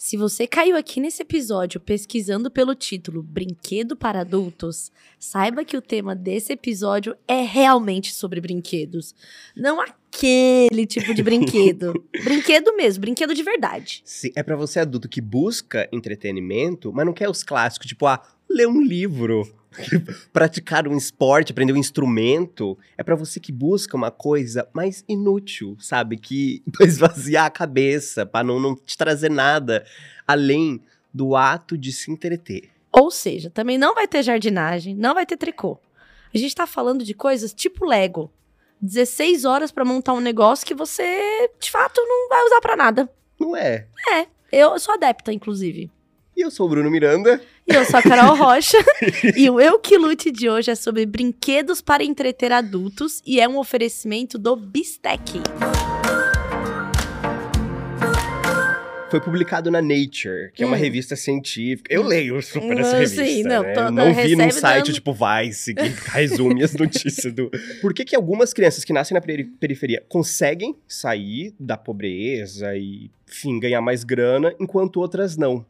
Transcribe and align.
Se 0.00 0.16
você 0.16 0.46
caiu 0.46 0.76
aqui 0.76 1.00
nesse 1.00 1.22
episódio 1.22 1.80
pesquisando 1.80 2.52
pelo 2.52 2.72
título 2.76 3.20
Brinquedo 3.20 3.96
para 3.96 4.20
Adultos, 4.20 4.92
saiba 5.18 5.64
que 5.64 5.76
o 5.76 5.82
tema 5.82 6.14
desse 6.14 6.52
episódio 6.52 7.16
é 7.26 7.42
realmente 7.42 8.14
sobre 8.14 8.40
brinquedos. 8.40 9.12
Não 9.56 9.80
aquele 9.80 10.86
tipo 10.86 11.12
de 11.12 11.20
brinquedo. 11.20 11.92
brinquedo 12.22 12.76
mesmo, 12.76 13.00
brinquedo 13.00 13.34
de 13.34 13.42
verdade. 13.42 14.00
Sim, 14.04 14.30
é 14.36 14.42
pra 14.44 14.54
você 14.54 14.78
adulto 14.78 15.08
que 15.08 15.20
busca 15.20 15.88
entretenimento, 15.90 16.92
mas 16.92 17.04
não 17.04 17.12
quer 17.12 17.28
os 17.28 17.42
clássicos, 17.42 17.88
tipo, 17.88 18.06
ah, 18.06 18.22
ler 18.48 18.66
um 18.66 18.80
livro, 18.80 19.42
praticar 20.32 20.88
um 20.88 20.96
esporte, 20.96 21.52
aprender 21.52 21.72
um 21.72 21.76
instrumento. 21.76 22.78
É 22.96 23.02
pra 23.02 23.14
você 23.14 23.38
que 23.38 23.52
busca 23.52 23.96
uma 23.96 24.10
coisa 24.10 24.68
mais 24.72 25.04
inútil, 25.08 25.76
sabe? 25.78 26.16
Que 26.16 26.62
pra 26.72 26.86
esvaziar 26.86 27.46
a 27.46 27.50
cabeça, 27.50 28.24
pra 28.24 28.42
não, 28.42 28.58
não 28.58 28.74
te 28.74 28.96
trazer 28.96 29.30
nada 29.30 29.84
além 30.26 30.80
do 31.12 31.36
ato 31.36 31.76
de 31.76 31.92
se 31.92 32.10
entreter. 32.10 32.70
Ou 32.92 33.10
seja, 33.10 33.50
também 33.50 33.78
não 33.78 33.94
vai 33.94 34.08
ter 34.08 34.22
jardinagem, 34.22 34.94
não 34.94 35.14
vai 35.14 35.26
ter 35.26 35.36
tricô. 35.36 35.78
A 36.34 36.38
gente 36.38 36.54
tá 36.54 36.66
falando 36.66 37.04
de 37.04 37.14
coisas 37.14 37.52
tipo 37.52 37.84
Lego. 37.84 38.30
16 38.80 39.44
horas 39.44 39.72
pra 39.72 39.84
montar 39.84 40.12
um 40.12 40.20
negócio 40.20 40.66
que 40.66 40.74
você, 40.74 41.50
de 41.58 41.70
fato, 41.70 42.00
não 42.06 42.28
vai 42.28 42.44
usar 42.44 42.60
pra 42.60 42.76
nada. 42.76 43.10
Não 43.38 43.56
é? 43.56 43.86
É, 44.12 44.26
eu 44.52 44.78
sou 44.78 44.94
adepta, 44.94 45.32
inclusive. 45.32 45.90
E 46.38 46.42
eu 46.42 46.52
sou 46.52 46.66
o 46.66 46.68
Bruno 46.68 46.88
Miranda. 46.88 47.40
E 47.66 47.74
eu 47.74 47.84
sou 47.84 47.98
a 47.98 48.02
Carol 48.02 48.36
Rocha. 48.38 48.78
e 49.36 49.50
o 49.50 49.60
Eu 49.60 49.76
Que 49.80 49.98
Lute 49.98 50.30
de 50.30 50.48
hoje 50.48 50.70
é 50.70 50.76
sobre 50.76 51.04
brinquedos 51.04 51.80
para 51.80 52.04
entreter 52.04 52.52
adultos 52.52 53.20
e 53.26 53.40
é 53.40 53.48
um 53.48 53.58
oferecimento 53.58 54.38
do 54.38 54.54
Bistec. 54.54 55.40
Foi 59.10 59.20
publicado 59.20 59.68
na 59.68 59.82
Nature, 59.82 60.52
que 60.54 60.62
é 60.62 60.66
uma 60.66 60.76
Hum. 60.76 60.78
revista 60.80 61.16
científica. 61.16 61.92
Eu 61.92 62.02
leio 62.04 62.40
super 62.40 62.76
Hum, 62.76 62.80
essa 62.80 62.98
revista. 62.98 63.24
sim, 63.24 63.42
não, 63.42 63.62
né? 63.64 63.72
toda 63.72 63.86
Eu 63.88 63.90
não 63.90 64.14
vi 64.14 64.36
num 64.36 64.50
site 64.52 64.84
dando- 64.84 64.94
tipo 64.94 65.12
Vice 65.12 65.74
que 65.74 65.82
resume 66.12 66.62
as 66.62 66.74
notícias 66.74 67.32
do. 67.32 67.50
Por 67.80 67.92
que, 67.94 68.04
que 68.04 68.14
algumas 68.14 68.52
crianças 68.52 68.84
que 68.84 68.92
nascem 68.92 69.14
na 69.16 69.20
peri- 69.20 69.44
periferia 69.58 70.04
conseguem 70.08 70.76
sair 70.86 71.52
da 71.58 71.76
pobreza 71.76 72.76
e, 72.76 73.10
enfim, 73.28 73.58
ganhar 73.58 73.80
mais 73.80 74.04
grana, 74.04 74.54
enquanto 74.60 75.00
outras 75.00 75.36
não? 75.38 75.64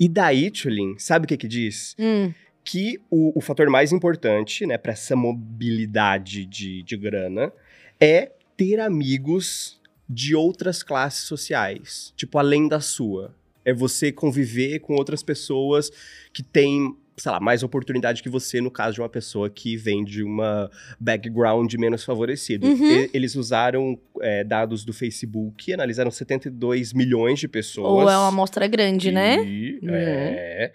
E 0.00 0.08
daí, 0.08 0.50
Tulin, 0.50 0.94
sabe 0.98 1.26
o 1.26 1.28
que 1.28 1.36
que 1.36 1.46
diz? 1.46 1.94
Hum, 1.98 2.32
que 2.64 2.98
o, 3.10 3.38
o 3.38 3.40
fator 3.42 3.68
mais 3.68 3.92
importante, 3.92 4.64
né, 4.64 4.78
para 4.78 4.92
essa 4.92 5.14
mobilidade 5.14 6.46
de, 6.46 6.82
de 6.82 6.96
grana 6.96 7.52
é 8.00 8.32
ter 8.56 8.80
amigos 8.80 9.80
de 10.08 10.34
outras 10.34 10.82
classes 10.82 11.24
sociais, 11.24 12.14
tipo 12.16 12.38
além 12.38 12.66
da 12.66 12.80
sua. 12.80 13.34
É 13.62 13.74
você 13.74 14.10
conviver 14.10 14.78
com 14.80 14.94
outras 14.94 15.22
pessoas 15.22 15.90
que 16.32 16.42
têm, 16.42 16.96
sei 17.16 17.32
lá, 17.32 17.38
mais 17.40 17.62
oportunidade 17.62 18.22
que 18.22 18.28
você, 18.28 18.60
no 18.60 18.70
caso 18.70 18.94
de 18.94 19.00
uma 19.00 19.08
pessoa 19.08 19.50
que 19.50 19.76
vem 19.76 20.04
de 20.04 20.22
uma 20.22 20.70
background 20.98 21.72
menos 21.74 22.04
favorecido. 22.04 22.66
Uhum. 22.66 23.08
Eles 23.12 23.34
usaram 23.34 23.98
é, 24.20 24.42
dados 24.44 24.84
do 24.84 24.92
Facebook, 24.92 25.72
analisaram 25.72 26.10
72 26.10 26.92
milhões 26.92 27.38
de 27.38 27.48
pessoas. 27.48 27.86
ou 28.04 28.10
é 28.10 28.16
uma 28.16 28.28
amostra 28.28 28.66
grande, 28.66 29.10
né? 29.10 29.42
E, 29.44 29.78
Uhum. 29.82 29.90
é. 29.92 30.72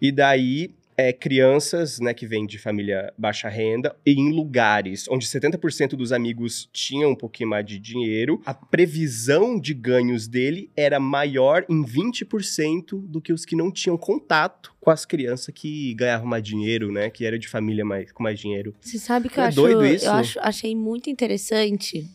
E 0.00 0.10
daí, 0.12 0.74
é, 0.96 1.12
crianças, 1.12 1.98
né, 1.98 2.12
que 2.14 2.26
vêm 2.26 2.46
de 2.46 2.58
família 2.58 3.12
baixa 3.18 3.48
renda, 3.48 3.94
e 4.04 4.12
em 4.12 4.30
lugares 4.32 5.06
onde 5.08 5.26
70% 5.26 5.96
dos 5.96 6.12
amigos 6.12 6.68
tinham 6.72 7.10
um 7.12 7.16
pouquinho 7.16 7.48
mais 7.50 7.64
de 7.64 7.78
dinheiro, 7.78 8.40
a 8.44 8.54
previsão 8.54 9.58
de 9.58 9.74
ganhos 9.74 10.28
dele 10.28 10.70
era 10.76 11.00
maior 11.00 11.64
em 11.68 11.82
20% 11.84 13.00
do 13.08 13.20
que 13.20 13.32
os 13.32 13.44
que 13.44 13.56
não 13.56 13.70
tinham 13.70 13.96
contato 13.96 14.73
com 14.84 14.90
as 14.90 15.06
crianças 15.06 15.52
que 15.54 15.94
ganhavam 15.94 16.26
mais 16.26 16.42
dinheiro, 16.42 16.92
né, 16.92 17.08
que 17.08 17.24
era 17.24 17.38
de 17.38 17.48
família 17.48 17.86
mais, 17.86 18.12
com 18.12 18.22
mais 18.22 18.38
dinheiro. 18.38 18.74
Você 18.82 18.98
sabe 18.98 19.30
que 19.30 19.40
É 19.40 19.44
eu 19.44 19.46
acho, 19.46 19.56
doido 19.56 19.86
isso? 19.86 20.04
eu 20.04 20.12
acho, 20.12 20.38
achei 20.40 20.76
muito 20.76 21.08
interessante. 21.08 22.06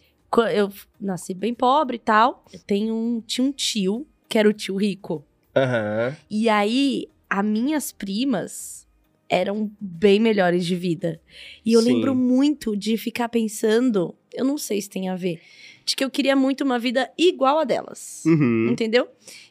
Eu 0.54 0.72
nasci 1.02 1.34
bem 1.34 1.52
pobre 1.52 1.96
e 1.96 2.00
tal. 2.00 2.46
Eu 2.54 2.60
tenho 2.60 2.94
um, 2.94 3.22
tinha 3.22 3.44
um 3.48 3.52
tio, 3.52 4.06
que 4.30 4.38
era 4.38 4.48
o 4.48 4.54
tio 4.54 4.76
rico. 4.76 5.26
Aham. 5.56 6.16
E 6.30 6.48
aí, 6.48 7.08
as 7.28 7.44
minhas 7.44 7.92
primas 7.92 8.88
eram 9.28 9.72
bem 9.82 10.20
melhores 10.20 10.64
de 10.64 10.76
vida. 10.76 11.20
E 11.66 11.74
eu 11.74 11.82
Sim. 11.82 11.94
lembro 11.94 12.14
muito 12.14 12.78
de 12.78 12.98
ficar 12.98 13.30
pensando, 13.30 14.14
eu 14.32 14.46
não 14.46 14.60
sei 14.60 14.80
se 14.80 14.90
tem 14.90 15.10
a 15.10 15.16
ver, 15.16 15.42
de 15.84 15.96
que 15.96 16.04
eu 16.04 16.10
queria 16.12 16.36
muito 16.36 16.64
uma 16.64 16.78
vida 16.78 17.10
igual 17.18 17.58
a 17.58 17.64
delas. 17.64 18.24
Uhum. 18.28 18.68
Entendeu? 18.70 19.08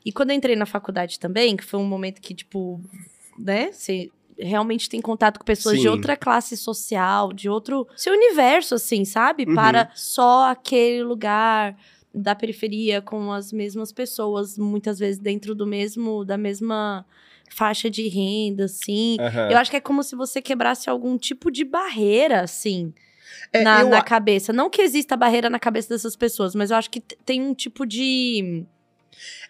E 0.09 0.13
quando 0.13 0.31
eu 0.31 0.37
entrei 0.37 0.57
na 0.57 0.65
faculdade 0.65 1.21
também, 1.21 1.55
que 1.55 1.63
foi 1.63 1.79
um 1.79 1.85
momento 1.85 2.19
que, 2.23 2.35
tipo, 2.35 2.81
né, 3.39 3.71
você 3.71 4.11
realmente 4.39 4.89
tem 4.89 5.03
contato 5.03 5.39
com 5.39 5.45
pessoas 5.45 5.77
de 5.77 5.83
Sim. 5.83 5.89
outra 5.89 6.17
classe 6.17 6.57
social, 6.57 7.31
de 7.31 7.47
outro. 7.47 7.87
seu 7.95 8.15
universo, 8.15 8.75
assim, 8.75 9.05
sabe? 9.05 9.45
Uhum. 9.47 9.55
Para 9.55 9.91
só 9.95 10.51
aquele 10.51 11.03
lugar 11.03 11.77
da 12.15 12.35
periferia 12.35 13.03
com 13.03 13.31
as 13.31 13.53
mesmas 13.53 13.93
pessoas, 13.93 14.57
muitas 14.57 14.99
vezes 14.99 15.19
dentro 15.19 15.55
do 15.55 15.67
mesmo. 15.67 16.25
da 16.25 16.39
mesma 16.39 17.05
faixa 17.51 17.91
de 17.91 18.09
renda, 18.09 18.65
assim. 18.65 19.19
Aham. 19.21 19.51
Eu 19.51 19.59
acho 19.59 19.71
que 19.71 19.77
é 19.77 19.81
como 19.81 20.03
se 20.03 20.17
você 20.17 20.41
quebrasse 20.41 20.89
algum 20.89 21.19
tipo 21.19 21.51
de 21.51 21.65
barreira, 21.67 22.41
assim, 22.41 22.95
É, 23.53 23.63
na, 23.63 23.83
eu 23.83 23.91
na 23.91 24.01
cabeça. 24.01 24.55
Não 24.55 24.71
que 24.71 24.81
exista 24.81 25.19
barreira 25.19 25.51
na 25.51 25.59
cabeça 25.59 25.91
dessas 25.91 26.17
pessoas, 26.17 26.55
mas 26.55 26.71
eu 26.71 26.79
acho 26.79 26.89
que 26.91 26.99
tem 27.01 27.43
um 27.43 27.53
tipo 27.53 27.85
de. 27.85 28.65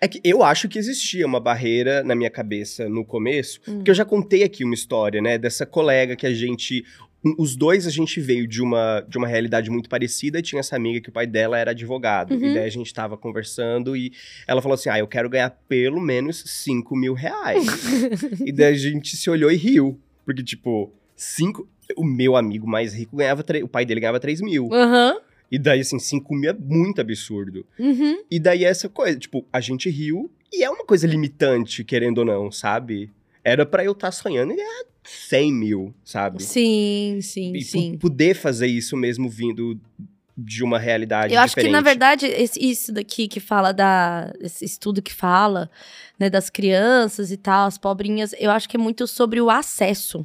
É 0.00 0.06
que 0.08 0.20
eu 0.24 0.42
acho 0.42 0.68
que 0.68 0.78
existia 0.78 1.26
uma 1.26 1.40
barreira 1.40 2.02
na 2.02 2.14
minha 2.14 2.30
cabeça 2.30 2.88
no 2.88 3.04
começo, 3.04 3.60
Hum. 3.68 3.76
porque 3.76 3.90
eu 3.90 3.94
já 3.94 4.04
contei 4.04 4.42
aqui 4.42 4.64
uma 4.64 4.74
história, 4.74 5.20
né, 5.20 5.38
dessa 5.38 5.64
colega 5.66 6.14
que 6.16 6.26
a 6.26 6.32
gente 6.34 6.84
os 7.36 7.56
dois 7.56 7.84
a 7.84 7.90
gente 7.90 8.20
veio 8.20 8.46
de 8.46 8.62
uma, 8.62 9.00
de 9.08 9.18
uma 9.18 9.26
realidade 9.26 9.68
muito 9.70 9.88
parecida, 9.88 10.38
e 10.38 10.42
tinha 10.42 10.60
essa 10.60 10.76
amiga 10.76 11.00
que 11.00 11.08
o 11.08 11.12
pai 11.12 11.26
dela 11.26 11.58
era 11.58 11.72
advogado. 11.72 12.32
Uhum. 12.32 12.44
E 12.52 12.54
daí 12.54 12.64
a 12.64 12.70
gente 12.70 12.94
tava 12.94 13.16
conversando 13.18 13.96
e 13.96 14.12
ela 14.46 14.62
falou 14.62 14.74
assim: 14.76 14.88
Ah, 14.88 15.00
eu 15.00 15.06
quero 15.08 15.28
ganhar 15.28 15.50
pelo 15.68 16.00
menos 16.00 16.44
5 16.46 16.94
mil 16.96 17.14
reais. 17.14 17.66
e 18.46 18.52
daí 18.52 18.72
a 18.72 18.78
gente 18.78 19.16
se 19.16 19.28
olhou 19.28 19.50
e 19.50 19.56
riu. 19.56 19.98
Porque, 20.24 20.44
tipo, 20.44 20.92
cinco. 21.16 21.68
O 21.96 22.04
meu 22.04 22.36
amigo 22.36 22.68
mais 22.68 22.94
rico 22.94 23.16
ganhava. 23.16 23.42
tre- 23.42 23.64
O 23.64 23.68
pai 23.68 23.84
dele 23.84 23.98
ganhava 24.00 24.20
3 24.20 24.40
mil. 24.40 24.68
Aham. 24.72 25.18
E 25.50 25.58
daí, 25.58 25.80
assim, 25.80 25.98
5 25.98 26.34
mil 26.34 26.50
é 26.50 26.52
muito 26.54 27.00
absurdo. 27.00 27.64
Uhum. 27.78 28.22
E 28.30 28.38
daí 28.38 28.64
essa 28.64 28.88
coisa, 28.88 29.18
tipo, 29.18 29.44
a 29.52 29.60
gente 29.60 29.88
riu 29.88 30.30
e 30.52 30.62
é 30.62 30.70
uma 30.70 30.84
coisa 30.84 31.06
limitante, 31.06 31.82
querendo 31.84 32.18
ou 32.18 32.24
não, 32.24 32.52
sabe? 32.52 33.10
Era 33.42 33.64
pra 33.64 33.84
eu 33.84 33.92
estar 33.92 34.10
sonhando 34.12 34.52
em 34.52 34.56
ganhar 34.56 34.84
100 35.04 35.52
mil, 35.52 35.94
sabe? 36.04 36.42
Sim, 36.42 37.18
sim, 37.22 37.52
E 37.54 37.62
sim. 37.62 37.96
poder 37.98 38.34
fazer 38.34 38.66
isso 38.66 38.94
mesmo 38.96 39.28
vindo 39.28 39.80
de 40.36 40.62
uma 40.62 40.78
realidade 40.78 41.34
Eu 41.34 41.40
acho 41.40 41.54
que, 41.56 41.62
na 41.62 41.80
diferente. 41.80 41.84
verdade, 41.84 42.26
esse- 42.26 42.60
isso 42.60 42.92
daqui 42.92 43.26
que 43.26 43.40
fala 43.40 43.72
da. 43.72 44.32
Esse 44.40 44.64
estudo 44.64 45.02
que 45.02 45.12
fala, 45.12 45.68
né, 46.18 46.30
das 46.30 46.48
crianças 46.48 47.32
e 47.32 47.36
tal, 47.36 47.66
as 47.66 47.76
pobrinhas, 47.78 48.34
eu 48.38 48.50
acho 48.50 48.68
que 48.68 48.76
é 48.76 48.80
muito 48.80 49.06
sobre 49.06 49.40
o 49.40 49.50
acesso. 49.50 50.24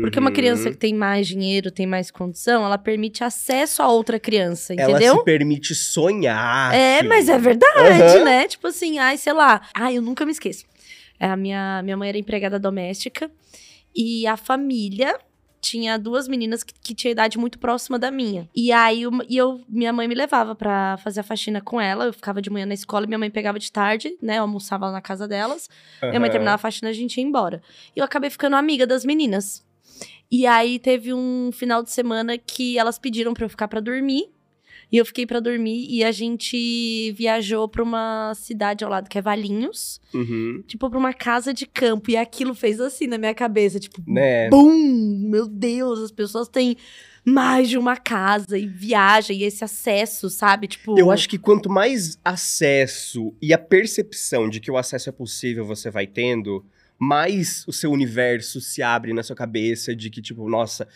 Porque 0.00 0.18
uma 0.18 0.30
Uhum. 0.30 0.34
criança 0.34 0.70
que 0.70 0.76
tem 0.76 0.92
mais 0.92 1.26
dinheiro, 1.28 1.70
tem 1.70 1.86
mais 1.86 2.10
condição, 2.10 2.64
ela 2.64 2.76
permite 2.76 3.22
acesso 3.22 3.80
a 3.82 3.88
outra 3.88 4.18
criança, 4.18 4.74
Ela 4.74 4.90
entendeu? 4.90 5.18
se 5.18 5.24
permite 5.24 5.74
sonhar. 5.74 6.74
É, 6.74 6.96
filho. 6.98 7.08
mas 7.08 7.28
é 7.28 7.38
verdade, 7.38 8.02
Aham. 8.16 8.24
né? 8.24 8.48
Tipo 8.48 8.66
assim, 8.66 8.98
ai, 8.98 9.16
sei 9.16 9.32
lá. 9.32 9.60
Ai, 9.72 9.96
eu 9.96 10.02
nunca 10.02 10.24
me 10.26 10.32
esqueço. 10.32 10.64
É, 11.20 11.26
A 11.26 11.36
minha, 11.36 11.80
minha 11.84 11.96
mãe 11.96 12.08
era 12.08 12.18
empregada 12.18 12.58
doméstica 12.58 13.30
e 13.94 14.26
a 14.26 14.36
família 14.36 15.16
tinha 15.60 15.98
duas 15.98 16.28
meninas 16.28 16.62
que, 16.62 16.72
que 16.72 16.94
tinham 16.94 17.10
idade 17.12 17.36
muito 17.36 17.58
próxima 17.58 17.98
da 17.98 18.10
minha. 18.12 18.48
E 18.54 18.70
aí 18.72 19.04
uma- 19.06 19.24
e 19.28 19.36
eu, 19.36 19.60
minha 19.68 19.92
mãe 19.92 20.06
me 20.06 20.14
levava 20.14 20.54
pra 20.54 20.96
fazer 20.98 21.18
a 21.20 21.22
faxina 21.24 21.60
com 21.60 21.80
ela. 21.80 22.04
Eu 22.06 22.12
ficava 22.12 22.40
de 22.40 22.48
manhã 22.48 22.64
na 22.64 22.74
escola, 22.74 23.06
minha 23.06 23.18
mãe 23.18 23.28
pegava 23.30 23.58
de 23.58 23.70
tarde, 23.70 24.16
né? 24.22 24.38
Eu 24.38 24.42
almoçava 24.42 24.86
lá 24.86 24.92
na 24.92 25.00
casa 25.00 25.26
delas. 25.26 25.68
Minha 26.00 26.20
mãe 26.20 26.30
terminava 26.30 26.54
a 26.54 26.58
faxina, 26.58 26.90
a 26.90 26.92
gente 26.92 27.16
ia 27.18 27.24
embora. 27.24 27.60
E 27.94 27.98
eu 27.98 28.04
acabei 28.04 28.30
ficando 28.30 28.54
amiga 28.56 28.86
das 28.86 29.04
meninas. 29.04 29.66
E 30.30 30.46
aí 30.46 30.78
teve 30.78 31.12
um 31.14 31.50
final 31.52 31.82
de 31.82 31.90
semana 31.90 32.36
que 32.36 32.78
elas 32.78 32.98
pediram 32.98 33.32
pra 33.34 33.44
eu 33.46 33.48
ficar 33.50 33.68
pra 33.68 33.80
dormir. 33.80 34.30
E 34.90 34.96
eu 34.96 35.04
fiquei 35.04 35.26
pra 35.26 35.38
dormir 35.38 35.86
e 35.90 36.02
a 36.02 36.10
gente 36.10 37.12
viajou 37.12 37.68
pra 37.68 37.82
uma 37.82 38.32
cidade 38.34 38.82
ao 38.82 38.90
lado 38.90 39.06
que 39.06 39.18
é 39.18 39.22
Valinhos, 39.22 40.00
Uhum. 40.14 40.62
tipo 40.66 40.88
pra 40.88 40.98
uma 40.98 41.12
casa 41.12 41.52
de 41.52 41.66
campo 41.66 42.10
e 42.10 42.16
aquilo 42.16 42.54
fez 42.54 42.80
assim 42.80 43.06
na 43.06 43.18
minha 43.18 43.34
cabeça, 43.34 43.78
tipo, 43.78 44.02
Né? 44.06 44.48
bum, 44.48 45.28
meu 45.28 45.46
Deus, 45.46 45.98
as 46.00 46.10
pessoas 46.10 46.48
têm 46.48 46.74
mais 47.22 47.68
de 47.68 47.76
uma 47.76 47.98
casa 47.98 48.56
e 48.56 48.66
viaja 48.66 49.34
e 49.34 49.42
esse 49.42 49.62
acesso, 49.62 50.30
sabe? 50.30 50.66
Tipo, 50.66 50.98
Eu 50.98 51.10
acho 51.10 51.28
que 51.28 51.36
quanto 51.36 51.68
mais 51.68 52.18
acesso 52.24 53.34
e 53.42 53.52
a 53.52 53.58
percepção 53.58 54.48
de 54.48 54.58
que 54.58 54.70
o 54.70 54.78
acesso 54.78 55.10
é 55.10 55.12
possível 55.12 55.66
você 55.66 55.90
vai 55.90 56.06
tendo, 56.06 56.64
mais 56.98 57.64
o 57.66 57.72
seu 57.72 57.90
universo 57.92 58.60
se 58.60 58.82
abre 58.82 59.12
na 59.12 59.22
sua 59.22 59.36
cabeça 59.36 59.94
de 59.94 60.10
que, 60.10 60.20
tipo, 60.20 60.48
nossa. 60.48 60.86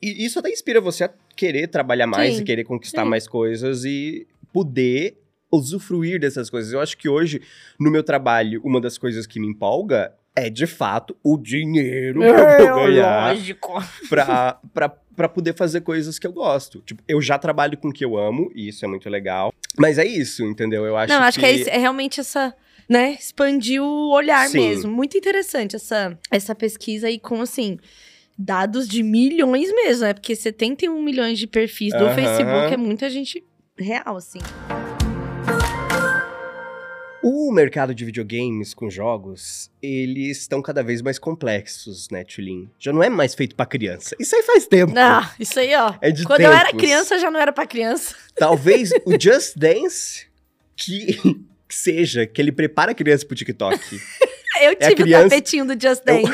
E 0.00 0.24
isso 0.24 0.38
até 0.38 0.50
inspira 0.50 0.80
você 0.80 1.04
a 1.04 1.10
querer 1.34 1.68
trabalhar 1.68 2.06
mais 2.06 2.36
Sim, 2.36 2.42
e 2.42 2.44
querer 2.44 2.64
conquistar 2.64 3.02
sim. 3.04 3.08
mais 3.08 3.26
coisas 3.26 3.84
e 3.84 4.26
poder 4.52 5.16
usufruir 5.50 6.20
dessas 6.20 6.50
coisas. 6.50 6.72
Eu 6.72 6.80
acho 6.80 6.96
que 6.96 7.08
hoje, 7.08 7.40
no 7.80 7.90
meu 7.90 8.02
trabalho, 8.02 8.60
uma 8.64 8.80
das 8.80 8.98
coisas 8.98 9.26
que 9.26 9.40
me 9.40 9.46
empolga 9.46 10.12
é, 10.36 10.48
de 10.48 10.66
fato, 10.68 11.16
o 11.24 11.36
dinheiro 11.36 12.20
que 12.20 12.26
eu 12.62 12.74
vou 12.74 12.84
ganhar 12.86 13.32
lógico. 13.34 13.72
pra, 14.08 14.60
pra, 14.72 14.88
pra 14.88 15.28
poder 15.28 15.52
fazer 15.56 15.80
coisas 15.80 16.16
que 16.16 16.26
eu 16.28 16.32
gosto. 16.32 16.80
Tipo, 16.86 17.02
eu 17.08 17.20
já 17.20 17.36
trabalho 17.38 17.76
com 17.76 17.88
o 17.88 17.92
que 17.92 18.04
eu 18.04 18.16
amo, 18.16 18.52
e 18.54 18.68
isso 18.68 18.84
é 18.84 18.88
muito 18.88 19.08
legal. 19.10 19.52
Mas 19.76 19.98
é 19.98 20.04
isso, 20.06 20.44
entendeu? 20.44 20.84
Eu 20.86 20.96
acho 20.96 21.12
Não, 21.12 21.20
que... 21.20 21.26
acho 21.26 21.40
que 21.40 21.46
é, 21.46 21.52
isso- 21.52 21.70
é 21.70 21.78
realmente 21.78 22.20
essa, 22.20 22.54
né, 22.88 23.12
expandir 23.20 23.82
o 23.82 24.10
olhar 24.10 24.48
Sim. 24.48 24.58
mesmo. 24.58 24.90
Muito 24.92 25.16
interessante 25.18 25.76
essa, 25.76 26.18
essa 26.30 26.54
pesquisa 26.54 27.06
aí 27.08 27.18
com, 27.18 27.40
assim, 27.42 27.78
dados 28.38 28.88
de 28.88 29.02
milhões 29.02 29.70
mesmo, 29.72 30.04
né? 30.04 30.14
Porque 30.14 30.34
71 30.34 31.02
milhões 31.02 31.38
de 31.38 31.46
perfis 31.46 31.92
do 31.92 32.04
Aham. 32.04 32.14
Facebook 32.14 32.72
é 32.74 32.76
muita 32.76 33.10
gente 33.10 33.44
real, 33.76 34.16
assim. 34.16 34.38
O 37.20 37.50
mercado 37.52 37.92
de 37.94 38.04
videogames 38.04 38.72
com 38.72 38.88
jogos, 38.88 39.70
eles 39.82 40.38
estão 40.38 40.62
cada 40.62 40.82
vez 40.84 41.02
mais 41.02 41.18
complexos, 41.18 42.08
né, 42.10 42.22
Tulin? 42.24 42.70
Já 42.78 42.92
não 42.92 43.02
é 43.02 43.08
mais 43.10 43.34
feito 43.34 43.56
pra 43.56 43.66
criança. 43.66 44.14
Isso 44.20 44.36
aí 44.36 44.42
faz 44.44 44.66
tempo. 44.68 44.94
Não, 44.94 45.28
isso 45.38 45.58
aí, 45.58 45.74
ó. 45.74 45.94
É 46.00 46.12
de 46.12 46.24
Quando 46.24 46.42
eu 46.42 46.52
era 46.52 46.66
tempos. 46.66 46.80
criança, 46.80 47.18
já 47.18 47.28
não 47.30 47.40
era 47.40 47.52
pra 47.52 47.66
criança. 47.66 48.14
Talvez 48.36 48.92
o 49.04 49.12
Just 49.20 49.56
Dance 49.58 50.26
que, 50.76 51.18
que 51.68 51.74
seja, 51.74 52.26
que 52.26 52.40
ele 52.40 52.50
prepara 52.52 52.92
a 52.92 52.94
criança 52.94 53.26
pro 53.26 53.36
TikTok. 53.36 53.78
Eu 54.60 54.72
a 54.72 54.74
tive 54.74 54.94
criança- 55.04 55.26
o 55.26 55.28
tapetinho 55.30 55.64
do 55.66 55.72
Just 55.80 56.02
Eu- 56.06 56.22
Dance. 56.22 56.32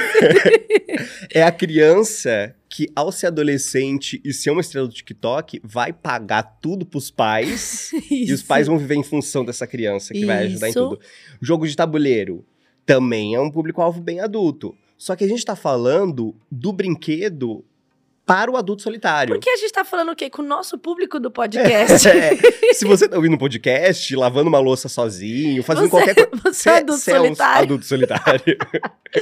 é 1.34 1.42
a 1.42 1.52
criança 1.52 2.54
que, 2.70 2.88
ao 2.96 3.12
ser 3.12 3.26
adolescente 3.26 4.20
e 4.24 4.32
ser 4.32 4.50
uma 4.50 4.60
estrela 4.62 4.88
do 4.88 4.94
TikTok, 4.94 5.60
vai 5.62 5.92
pagar 5.92 6.42
tudo 6.60 6.86
pros 6.86 7.10
pais 7.10 7.90
e 8.10 8.32
os 8.32 8.42
pais 8.42 8.66
vão 8.66 8.78
viver 8.78 8.94
em 8.94 9.02
função 9.02 9.44
dessa 9.44 9.66
criança 9.66 10.14
que 10.14 10.24
vai 10.24 10.44
ajudar 10.46 10.68
em 10.68 10.70
Isso. 10.70 10.88
tudo. 10.88 11.00
Jogo 11.42 11.66
de 11.68 11.76
tabuleiro 11.76 12.44
também 12.86 13.34
é 13.34 13.40
um 13.40 13.50
público-alvo 13.50 14.00
bem 14.00 14.20
adulto. 14.20 14.74
Só 14.96 15.14
que 15.14 15.24
a 15.24 15.28
gente 15.28 15.44
tá 15.44 15.54
falando 15.56 16.34
do 16.50 16.72
brinquedo 16.72 17.62
para 18.26 18.50
o 18.50 18.56
adulto 18.56 18.82
solitário. 18.82 19.34
Porque 19.34 19.50
a 19.50 19.56
gente 19.56 19.72
tá 19.72 19.84
falando 19.84 20.10
o 20.12 20.16
quê? 20.16 20.30
Com 20.30 20.40
o 20.42 20.44
nosso 20.44 20.78
público 20.78 21.20
do 21.20 21.30
podcast. 21.32 22.08
É, 22.08 22.34
se 22.72 22.84
você 22.86 23.08
tá 23.08 23.16
ouvindo 23.16 23.34
um 23.34 23.38
podcast, 23.38 24.16
lavando 24.16 24.48
uma 24.48 24.58
louça 24.60 24.88
sozinho, 24.88 25.62
fazendo 25.62 25.88
Você- 25.88 26.04
qualquer 26.04 26.14
coisa. 26.26 26.42
Você 26.54 26.68
é 26.70 26.76
adulto 26.78 27.00
você 27.00 27.12
um 27.12 27.16
solitário. 27.24 27.62
adulto 27.62 27.84
solitário. 27.84 28.56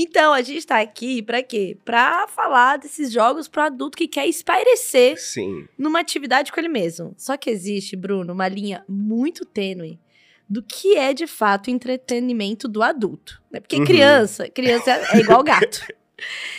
Então, 0.00 0.32
a 0.32 0.42
gente 0.42 0.64
tá 0.64 0.80
aqui 0.80 1.22
pra 1.22 1.42
quê? 1.42 1.76
Pra 1.84 2.28
falar 2.28 2.76
desses 2.78 3.10
jogos 3.10 3.48
pro 3.48 3.62
adulto 3.62 3.98
que 3.98 4.06
quer 4.06 4.28
espairecer 4.28 5.18
Sim. 5.20 5.66
numa 5.76 5.98
atividade 5.98 6.52
com 6.52 6.60
ele 6.60 6.68
mesmo. 6.68 7.14
Só 7.16 7.36
que 7.36 7.50
existe, 7.50 7.96
Bruno, 7.96 8.32
uma 8.32 8.46
linha 8.46 8.84
muito 8.88 9.44
tênue 9.44 9.98
do 10.48 10.62
que 10.62 10.94
é 10.96 11.12
de 11.12 11.26
fato 11.26 11.68
entretenimento 11.68 12.68
do 12.68 12.80
adulto. 12.82 13.42
né? 13.50 13.58
Porque 13.60 13.76
Uhum. 13.76 13.84
criança, 13.84 14.48
criança 14.48 14.90
é 14.92 15.18
igual 15.18 15.42
gato. 15.42 15.80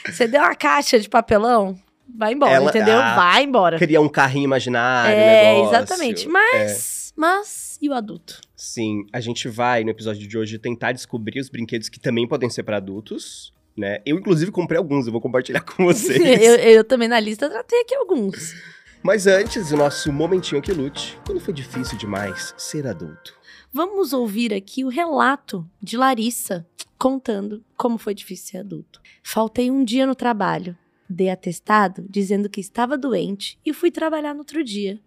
Você 0.06 0.28
deu 0.28 0.42
uma 0.42 0.56
caixa 0.56 1.00
de 1.00 1.10
papelão, 1.10 1.78
vai 2.18 2.34
embora, 2.34 2.54
Ela- 2.54 2.70
entendeu? 2.70 2.98
ah, 3.00 3.16
vai 3.16 3.44
embora. 3.44 3.78
Criar 3.78 4.02
um 4.02 4.10
carrinho 4.10 4.46
imaginário, 4.46 5.20
É, 5.20 5.54
negócio. 5.54 5.76
exatamente. 5.76 6.28
Mas, 6.28 7.14
mas, 7.16 7.78
e 7.82 7.90
o 7.90 7.94
adulto? 7.94 8.40
Sim, 8.56 9.06
a 9.14 9.20
gente 9.20 9.48
vai, 9.48 9.84
no 9.84 9.90
episódio 9.90 10.28
de 10.28 10.38
hoje, 10.38 10.58
tentar 10.60 10.92
descobrir 10.92 11.40
os 11.40 11.50
brinquedos 11.50 11.90
que 11.90 12.00
também 12.00 12.28
podem 12.28 12.50
ser 12.50 12.64
para 12.64 12.78
adultos, 12.78 13.54
né? 13.78 14.00
Eu, 14.06 14.18
inclusive, 14.18 14.52
comprei 14.52 14.78
alguns, 14.78 15.06
eu 15.06 15.12
vou 15.12 15.22
compartilhar 15.22 15.62
com 15.62 15.84
vocês. 15.86 16.20
eu, 16.42 16.56
eu 16.56 16.84
também 16.84 17.08
na 17.08 17.20
lista 17.20 17.50
tratei 17.50 17.82
aqui 17.82 17.96
alguns. 17.96 18.54
Mas 19.02 19.28
antes, 19.28 19.72
o 19.72 19.78
nosso 19.78 20.12
momentinho 20.12 20.62
que 20.62 20.74
lute. 20.74 21.18
Quando 21.26 21.40
foi 21.40 21.54
difícil 21.54 21.98
demais 21.98 22.54
ser 22.58 22.86
adulto? 22.86 23.34
Vamos 23.72 24.14
ouvir 24.14 24.52
aqui 24.52 24.84
o 24.84 24.90
relato 24.90 25.70
de 25.82 25.96
Larissa 25.96 26.68
contando 26.98 27.64
como 27.78 28.00
foi 28.00 28.16
difícil 28.16 28.48
ser 28.48 28.58
adulto. 28.58 29.00
Faltei 29.24 29.70
um 29.70 29.84
dia 29.84 30.08
no 30.08 30.16
trabalho, 30.16 30.76
dei 31.08 31.30
atestado 31.30 32.06
dizendo 32.10 32.50
que 32.50 32.60
estava 32.60 32.98
doente 32.98 33.60
e 33.64 33.72
fui 33.72 33.92
trabalhar 33.92 34.34
no 34.34 34.40
outro 34.40 34.64
dia. 34.64 35.00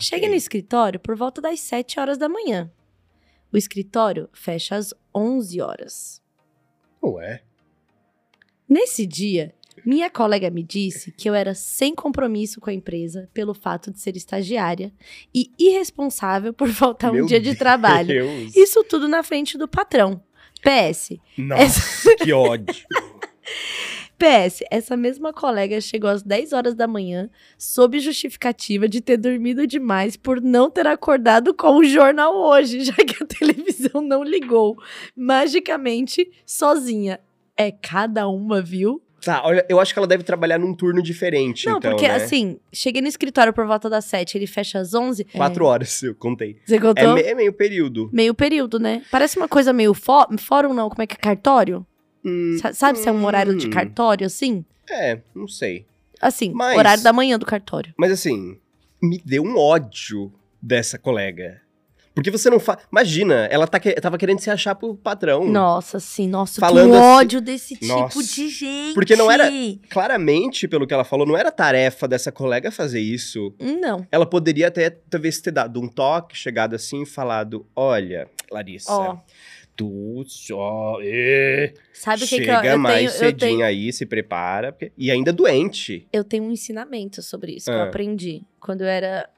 Cheguei 0.00 0.28
no 0.28 0.34
escritório 0.34 0.98
por 0.98 1.14
volta 1.14 1.40
das 1.40 1.60
7 1.60 2.00
horas 2.00 2.16
da 2.16 2.28
manhã. 2.28 2.72
O 3.52 3.58
escritório 3.58 4.28
fecha 4.32 4.74
às 4.74 4.94
11 5.14 5.60
horas. 5.60 6.22
Ué? 7.02 7.42
Nesse 8.66 9.06
dia, 9.06 9.54
minha 9.84 10.10
colega 10.10 10.50
me 10.50 10.62
disse 10.62 11.12
que 11.12 11.28
eu 11.28 11.34
era 11.34 11.54
sem 11.54 11.94
compromisso 11.94 12.60
com 12.60 12.70
a 12.70 12.74
empresa 12.74 13.28
pelo 13.32 13.54
fato 13.54 13.90
de 13.90 14.00
ser 14.00 14.16
estagiária 14.16 14.92
e 15.34 15.50
irresponsável 15.58 16.52
por 16.52 16.68
faltar 16.68 17.10
um 17.10 17.14
Meu 17.14 17.26
dia 17.26 17.40
de 17.40 17.54
trabalho. 17.54 18.08
Deus. 18.08 18.56
Isso 18.56 18.84
tudo 18.84 19.08
na 19.08 19.22
frente 19.22 19.56
do 19.56 19.66
patrão. 19.68 20.22
PS. 20.62 21.18
Nossa, 21.36 22.16
que 22.16 22.32
ódio. 22.32 22.74
PS, 24.22 24.62
essa 24.70 24.96
mesma 24.96 25.32
colega 25.32 25.80
chegou 25.80 26.08
às 26.08 26.22
10 26.22 26.52
horas 26.52 26.74
da 26.76 26.86
manhã 26.86 27.28
sob 27.58 27.98
justificativa 27.98 28.88
de 28.88 29.00
ter 29.00 29.16
dormido 29.16 29.66
demais 29.66 30.16
por 30.16 30.40
não 30.40 30.70
ter 30.70 30.86
acordado 30.86 31.52
com 31.52 31.78
o 31.78 31.84
jornal 31.84 32.32
hoje, 32.32 32.84
já 32.86 32.94
que 32.94 33.20
a 33.20 33.26
televisão 33.26 34.00
não 34.00 34.22
ligou. 34.22 34.76
Magicamente, 35.16 36.30
sozinha. 36.46 37.18
É 37.56 37.72
cada 37.72 38.28
uma, 38.28 38.62
viu? 38.62 39.02
Tá, 39.24 39.40
olha, 39.44 39.64
eu 39.68 39.78
acho 39.78 39.92
que 39.92 39.98
ela 39.98 40.06
deve 40.06 40.24
trabalhar 40.24 40.58
num 40.58 40.74
turno 40.74 41.00
diferente, 41.00 41.66
não, 41.66 41.78
então, 41.78 41.92
porque 41.92 42.08
né? 42.08 42.14
assim, 42.16 42.58
cheguei 42.72 43.00
no 43.00 43.06
escritório 43.06 43.52
por 43.52 43.64
volta 43.66 43.88
das 43.88 44.04
7, 44.06 44.36
ele 44.36 44.48
fecha 44.48 44.80
às 44.80 44.92
11. 44.94 45.24
Quatro 45.26 45.64
é, 45.64 45.68
horas, 45.68 46.02
eu 46.02 46.14
contei. 46.14 46.58
Você 46.66 46.74
É, 46.76 46.80
contou? 46.80 47.14
me- 47.14 47.22
é 47.22 47.34
meio 47.34 47.52
período. 47.52 48.10
Meio 48.12 48.34
período, 48.34 48.80
né? 48.80 49.02
Parece 49.12 49.36
uma 49.36 49.46
coisa 49.48 49.72
meio 49.72 49.94
fó- 49.94 50.26
fórum, 50.38 50.74
não, 50.74 50.88
como 50.90 51.02
é 51.02 51.06
que 51.06 51.14
é? 51.14 51.18
Cartório? 51.18 51.86
Hum, 52.24 52.56
Sa- 52.60 52.72
Sabe 52.74 52.98
se 52.98 53.08
é 53.08 53.12
um 53.12 53.24
horário 53.24 53.56
de 53.56 53.68
hum. 53.68 53.70
cartório, 53.70 54.26
assim? 54.26 54.64
É, 54.90 55.20
não 55.34 55.46
sei. 55.46 55.86
Assim, 56.20 56.52
Mas- 56.52 56.76
horário 56.76 57.02
da 57.04 57.12
manhã 57.12 57.38
do 57.38 57.46
cartório. 57.46 57.94
Mas 57.96 58.10
assim, 58.10 58.58
me 59.00 59.22
deu 59.24 59.44
um 59.44 59.56
ódio 59.56 60.32
dessa 60.60 60.98
colega. 60.98 61.61
Porque 62.14 62.30
você 62.30 62.50
não 62.50 62.60
faz. 62.60 62.78
Imagina, 62.90 63.46
ela 63.50 63.66
tá 63.66 63.80
que... 63.80 63.92
tava 63.94 64.18
querendo 64.18 64.38
se 64.40 64.50
achar 64.50 64.74
pro 64.74 64.94
patrão. 64.94 65.44
Nossa, 65.48 65.98
sim, 65.98 66.28
nossa, 66.28 66.60
Falando 66.60 66.90
que 66.90 66.96
assim- 66.96 67.06
ódio 67.06 67.40
desse 67.40 67.74
tipo 67.74 67.86
Nossa. 67.86 68.22
de 68.22 68.48
gente. 68.48 68.94
Porque 68.94 69.16
não 69.16 69.30
era- 69.30 69.50
Claramente, 69.88 70.68
pelo 70.68 70.86
que 70.86 70.92
ela 70.94 71.04
falou, 71.04 71.26
não 71.26 71.36
era 71.36 71.50
tarefa 71.50 72.06
dessa 72.06 72.30
colega 72.30 72.70
fazer 72.70 73.00
isso. 73.00 73.54
Não. 73.58 74.06
Ela 74.12 74.26
poderia 74.26 74.68
até, 74.68 74.90
talvez, 74.90 75.40
ter 75.40 75.50
dado 75.52 75.80
um 75.80 75.88
toque, 75.88 76.36
chegado 76.36 76.74
assim 76.74 77.02
e 77.02 77.06
falado: 77.06 77.66
Olha, 77.74 78.28
Larissa, 78.50 78.92
Ó, 78.92 79.16
tu 79.76 80.22
só. 80.26 80.98
é, 81.02 81.72
sabe 81.94 82.24
o 82.24 82.28
que, 82.28 82.36
chega 82.36 82.60
que 82.60 82.66
eu, 82.66 82.72
eu 82.72 82.78
mais 82.78 82.98
tenho? 82.98 83.10
Cedinho 83.10 83.38
tenho, 83.38 83.64
aí, 83.64 83.92
se 83.92 84.04
prepara. 84.04 84.76
E 84.98 85.10
ainda 85.10 85.32
doente. 85.32 86.06
eu 86.12 86.22
tenho 86.24 86.44
um 86.44 86.50
ensinamento 86.50 87.22
sobre 87.22 87.52
isso 87.52 87.66
que 87.70 87.76
eu 87.76 87.80
Ah. 87.80 87.84
aprendi 87.84 88.42
quando 88.60 88.82
eu 88.82 88.86
era 88.88 89.28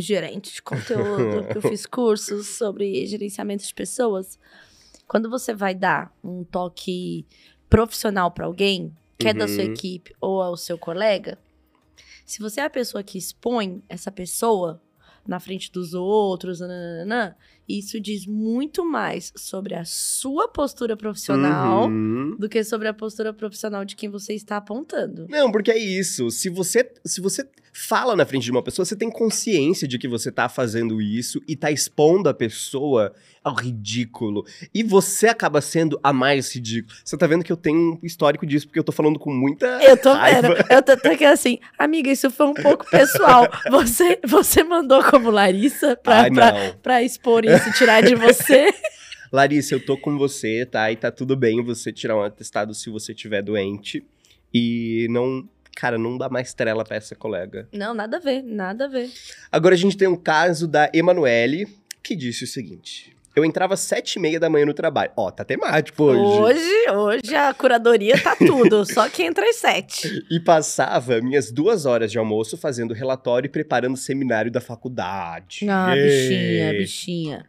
gerente 0.00 0.52
de 0.54 0.62
conteúdo, 0.62 1.46
que 1.48 1.58
eu 1.58 1.62
fiz 1.70 1.86
cursos 1.86 2.46
sobre 2.58 3.06
gerenciamento 3.06 3.64
de 3.66 3.74
pessoas. 3.74 4.38
Quando 5.06 5.28
você 5.30 5.54
vai 5.54 5.74
dar 5.74 6.12
um 6.22 6.44
toque 6.44 7.26
profissional 7.68 8.30
pra 8.30 8.46
alguém, 8.46 8.92
que 9.18 9.28
é 9.28 9.34
da 9.34 9.46
sua 9.46 9.64
Uhum. 9.64 9.72
equipe 9.72 10.14
ou 10.20 10.40
ao 10.42 10.56
seu 10.56 10.76
colega, 10.78 11.38
se 12.26 12.40
você 12.40 12.60
é 12.60 12.64
a 12.64 12.70
pessoa 12.70 13.02
que 13.02 13.18
expõe 13.18 13.82
essa 13.88 14.10
pessoa 14.10 14.80
na 15.26 15.40
frente 15.40 15.72
dos 15.72 15.94
outros, 15.94 16.60
nananana, 16.60 17.36
isso 17.66 17.98
diz 17.98 18.26
muito 18.26 18.84
mais 18.84 19.32
sobre 19.36 19.74
a 19.74 19.84
sua 19.84 20.48
postura 20.48 20.96
profissional 20.96 21.88
Uhum. 21.88 22.36
do 22.38 22.46
que 22.48 22.62
sobre 22.62 22.88
a 22.88 22.94
postura 22.94 23.32
profissional 23.32 23.84
de 23.86 23.96
quem 23.96 24.08
você 24.10 24.34
está 24.34 24.56
apontando. 24.58 25.26
Não, 25.30 25.50
porque 25.50 25.70
é 25.70 25.78
isso. 25.78 26.30
Se 26.30 26.50
você, 26.50 26.92
se 27.06 27.20
você 27.22 27.48
fala 27.76 28.14
na 28.14 28.24
frente 28.24 28.44
de 28.44 28.52
uma 28.52 28.62
pessoa, 28.62 28.86
você 28.86 28.94
tem 28.94 29.10
consciência 29.10 29.88
de 29.88 29.98
que 29.98 30.06
você 30.06 30.30
tá 30.30 30.48
fazendo 30.48 31.02
isso 31.02 31.42
e 31.46 31.56
tá 31.56 31.72
expondo 31.72 32.28
a 32.28 32.34
pessoa 32.34 33.12
ao 33.42 33.52
ridículo. 33.54 34.46
E 34.72 34.84
você 34.84 35.26
acaba 35.26 35.60
sendo 35.60 35.98
a 36.00 36.12
mais 36.12 36.54
ridícula. 36.54 36.94
Você 37.04 37.16
tá 37.16 37.26
vendo 37.26 37.42
que 37.42 37.50
eu 37.50 37.56
tenho 37.56 37.98
um 38.00 38.06
histórico 38.06 38.46
disso, 38.46 38.68
porque 38.68 38.78
eu 38.78 38.84
tô 38.84 38.92
falando 38.92 39.18
com 39.18 39.32
muita 39.34 39.66
Eu 39.82 39.96
tô 39.96 40.12
raiva. 40.12 40.54
vendo. 40.54 40.66
Eu 40.70 40.82
tô, 40.82 40.96
tô 40.96 41.08
aqui 41.08 41.24
assim, 41.24 41.58
amiga, 41.76 42.10
isso 42.10 42.30
foi 42.30 42.46
um 42.46 42.54
pouco 42.54 42.88
pessoal. 42.88 43.48
Você, 43.70 44.20
você 44.24 44.62
mandou 44.62 45.02
como 45.02 45.30
Larissa 45.30 45.96
pra, 45.96 46.20
Ai, 46.22 46.30
pra, 46.30 46.74
pra 46.80 47.02
expor 47.02 47.44
isso, 47.44 47.72
tirar 47.72 48.02
de 48.02 48.14
você. 48.14 48.72
Larissa, 49.32 49.74
eu 49.74 49.84
tô 49.84 49.98
com 49.98 50.16
você, 50.16 50.64
tá? 50.64 50.92
E 50.92 50.96
tá 50.96 51.10
tudo 51.10 51.36
bem 51.36 51.62
você 51.64 51.92
tirar 51.92 52.16
um 52.16 52.22
atestado 52.22 52.72
se 52.72 52.88
você 52.88 53.10
estiver 53.12 53.42
doente. 53.42 54.04
E 54.52 55.08
não. 55.10 55.48
Cara, 55.76 55.98
não 55.98 56.16
dá 56.16 56.28
mais 56.28 56.54
trela 56.54 56.84
pra 56.84 56.96
essa 56.96 57.14
colega. 57.14 57.68
Não, 57.72 57.92
nada 57.94 58.16
a 58.16 58.20
ver, 58.20 58.42
nada 58.42 58.84
a 58.84 58.88
ver. 58.88 59.10
Agora 59.50 59.74
a 59.74 59.78
gente 59.78 59.96
tem 59.96 60.08
um 60.08 60.16
caso 60.16 60.66
da 60.68 60.90
Emanuele, 60.94 61.66
que 62.02 62.14
disse 62.14 62.44
o 62.44 62.46
seguinte: 62.46 63.14
Eu 63.34 63.44
entrava 63.44 63.74
às 63.74 63.80
sete 63.80 64.14
e 64.14 64.20
meia 64.20 64.38
da 64.38 64.48
manhã 64.48 64.64
no 64.66 64.74
trabalho. 64.74 65.10
Ó, 65.16 65.30
tá 65.30 65.44
temático 65.44 66.04
hoje. 66.04 66.54
Hoje, 66.54 66.90
hoje 66.90 67.34
a 67.34 67.52
curadoria 67.52 68.20
tá 68.22 68.36
tudo, 68.36 68.84
só 68.90 69.08
que 69.08 69.22
entra 69.24 69.48
às 69.48 69.56
sete. 69.56 70.24
E 70.30 70.38
passava 70.38 71.20
minhas 71.20 71.50
duas 71.50 71.86
horas 71.86 72.12
de 72.12 72.18
almoço 72.18 72.56
fazendo 72.56 72.94
relatório 72.94 73.48
e 73.48 73.50
preparando 73.50 73.94
o 73.94 73.98
seminário 73.98 74.50
da 74.50 74.60
faculdade. 74.60 75.66
Ah, 75.68 75.94
Yay! 75.94 76.08
bichinha, 76.08 76.72
bichinha. 76.72 77.46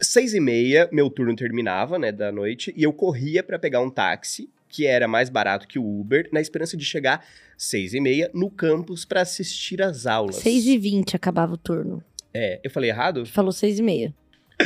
Seis 0.00 0.34
e 0.34 0.40
meia, 0.40 0.88
meu 0.92 1.08
turno 1.08 1.34
terminava, 1.34 1.98
né, 1.98 2.12
da 2.12 2.30
noite, 2.30 2.74
e 2.76 2.82
eu 2.82 2.92
corria 2.92 3.42
pra 3.42 3.58
pegar 3.58 3.80
um 3.80 3.88
táxi, 3.88 4.50
que 4.74 4.86
era 4.86 5.06
mais 5.06 5.30
barato 5.30 5.68
que 5.68 5.78
o 5.78 6.00
Uber, 6.00 6.28
na 6.32 6.40
esperança 6.40 6.76
de 6.76 6.84
chegar 6.84 7.24
seis 7.56 7.94
e 7.94 8.00
meia 8.00 8.28
no 8.34 8.50
campus 8.50 9.04
pra 9.04 9.20
assistir 9.20 9.80
às 9.80 10.04
aulas. 10.04 10.36
Seis 10.36 10.66
e 10.66 10.76
vinte 10.76 11.14
acabava 11.14 11.54
o 11.54 11.56
turno. 11.56 12.02
É, 12.34 12.60
eu 12.64 12.70
falei 12.70 12.90
errado? 12.90 13.24
Falou 13.24 13.52
seis 13.52 13.78
e 13.78 13.82
meia. 13.82 14.12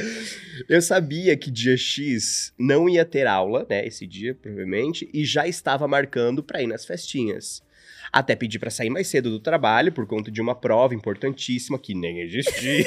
Eu 0.69 0.83
sabia 0.83 1.37
que 1.37 1.51
dia 1.51 1.77
X 1.77 2.53
não 2.59 2.89
ia 2.89 3.05
ter 3.05 3.27
aula, 3.27 3.65
né, 3.71 3.87
esse 3.87 4.07
dia, 4.07 4.35
provavelmente, 4.35 5.09
e 5.15 5.25
já 5.25 5.47
estava 5.47 5.87
marcando 5.87 6.43
pra 6.43 6.61
ir 6.61 6.67
nas 6.67 6.85
festinhas. 6.85 7.63
Até 8.13 8.35
pedi 8.35 8.59
pra 8.59 8.71
sair 8.71 8.91
mais 8.91 9.07
cedo 9.07 9.31
do 9.31 9.39
trabalho 9.39 9.93
por 9.93 10.07
conta 10.07 10.31
de 10.31 10.43
uma 10.43 10.55
prova 10.55 10.95
importantíssima 10.95 11.79
que 11.79 11.95
nem 11.95 12.21
existia. 12.21 12.85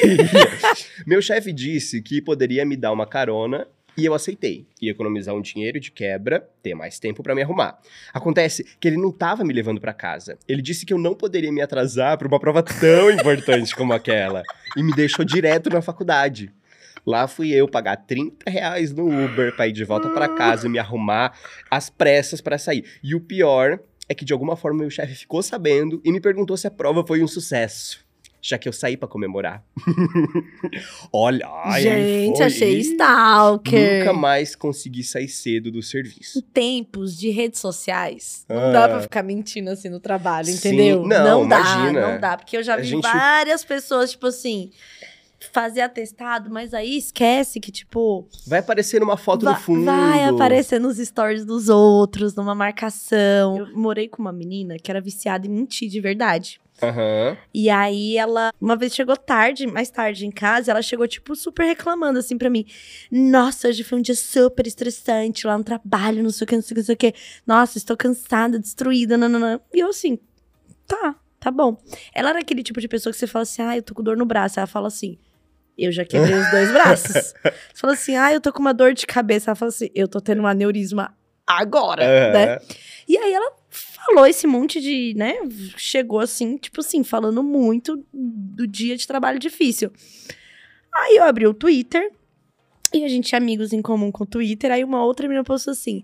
Meu 1.08 1.22
chefe 1.22 1.54
disse 1.54 2.01
que 2.01 2.22
poderia 2.22 2.66
me 2.66 2.75
dar 2.75 2.92
uma 2.92 3.08
carona 3.08 3.68
e 3.98 4.05
eu 4.05 4.13
aceitei. 4.13 4.65
Ia 4.81 4.91
economizar 4.91 5.36
um 5.36 5.41
dinheiro 5.41 5.79
de 5.79 5.91
quebra, 5.91 6.48
ter 6.62 6.74
mais 6.74 7.00
tempo 7.00 7.21
pra 7.21 7.36
me 7.36 7.41
arrumar. 7.41 7.79
Acontece 8.13 8.65
que 8.79 8.88
ele 8.88 8.98
não 8.98 9.12
tava 9.12 9.43
me 9.43 9.53
levando 9.53 9.81
pra 9.81 9.93
casa. 9.93 10.38
Ele 10.48 10.62
disse 10.62 10.86
que 10.86 10.93
eu 10.93 10.98
não 10.98 11.13
poderia 11.13 11.51
me 11.51 11.62
atrasar 11.62 12.17
pra 12.17 12.27
uma 12.27 12.39
prova 12.39 12.63
tão 12.63 13.10
importante 13.12 13.75
como 13.75 13.93
aquela 13.93 14.43
e 14.77 14.83
me 14.83 14.93
deixou 14.93 15.25
direto 15.25 15.69
na 15.69 15.81
faculdade. 15.81 16.51
Lá 17.05 17.27
fui 17.27 17.51
eu 17.51 17.67
pagar 17.67 17.98
30 17.98 18.50
reais 18.50 18.93
no 18.93 19.07
Uber 19.07 19.55
pra 19.55 19.67
ir 19.67 19.71
de 19.71 19.83
volta 19.83 20.10
pra 20.10 20.29
casa 20.29 20.67
e 20.67 20.69
me 20.69 20.77
arrumar 20.77 21.36
às 21.69 21.89
pressas 21.89 22.41
pra 22.41 22.57
sair. 22.57 22.86
E 23.03 23.15
o 23.15 23.19
pior 23.19 23.79
é 24.07 24.13
que 24.13 24.25
de 24.25 24.33
alguma 24.33 24.55
forma 24.55 24.81
meu 24.81 24.89
chefe 24.89 25.15
ficou 25.15 25.41
sabendo 25.41 26.01
e 26.05 26.12
me 26.12 26.21
perguntou 26.21 26.55
se 26.57 26.67
a 26.67 26.71
prova 26.71 27.05
foi 27.05 27.24
um 27.24 27.27
sucesso. 27.27 28.05
Já 28.41 28.57
que 28.57 28.67
eu 28.67 28.74
saí 28.74 28.98
pra 28.98 29.07
comemorar. 29.07 29.63
Olha, 31.13 31.48
ai, 31.63 31.81
Gente, 31.83 32.38
foi- 32.38 32.45
achei 32.45 32.79
stalker. 32.79 34.00
Nunca 34.00 34.13
mais 34.13 34.55
consegui 34.55 35.03
sair 35.03 35.27
cedo 35.27 35.71
do 35.71 35.81
serviço. 35.81 36.39
Em 36.39 36.41
tempos 36.41 37.17
de 37.17 37.29
redes 37.29 37.60
sociais, 37.60 38.45
não 38.50 38.57
Ah. 38.57 38.71
dá 38.71 38.89
pra 38.89 39.01
ficar 39.01 39.24
mentindo 39.24 39.69
assim 39.69 39.89
no 39.89 40.00
trabalho, 40.00 40.48
Sim, 40.48 40.53
entendeu? 40.55 41.05
não, 41.05 41.48
dá, 41.48 41.60
imagina. 41.60 42.13
não 42.13 42.19
dá. 42.19 42.38
Porque 42.38 42.57
eu 42.57 42.63
já 42.63 42.75
A 42.75 42.77
vi 42.77 42.88
gente- 42.88 43.01
várias 43.03 43.63
pessoas, 43.63 44.12
tipo 44.12 44.25
assim, 44.27 44.71
fazer 45.51 45.81
atestado, 45.81 46.50
mas 46.51 46.74
aí 46.74 46.98
esquece 46.98 47.60
que, 47.60 47.71
tipo, 47.71 48.27
Vai 48.48 48.60
aparecer 48.60 49.00
numa 49.01 49.17
foto 49.17 49.43
va- 49.45 49.53
no 49.53 49.60
fundo. 49.60 49.86
vai 49.86 50.24
aparecer 50.25 50.79
nos 50.79 50.98
stories 50.98 51.45
dos 51.45 51.67
outros, 51.69 52.36
numa 52.36 52.55
marcação. 52.55 53.57
Eu 53.57 53.75
morei 53.77 54.07
com 54.07 54.21
uma 54.21 54.31
menina 54.33 54.77
que 54.81 54.89
era 54.89 55.01
viciada 55.01 55.45
em 55.48 55.50
mentir 55.50 55.89
de 55.89 56.00
verdade. 56.00 56.60
Aham. 56.81 57.38
E 57.53 57.69
aí 57.69 58.17
ela, 58.17 58.51
uma 58.59 58.75
vez 58.75 58.95
chegou 58.95 59.15
tarde, 59.15 59.67
mais 59.67 59.89
tarde 59.89 60.25
em 60.25 60.31
casa, 60.31 60.71
ela 60.71 60.81
chegou, 60.81 61.07
tipo, 61.07 61.35
super 61.35 61.65
reclamando, 61.65 62.19
assim, 62.19 62.38
pra 62.38 62.50
mim. 62.50 62.65
Nossa, 63.11 63.67
hoje 63.67 63.83
foi 63.83 64.00
um 64.00 64.01
dia 64.01 64.15
super 64.15 64.65
estressante 64.65 65.45
lá 65.45 65.57
no 65.57 65.63
trabalho, 65.63 66.23
não 66.23 66.29
sei 66.29 66.45
o 66.45 66.47
que, 66.47 66.55
não 66.55 66.61
sei 66.61 66.73
o 66.73 66.75
que, 66.75 66.79
não 66.81 66.85
sei 66.85 66.95
o 66.95 66.97
que. 66.97 67.13
Nossa, 67.45 67.77
estou 67.77 67.95
cansada, 67.97 68.57
destruída, 68.57 69.17
nananã. 69.17 69.59
E 69.73 69.79
eu 69.79 69.89
assim, 69.89 70.17
tá, 70.88 71.15
tá 71.39 71.51
bom. 71.51 71.77
Ela 72.13 72.29
era 72.29 72.39
aquele 72.39 72.63
tipo 72.63 72.79
de 72.79 72.88
pessoa 72.88 73.11
que 73.13 73.19
você 73.19 73.27
fala 73.27 73.43
assim, 73.43 73.61
ah, 73.61 73.75
eu 73.77 73.83
tô 73.83 73.93
com 73.93 74.03
dor 74.03 74.17
no 74.17 74.25
braço. 74.25 74.59
Ela 74.59 74.67
fala 74.67 74.88
assim, 74.88 75.17
eu 75.77 75.91
já 75.91 76.05
quebrei 76.05 76.35
os 76.35 76.51
dois 76.51 76.71
braços. 76.71 77.33
Você 77.33 77.33
fala 77.75 77.93
assim, 77.93 78.15
ah, 78.15 78.33
eu 78.33 78.41
tô 78.41 78.51
com 78.51 78.59
uma 78.59 78.73
dor 78.73 78.93
de 78.93 79.05
cabeça. 79.05 79.51
Ela 79.51 79.55
fala 79.55 79.69
assim, 79.69 79.89
eu 79.93 80.07
tô 80.07 80.19
tendo 80.21 80.41
um 80.41 80.47
aneurisma 80.47 81.15
agora, 81.45 82.03
né? 82.31 82.43
Aham. 82.45 82.59
E 83.07 83.17
aí 83.17 83.33
ela 83.33 83.51
falou 84.05 84.25
esse 84.25 84.46
monte 84.48 84.79
de, 84.81 85.13
né? 85.15 85.36
Chegou 85.77 86.20
assim, 86.20 86.58
tipo 86.58 86.81
assim, 86.81 87.03
falando 87.03 87.41
muito 87.43 88.03
do 88.13 88.65
dia 88.67 88.96
de 88.98 89.05
trabalho 89.08 89.39
difícil. 89.39 89.91
Aí 90.93 91.15
eu 91.17 91.24
abri 91.24 91.48
o 91.48 91.53
Twitter 91.53 92.12
e 92.93 93.03
a 93.05 93.08
gente 93.08 93.29
tinha 93.29 93.38
amigos 93.39 93.72
em 93.74 93.81
comum 93.81 94.12
com 94.12 94.24
o 94.24 94.27
Twitter. 94.27 94.72
Aí 94.72 94.84
uma 94.84 95.03
outra 95.03 95.27
menina 95.27 95.43
postou 95.43 95.72
assim: 95.72 96.03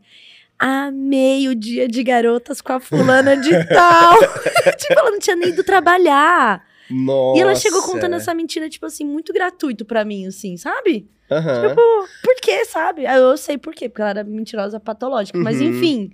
Amei 0.57 1.47
o 1.47 1.55
dia 1.55 1.87
de 1.87 2.03
garotas 2.03 2.61
com 2.61 2.73
a 2.73 2.79
fulana 2.79 3.35
de 3.37 3.51
tal. 3.67 4.17
tipo, 4.77 4.93
ela 4.99 5.11
não 5.11 5.19
tinha 5.19 5.35
nem 5.35 5.49
ido 5.49 5.63
trabalhar. 5.63 6.65
Nossa. 6.89 7.37
E 7.37 7.41
ela 7.41 7.53
chegou 7.55 7.81
contando 7.83 8.15
essa 8.15 8.33
mentira, 8.33 8.69
tipo 8.69 8.85
assim, 8.85 9.03
muito 9.05 9.33
gratuito 9.33 9.83
pra 9.83 10.05
mim, 10.05 10.25
assim, 10.25 10.55
sabe? 10.55 11.05
Aham. 11.29 11.67
Tipo, 11.69 11.81
por 12.23 12.35
quê, 12.41 12.63
sabe? 12.63 13.03
Eu 13.03 13.35
sei 13.35 13.57
por 13.57 13.75
quê, 13.75 13.89
porque 13.89 14.01
ela 14.01 14.11
era 14.11 14.23
mentirosa 14.23 14.79
patológica. 14.79 15.37
Mas 15.37 15.59
Uhum. 15.59 15.67
enfim, 15.67 16.11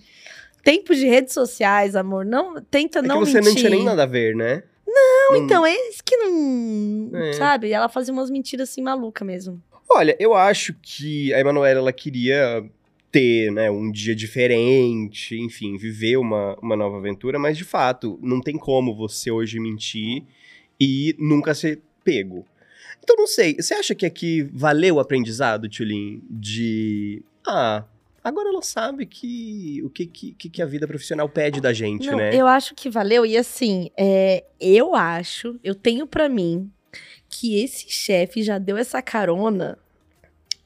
tempos 0.64 0.98
de 0.98 1.06
redes 1.06 1.34
sociais, 1.34 1.96
amor, 1.96 2.26
não 2.26 2.62
tenta 2.62 3.00
É 3.00 3.02
que 3.02 3.08
não 3.08 3.20
você 3.20 3.34
mentir. 3.40 3.50
não 3.50 3.56
tinha 3.56 3.70
nem 3.70 3.84
nada 3.84 4.04
a 4.04 4.08
ver, 4.08 4.36
né? 4.36 4.64
Não, 4.88 5.36
então, 5.36 5.66
é 5.66 5.74
isso 5.90 6.04
que 6.04 6.16
não. 6.18 7.10
É. 7.14 7.34
Sabe? 7.34 7.72
Ela 7.72 7.90
fazia 7.90 8.14
umas 8.14 8.30
mentiras 8.30 8.70
assim 8.70 8.82
maluca 8.82 9.26
mesmo. 9.26 9.62
Olha, 9.90 10.16
eu 10.20 10.34
acho 10.34 10.74
que 10.82 11.34
a 11.34 11.40
Emanuela 11.40 11.80
ela 11.80 11.94
queria 11.94 12.64
ter, 13.12 13.52
né, 13.52 13.70
um 13.70 13.92
dia 13.92 14.16
diferente, 14.16 15.38
enfim, 15.38 15.78
viver 15.78 16.18
uma, 16.18 16.58
uma 16.60 16.76
nova 16.76 16.98
aventura, 16.98 17.38
mas 17.38 17.56
de 17.56 17.64
fato, 17.64 18.18
não 18.24 18.42
tem 18.42 18.58
como 18.58 18.96
você 18.96 19.30
hoje 19.30 19.60
mentir 19.60 20.24
e 20.80 21.16
nunca 21.20 21.54
ser 21.54 21.82
pego. 22.04 22.44
Então, 23.04 23.16
não 23.16 23.28
sei, 23.28 23.56
você 23.56 23.76
acha 23.76 23.94
que 23.94 24.06
aqui 24.06 24.42
valeu 24.52 24.96
o 24.96 25.00
aprendizado, 25.00 25.70
Tulin, 25.70 26.24
de... 26.30 27.22
Ah, 27.46 27.84
agora 28.24 28.50
ela 28.50 28.62
sabe 28.62 29.06
que 29.06 29.82
o 29.84 29.90
que, 29.90 30.06
que, 30.06 30.50
que 30.50 30.62
a 30.62 30.66
vida 30.66 30.88
profissional 30.88 31.28
pede 31.28 31.60
da 31.60 31.74
gente, 31.74 32.08
não, 32.08 32.18
né? 32.18 32.34
eu 32.34 32.48
acho 32.48 32.74
que 32.76 32.90
valeu. 32.90 33.26
E 33.26 33.38
assim, 33.38 33.90
é, 33.98 34.44
eu 34.60 34.96
acho, 34.96 35.60
eu 35.64 35.76
tenho 35.76 36.08
pra 36.08 36.30
mim 36.30 36.72
que 37.30 37.60
esse 37.62 37.90
chefe 37.90 38.44
já 38.44 38.58
deu 38.58 38.78
essa 38.78 39.02
carona 39.02 39.78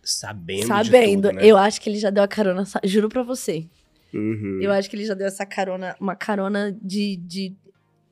Sabendo 0.07 0.67
sabendo. 0.67 1.29
tudo, 1.29 1.35
né? 1.35 1.45
Eu 1.45 1.57
acho 1.57 1.81
que 1.81 1.89
ele 1.89 1.99
já 1.99 2.09
deu 2.09 2.23
a 2.23 2.27
carona, 2.29 2.63
juro 2.85 3.09
pra 3.09 3.23
você. 3.23 3.65
Uhum. 4.13 4.59
Eu 4.61 4.71
acho 4.71 4.89
que 4.89 4.95
ele 4.95 5.05
já 5.05 5.13
deu 5.13 5.27
essa 5.27 5.45
carona, 5.45 5.95
uma 5.99 6.15
carona 6.15 6.75
de. 6.81 7.17
de 7.17 7.53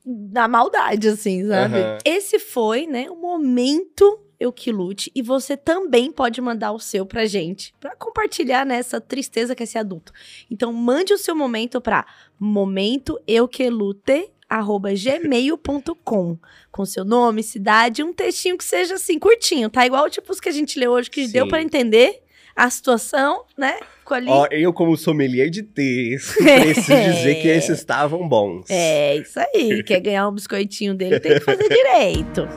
da 0.04 0.46
maldade, 0.46 1.08
assim, 1.08 1.48
sabe? 1.48 1.78
Aham. 1.78 1.98
Esse 2.04 2.38
foi, 2.38 2.86
né, 2.86 3.10
o 3.10 3.16
momento 3.16 4.20
eu 4.38 4.52
que 4.52 4.70
lute. 4.70 5.10
E 5.14 5.22
você 5.22 5.56
também 5.56 6.12
pode 6.12 6.40
mandar 6.40 6.72
o 6.72 6.78
seu 6.78 7.06
pra 7.06 7.26
gente, 7.26 7.74
pra 7.80 7.94
compartilhar 7.96 8.64
nessa 8.64 9.00
tristeza 9.00 9.54
que 9.54 9.62
é 9.62 9.66
ser 9.66 9.78
adulto. 9.78 10.12
Então, 10.50 10.72
mande 10.72 11.12
o 11.12 11.18
seu 11.18 11.34
momento 11.34 11.80
pra 11.80 12.06
momento 12.38 13.18
eu 13.26 13.48
que 13.48 13.68
lute 13.68 14.30
arroba 14.48 14.90
gmail.com 14.94 16.38
com 16.70 16.84
seu 16.84 17.04
nome, 17.04 17.42
cidade, 17.42 18.02
um 18.02 18.12
textinho 18.12 18.56
que 18.56 18.64
seja 18.64 18.94
assim, 18.94 19.18
curtinho, 19.18 19.68
tá? 19.68 19.84
Igual 19.84 20.08
tipo 20.08 20.30
os 20.30 20.38
que 20.38 20.48
a 20.48 20.52
gente 20.52 20.78
leu 20.78 20.92
hoje, 20.92 21.10
que 21.10 21.26
Sim. 21.26 21.32
deu 21.32 21.48
pra 21.48 21.60
entender 21.60 22.22
a 22.54 22.70
situação, 22.70 23.44
né? 23.56 23.76
Ficou 23.98 24.16
ali. 24.16 24.28
Ó, 24.30 24.46
eu, 24.50 24.72
como 24.72 24.96
sommelier 24.96 25.50
de 25.50 25.62
texto, 25.62 26.36
preciso 26.42 26.86
dizer 26.86 27.42
que 27.42 27.48
esses 27.48 27.78
estavam 27.78 28.26
bons. 28.28 28.66
É, 28.70 29.16
isso 29.16 29.38
aí. 29.38 29.82
Quer 29.82 30.00
ganhar 30.00 30.28
um 30.28 30.32
biscoitinho 30.32 30.94
dele, 30.94 31.20
tem 31.20 31.34
que 31.34 31.40
fazer 31.40 31.68
direito. 31.68 32.48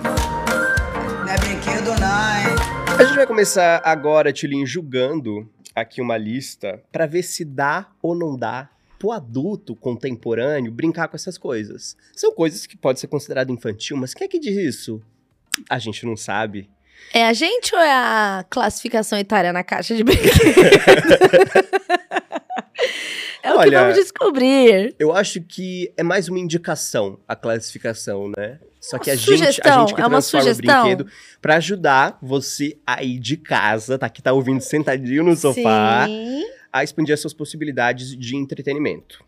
Não 1.25 1.33
é? 1.33 1.58
A 2.97 3.03
gente 3.03 3.15
vai 3.15 3.25
começar 3.25 3.81
agora, 3.85 4.33
Tilin, 4.33 4.65
julgando 4.65 5.49
aqui 5.73 6.01
uma 6.01 6.17
lista 6.17 6.83
pra 6.91 7.05
ver 7.05 7.23
se 7.23 7.45
dá 7.45 7.89
ou 8.01 8.13
não 8.13 8.37
dá 8.37 8.69
pro 8.99 9.11
adulto 9.11 9.75
contemporâneo 9.75 10.71
brincar 10.71 11.07
com 11.07 11.15
essas 11.15 11.37
coisas. 11.37 11.95
São 12.13 12.33
coisas 12.33 12.65
que 12.65 12.75
pode 12.75 12.99
ser 12.99 13.07
considerado 13.07 13.51
infantil, 13.51 13.95
mas 13.95 14.13
quem 14.13 14.25
é 14.25 14.27
que 14.27 14.37
diz 14.37 14.57
isso? 14.57 15.01
A 15.69 15.79
gente 15.79 16.05
não 16.05 16.17
sabe. 16.17 16.69
É 17.13 17.25
a 17.25 17.33
gente 17.33 17.73
ou 17.73 17.81
é 17.81 17.91
a 17.91 18.45
classificação 18.49 19.17
etária 19.17 19.53
na 19.53 19.63
caixa 19.63 19.95
de 19.95 20.03
brinquedo? 20.03 20.29
é 23.41 23.53
o 23.53 23.53
que 23.53 23.59
Olha, 23.59 23.81
vamos 23.81 23.95
descobrir. 23.95 24.93
Eu 24.99 25.15
acho 25.15 25.41
que 25.41 25.93
é 25.95 26.03
mais 26.03 26.27
uma 26.27 26.37
indicação 26.39 27.17
a 27.27 27.35
classificação, 27.35 28.29
né? 28.37 28.59
Só 28.79 28.97
que 28.97 29.11
a 29.11 29.15
gente, 29.15 29.31
a 29.31 29.35
gente 29.35 29.93
que 29.93 30.01
é 30.01 30.05
transforma 30.05 30.51
o 30.51 30.55
brinquedo 30.55 31.07
pra 31.41 31.57
ajudar 31.57 32.17
você 32.21 32.77
aí 32.87 33.19
de 33.19 33.35
casa, 33.35 33.97
tá? 33.97 34.09
Que 34.09 34.21
tá 34.21 34.31
ouvindo 34.31 34.61
sentadinho 34.61 35.23
no 35.23 35.35
sofá. 35.35 36.05
Sim. 36.07 36.45
a 36.71 36.83
expandir 36.83 37.13
as 37.13 37.19
suas 37.19 37.33
possibilidades 37.33 38.15
de 38.15 38.35
entretenimento. 38.35 39.23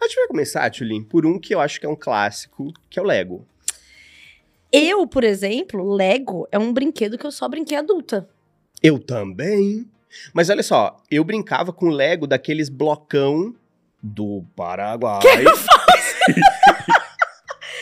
A 0.00 0.06
gente 0.06 0.16
vai 0.16 0.26
começar, 0.26 0.68
Tulin, 0.70 1.02
por 1.02 1.24
um 1.24 1.38
que 1.38 1.54
eu 1.54 1.60
acho 1.60 1.78
que 1.78 1.86
é 1.86 1.88
um 1.88 1.96
clássico, 1.96 2.72
que 2.90 2.98
é 2.98 3.02
o 3.02 3.04
Lego. 3.04 3.46
Eu, 4.72 5.06
por 5.06 5.22
exemplo, 5.22 5.94
Lego 5.94 6.48
é 6.50 6.58
um 6.58 6.72
brinquedo 6.72 7.16
que 7.16 7.24
eu 7.26 7.30
só 7.30 7.48
brinquei 7.48 7.76
adulta. 7.76 8.28
Eu 8.82 8.98
também. 8.98 9.86
Mas 10.32 10.50
olha 10.50 10.62
só, 10.62 10.96
eu 11.10 11.22
brincava 11.22 11.72
com 11.72 11.88
Lego 11.88 12.26
daqueles 12.26 12.68
blocão 12.68 13.54
do 14.02 14.44
Paraguai. 14.56 15.20
Que 15.22 16.34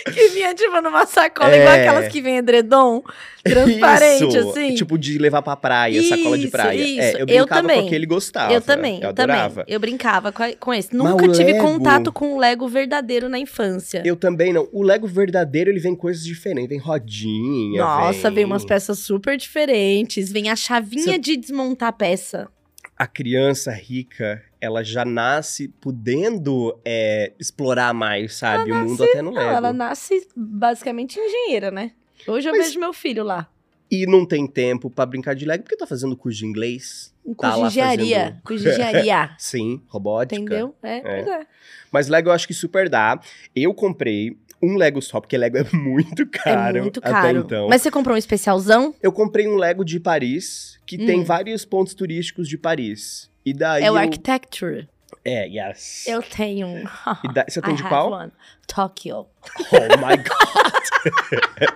vinha, 0.35 0.55
tipo, 0.55 0.81
numa 0.81 1.07
sacola, 1.07 1.55
É. 1.55 1.61
igual 1.61 1.75
aquelas 1.75 2.09
que 2.13 2.21
vem 2.21 2.39
edredom, 2.39 3.03
transparente, 3.43 4.37
Isso, 4.37 4.51
assim. 4.51 4.75
Tipo 4.75 4.99
de 4.99 5.19
levar 5.19 5.43
pra 5.43 5.57
praia, 5.57 6.03
sacola 6.03 6.37
de 6.39 6.45
Isso, 6.45 6.53
praia. 6.53 6.75
isso. 6.81 7.01
É, 7.01 7.13
eu 7.15 7.19
Eu 7.21 7.27
brincava 7.27 7.61
também. 7.63 7.81
com 7.81 7.87
aquele 7.87 8.05
e 8.05 8.07
gostava. 8.07 8.53
eu 8.53 8.61
também, 8.61 9.01
Eu 9.03 9.09
eu, 9.09 9.15
também. 9.15 9.37
adorava. 9.37 9.65
Eu 9.67 9.81
brincava 9.81 10.33
com, 10.33 10.43
a- 10.43 10.53
com 10.57 10.75
esse. 10.75 10.95
Mas 10.95 11.11
Nunca 11.11 11.29
tive 11.29 11.53
Lego- 11.53 11.65
contato 11.65 12.13
com 12.13 12.35
o 12.35 12.39
Lego 12.39 12.69
verdadeiro 12.69 13.29
na 13.29 13.39
infância. 13.39 14.03
Eu 14.05 14.17
também 14.17 14.53
não. 14.53 14.69
O 14.73 14.83
Lego 14.83 15.07
verdadeiro, 15.07 15.71
ele 15.71 15.81
vem 15.81 15.95
coisas 15.95 16.25
diferentes. 16.25 16.69
Vem 16.69 16.79
rodinha, 16.79 17.83
Nossa, 17.83 18.29
vem... 18.29 18.37
vem 18.37 18.45
umas 18.45 18.65
peças 18.65 18.99
super 18.99 19.37
diferentes. 19.37 20.31
Vem 20.33 20.49
a 20.51 20.57
chavinha 20.57 21.13
Cê- 21.15 21.19
de 21.19 21.37
desmontar 21.37 21.89
a 21.89 21.93
peça. 21.93 22.49
A 22.97 23.07
criança 23.07 23.73
rica, 23.73 24.43
ela 24.61 24.83
já 24.83 25.05
nasce 25.05 25.69
podendo 25.69 26.79
é, 26.85 27.33
explorar 27.39 27.93
mais, 27.95 28.35
sabe? 28.37 28.71
o 28.73 28.75
mundo 28.75 29.03
até 29.05 29.23
no 29.23 29.31
Lego. 29.31 29.47
Não, 29.47 29.57
ela 29.57 29.73
nasce 29.73 30.27
basicamente 30.37 31.19
engenheira, 31.19 31.71
né? 31.71 31.93
Hoje 32.27 32.49
eu 32.49 32.53
Mas- 32.55 32.67
vejo 32.67 32.81
meu 32.81 32.93
filho 32.93 33.25
lá. 33.25 33.49
E 33.91 34.07
não 34.07 34.25
tem 34.25 34.47
tempo 34.47 34.89
pra 34.89 35.05
brincar 35.05 35.35
de 35.35 35.45
Lego, 35.45 35.65
porque 35.65 35.77
tá 35.77 35.85
fazendo 35.87 36.17
curso 36.17 36.39
de 36.39 36.47
inglês. 36.47 37.13
Com 37.25 37.35
Tá 37.35 37.57
lá 37.57 37.67
engenharia. 37.67 38.19
fazendo- 38.21 38.41
Com 38.45 38.55
engenharia. 38.55 39.31
Sim, 39.39 39.83
robótica. 39.89 40.41
Entendeu? 40.41 40.75
É, 40.83 41.01
pois 41.01 41.27
é. 41.27 41.47
Mas 41.91 42.07
Lego 42.09 42.29
eu 42.29 42.33
acho 42.33 42.47
que 42.47 42.55
super 42.55 42.89
dá. 42.89 43.19
Eu 43.57 43.75
comprei 43.75 44.37
um 44.63 44.77
Lego 44.77 45.01
só, 45.03 45.21
porque 45.21 45.37
Lego 45.37 45.57
é 45.57 45.65
muito 45.75 46.25
caro. 46.29 46.79
é 46.79 46.81
muito 46.83 47.01
Até 47.01 47.11
caro. 47.11 47.39
então. 47.39 47.69
Mas 47.69 47.83
você 47.83 47.91
comprou 47.91 48.15
um 48.15 48.19
especialzão? 48.19 48.95
Eu 49.03 49.11
comprei 49.11 49.49
um 49.49 49.57
Lego 49.57 49.85
de 49.85 49.99
Paris, 49.99 50.79
que 50.87 50.97
tem 50.99 51.21
Hum. 51.21 51.25
vários 51.25 51.65
pontos 51.65 51.95
turísticos 51.95 52.47
de 52.49 52.57
Paris. 52.59 53.30
E 53.45 53.53
daí. 53.55 53.83
é 53.85 53.91
o 53.91 53.95
eu... 53.95 53.99
Architecture. 53.99 54.89
É, 55.25 55.47
yes. 55.47 56.07
Eu 56.07 56.23
tenho 56.23 56.67
um. 56.67 56.85
E 57.25 57.33
da- 57.33 57.45
Você 57.49 57.61
tem 57.63 57.75
I 57.75 57.77
de 57.77 57.83
qual? 57.83 58.13
one. 58.13 58.33
Tokyo. 58.67 59.27
Oh 59.73 59.97
my 59.99 60.17
god! 60.23 61.71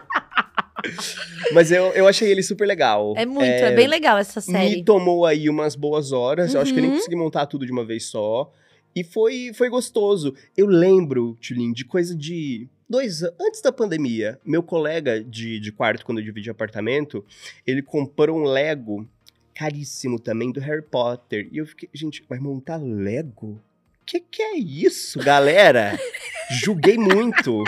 Mas 1.53 1.71
eu, 1.71 1.87
eu 1.93 2.07
achei 2.07 2.31
ele 2.31 2.43
super 2.43 2.67
legal. 2.67 3.15
É 3.17 3.25
muito, 3.27 3.45
é, 3.45 3.75
bem 3.75 3.87
legal 3.87 4.19
essa 4.19 4.41
Me 4.41 4.47
série. 4.47 4.85
tomou 4.85 5.25
aí 5.27 5.49
umas 5.49 5.75
boas 5.75 6.13
horas. 6.13 6.55
Eu 6.55 6.61
acho 6.61 6.73
que 6.73 6.79
eu 6.79 6.83
nem 6.83 6.91
Uhum. 6.93 6.97
consegui 6.99 7.17
montar 7.17 7.47
tudo 7.47 7.65
de 7.67 7.73
uma 7.73 7.85
vez 7.85 8.07
só. 8.07 8.51
E 8.95 9.03
foi, 9.03 9.53
foi 9.55 9.69
gostoso. 9.69 10.35
Eu 10.57 10.67
lembro, 10.67 11.37
Tulin, 11.47 11.73
de 11.73 11.85
coisa 11.85 12.15
de 12.15 12.69
dois 12.89 13.23
anos. 13.23 13.35
Antes 13.41 13.61
da 13.63 13.73
pandemia, 13.73 14.39
meu 14.45 14.63
colega 14.63 15.23
de, 15.23 15.59
de 15.59 15.73
quarto, 15.73 16.05
quando 16.05 16.19
eu 16.19 16.25
dividi 16.25 16.49
apartamento, 16.51 17.25
ele 17.67 17.83
comprou 17.83 18.39
um 18.39 18.45
Lego 18.45 19.09
caríssimo 19.55 20.19
também 20.19 20.51
do 20.53 20.61
Harry 20.61 20.83
Potter. 20.83 21.49
E 21.53 21.59
eu 21.59 21.67
fiquei, 21.67 21.89
gente, 21.95 22.25
vai 22.29 22.39
montar 22.39 22.77
Lego? 22.77 23.61
Que 24.07 24.21
que 24.21 24.43
é 24.43 24.57
isso, 24.57 25.19
galera? 25.19 25.99
Julguei 26.63 26.99
muito. 26.99 27.65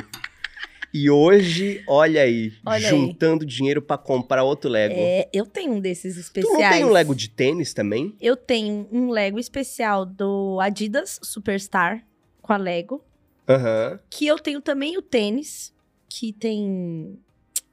E 0.92 1.10
hoje, 1.10 1.82
olha 1.86 2.22
aí, 2.22 2.52
Olha 2.64 2.76
aí. 2.76 2.90
juntando 2.90 3.44
dinheiro 3.44 3.82
pra 3.82 3.98
comprar 3.98 4.42
outro 4.44 4.70
Lego. 4.70 4.94
É, 4.96 5.28
eu 5.32 5.44
tenho 5.44 5.72
um 5.74 5.80
desses 5.80 6.14
Tu 6.14 6.20
especiais. 6.20 6.58
não 6.58 6.70
tem 6.70 6.84
um 6.84 6.90
Lego 6.90 7.14
de 7.14 7.28
tênis 7.28 7.74
também? 7.74 8.14
Eu 8.20 8.34
tenho 8.36 8.88
um 8.90 9.10
Lego 9.10 9.38
especial 9.38 10.06
do 10.06 10.58
Adidas 10.60 11.18
Superstar 11.22 12.06
com 12.40 12.52
a 12.52 12.56
Lego. 12.56 13.04
Aham. 13.48 14.00
Que 14.08 14.26
eu 14.26 14.38
tenho 14.38 14.60
também 14.62 14.96
o 14.96 15.02
tênis, 15.02 15.74
que 16.08 16.32
tem 16.32 17.18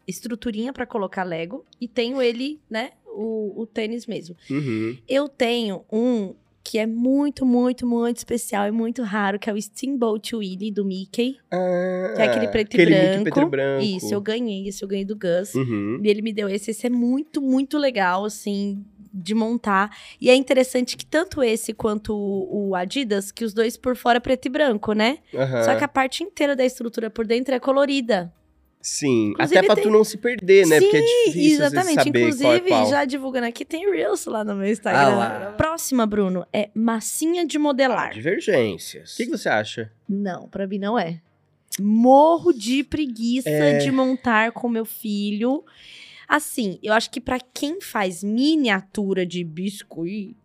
estruturinha 0.06 0.74
pra 0.74 0.86
colocar 0.86 1.24
Lego. 1.24 1.64
E 1.80 1.88
tenho 1.88 2.22
ele, 2.22 2.60
né? 2.70 2.92
O, 3.16 3.62
o 3.62 3.66
tênis 3.66 4.06
mesmo. 4.08 4.36
Uhum. 4.50 4.98
Eu 5.08 5.30
tenho 5.30 5.84
um 5.92 6.34
que 6.64 6.80
é 6.80 6.86
muito, 6.88 7.46
muito, 7.46 7.86
muito 7.86 8.18
especial 8.18 8.66
e 8.68 8.72
muito 8.72 9.04
raro, 9.04 9.38
que 9.38 9.50
é 9.50 9.54
o 9.54 9.62
Steamboat 9.62 10.34
Willie 10.34 10.72
do 10.72 10.86
Mickey. 10.86 11.38
Ah, 11.52 12.14
Que 12.16 12.22
é 12.22 12.26
aquele 12.26 12.48
preto 12.48 12.68
aquele 12.68 12.84
e 12.84 12.96
Mickey 12.96 13.02
branco. 13.02 13.24
preto 13.24 13.42
e 13.42 13.50
branco. 13.50 13.84
Isso, 13.84 14.14
eu 14.14 14.22
ganhei. 14.22 14.68
Esse 14.70 14.84
eu 14.84 14.88
ganhei 14.88 15.04
do 15.06 15.16
Gus. 15.16 15.54
Uhum. 15.56 16.00
E 16.02 16.08
ele 16.08 16.22
me 16.22 16.32
deu 16.32 16.48
esse. 16.48 16.72
Esse 16.72 16.88
é 16.88 16.90
muito, 16.90 17.42
muito 17.42 17.78
legal, 17.78 18.24
assim, 18.24 18.82
de 19.14 19.36
montar. 19.36 19.96
E 20.22 20.30
é 20.30 20.36
interessante 20.36 20.96
que 20.96 21.06
tanto 21.06 21.44
esse 21.44 21.74
quanto 21.74 22.16
o, 22.16 22.70
o 22.70 22.76
Adidas, 22.76 23.30
que 23.30 23.44
os 23.44 23.54
dois 23.54 23.76
por 23.76 23.98
fora 23.98 24.18
é 24.18 24.22
preto 24.22 24.46
e 24.46 24.50
branco, 24.50 24.94
né? 24.94 25.18
Aham. 25.36 25.64
Só 25.64 25.76
que 25.76 25.84
a 25.84 25.88
parte 25.90 26.24
inteira 26.24 26.56
da 26.56 26.64
estrutura 26.64 27.10
por 27.10 27.28
dentro 27.28 27.54
é 27.54 27.60
colorida. 27.60 28.34
Sim, 28.86 29.30
Inclusive 29.30 29.58
até 29.60 29.66
pra 29.66 29.76
tem- 29.76 29.84
tu 29.86 29.90
não 29.90 30.04
se 30.04 30.18
perder, 30.18 30.68
né? 30.68 30.78
Sim, 30.78 30.82
Porque 30.86 30.98
é 30.98 31.02
difícil 31.28 31.64
exatamente. 31.66 32.04
saber 32.04 32.20
Inclusive, 32.20 32.44
qual 32.44 32.54
é 32.54 32.60
qual. 32.60 32.90
já 32.90 33.06
divulgando 33.06 33.48
aqui, 33.48 33.64
tem 33.64 33.90
Reels 33.90 34.26
lá 34.26 34.44
no 34.44 34.56
meu 34.56 34.70
Instagram. 34.70 35.00
Ah 35.00 35.16
lá. 35.16 35.52
Próxima, 35.54 36.06
Bruno, 36.06 36.46
é 36.52 36.70
massinha 36.76 37.46
de 37.48 37.58
modelar. 37.58 38.12
Divergências. 38.14 39.14
O 39.14 39.16
que, 39.18 39.26
que 39.28 39.32
você 39.32 39.48
acha? 39.48 39.90
Não, 40.08 40.50
pra 40.50 40.68
mim 40.68 40.80
não 40.80 41.00
é. 41.00 41.22
Morro 41.80 42.52
de 42.52 42.84
preguiça 42.84 43.50
É. 43.50 43.78
de 43.78 43.90
montar 43.90 44.52
com 44.52 44.68
meu 44.68 44.84
filho. 44.84 45.64
Assim, 46.28 46.78
eu 46.84 46.92
acho 46.94 47.10
que 47.10 47.22
pra 47.22 47.40
quem 47.40 47.80
faz 47.80 48.22
miniatura 48.22 49.26
de 49.26 49.46
biscuit. 49.46 50.36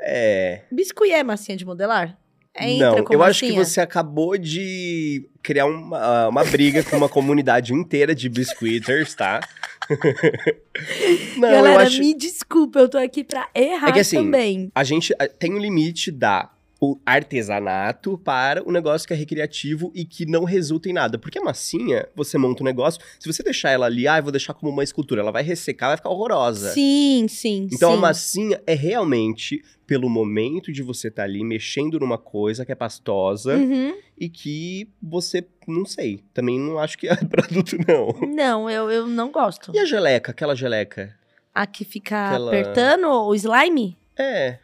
É. 0.00 0.62
Biscuit 0.70 1.10
é 1.12 1.24
massinha 1.24 1.56
de 1.56 1.64
modelar? 1.64 2.16
Entra 2.58 2.92
não, 2.92 3.04
eu 3.10 3.22
acho 3.22 3.40
que 3.40 3.46
massinha? 3.46 3.64
você 3.64 3.80
acabou 3.80 4.36
de 4.38 5.28
criar 5.42 5.66
uma, 5.66 6.28
uma 6.28 6.44
briga 6.44 6.82
com 6.82 6.96
uma 6.96 7.08
comunidade 7.08 7.72
inteira 7.72 8.14
de 8.14 8.28
biscuiters, 8.28 9.14
tá? 9.14 9.40
não, 11.36 11.50
Galera, 11.50 11.82
acho. 11.82 12.00
me 12.00 12.14
desculpa, 12.14 12.80
eu 12.80 12.88
tô 12.88 12.98
aqui 12.98 13.22
pra 13.22 13.48
errar 13.54 13.90
É 13.90 13.92
que 13.92 14.00
assim, 14.00 14.16
também. 14.16 14.70
A 14.74 14.82
gente 14.82 15.14
ah, 15.18 15.28
tem 15.28 15.52
um 15.52 15.58
limite 15.58 16.10
da 16.10 16.50
o 16.80 16.98
artesanato 17.06 18.18
para 18.18 18.62
o 18.66 18.70
negócio 18.72 19.06
que 19.06 19.14
é 19.14 19.16
recreativo 19.16 19.90
e 19.94 20.04
que 20.04 20.26
não 20.26 20.44
resulta 20.44 20.88
em 20.88 20.92
nada. 20.92 21.18
Porque 21.18 21.38
a 21.38 21.42
massinha, 21.42 22.06
você 22.14 22.36
monta 22.36 22.62
um 22.62 22.66
negócio, 22.66 23.00
se 23.18 23.32
você 23.32 23.42
deixar 23.42 23.70
ela 23.70 23.86
ali, 23.86 24.06
ah, 24.06 24.18
eu 24.18 24.22
vou 24.22 24.32
deixar 24.32 24.52
como 24.54 24.70
uma 24.70 24.84
escultura, 24.84 25.20
ela 25.22 25.32
vai 25.32 25.42
ressecar, 25.42 25.88
vai 25.90 25.96
ficar 25.96 26.10
horrorosa. 26.10 26.70
Sim, 26.72 27.26
sim, 27.28 27.68
Então 27.72 27.92
sim. 27.92 27.96
a 27.96 28.00
massinha 28.00 28.62
é 28.66 28.74
realmente 28.74 29.62
pelo 29.86 30.10
momento 30.10 30.72
de 30.72 30.82
você 30.82 31.08
estar 31.08 31.22
ali 31.22 31.44
mexendo 31.44 31.98
numa 32.00 32.18
coisa 32.18 32.64
que 32.66 32.72
é 32.72 32.74
pastosa 32.74 33.54
Uhum. 33.56 33.94
e 34.18 34.28
que 34.28 34.88
você, 35.02 35.46
não 35.66 35.84
sei, 35.86 36.20
também 36.34 36.58
não 36.58 36.78
acho 36.78 36.98
que 36.98 37.08
é 37.08 37.14
pra 37.24 37.44
adulto 37.44 37.76
não. 37.86 38.28
Não, 38.28 38.68
eu, 38.68 38.90
eu 38.90 39.06
não 39.06 39.30
gosto. 39.30 39.70
E 39.74 39.78
a 39.78 39.84
geleca, 39.84 40.32
aquela 40.32 40.54
geleca? 40.56 41.14
A 41.54 41.66
que 41.66 41.84
fica 41.84 42.28
Aquela- 42.30 42.48
apertando 42.48 43.06
o 43.08 43.34
slime? 43.34 43.96
É, 44.18 44.58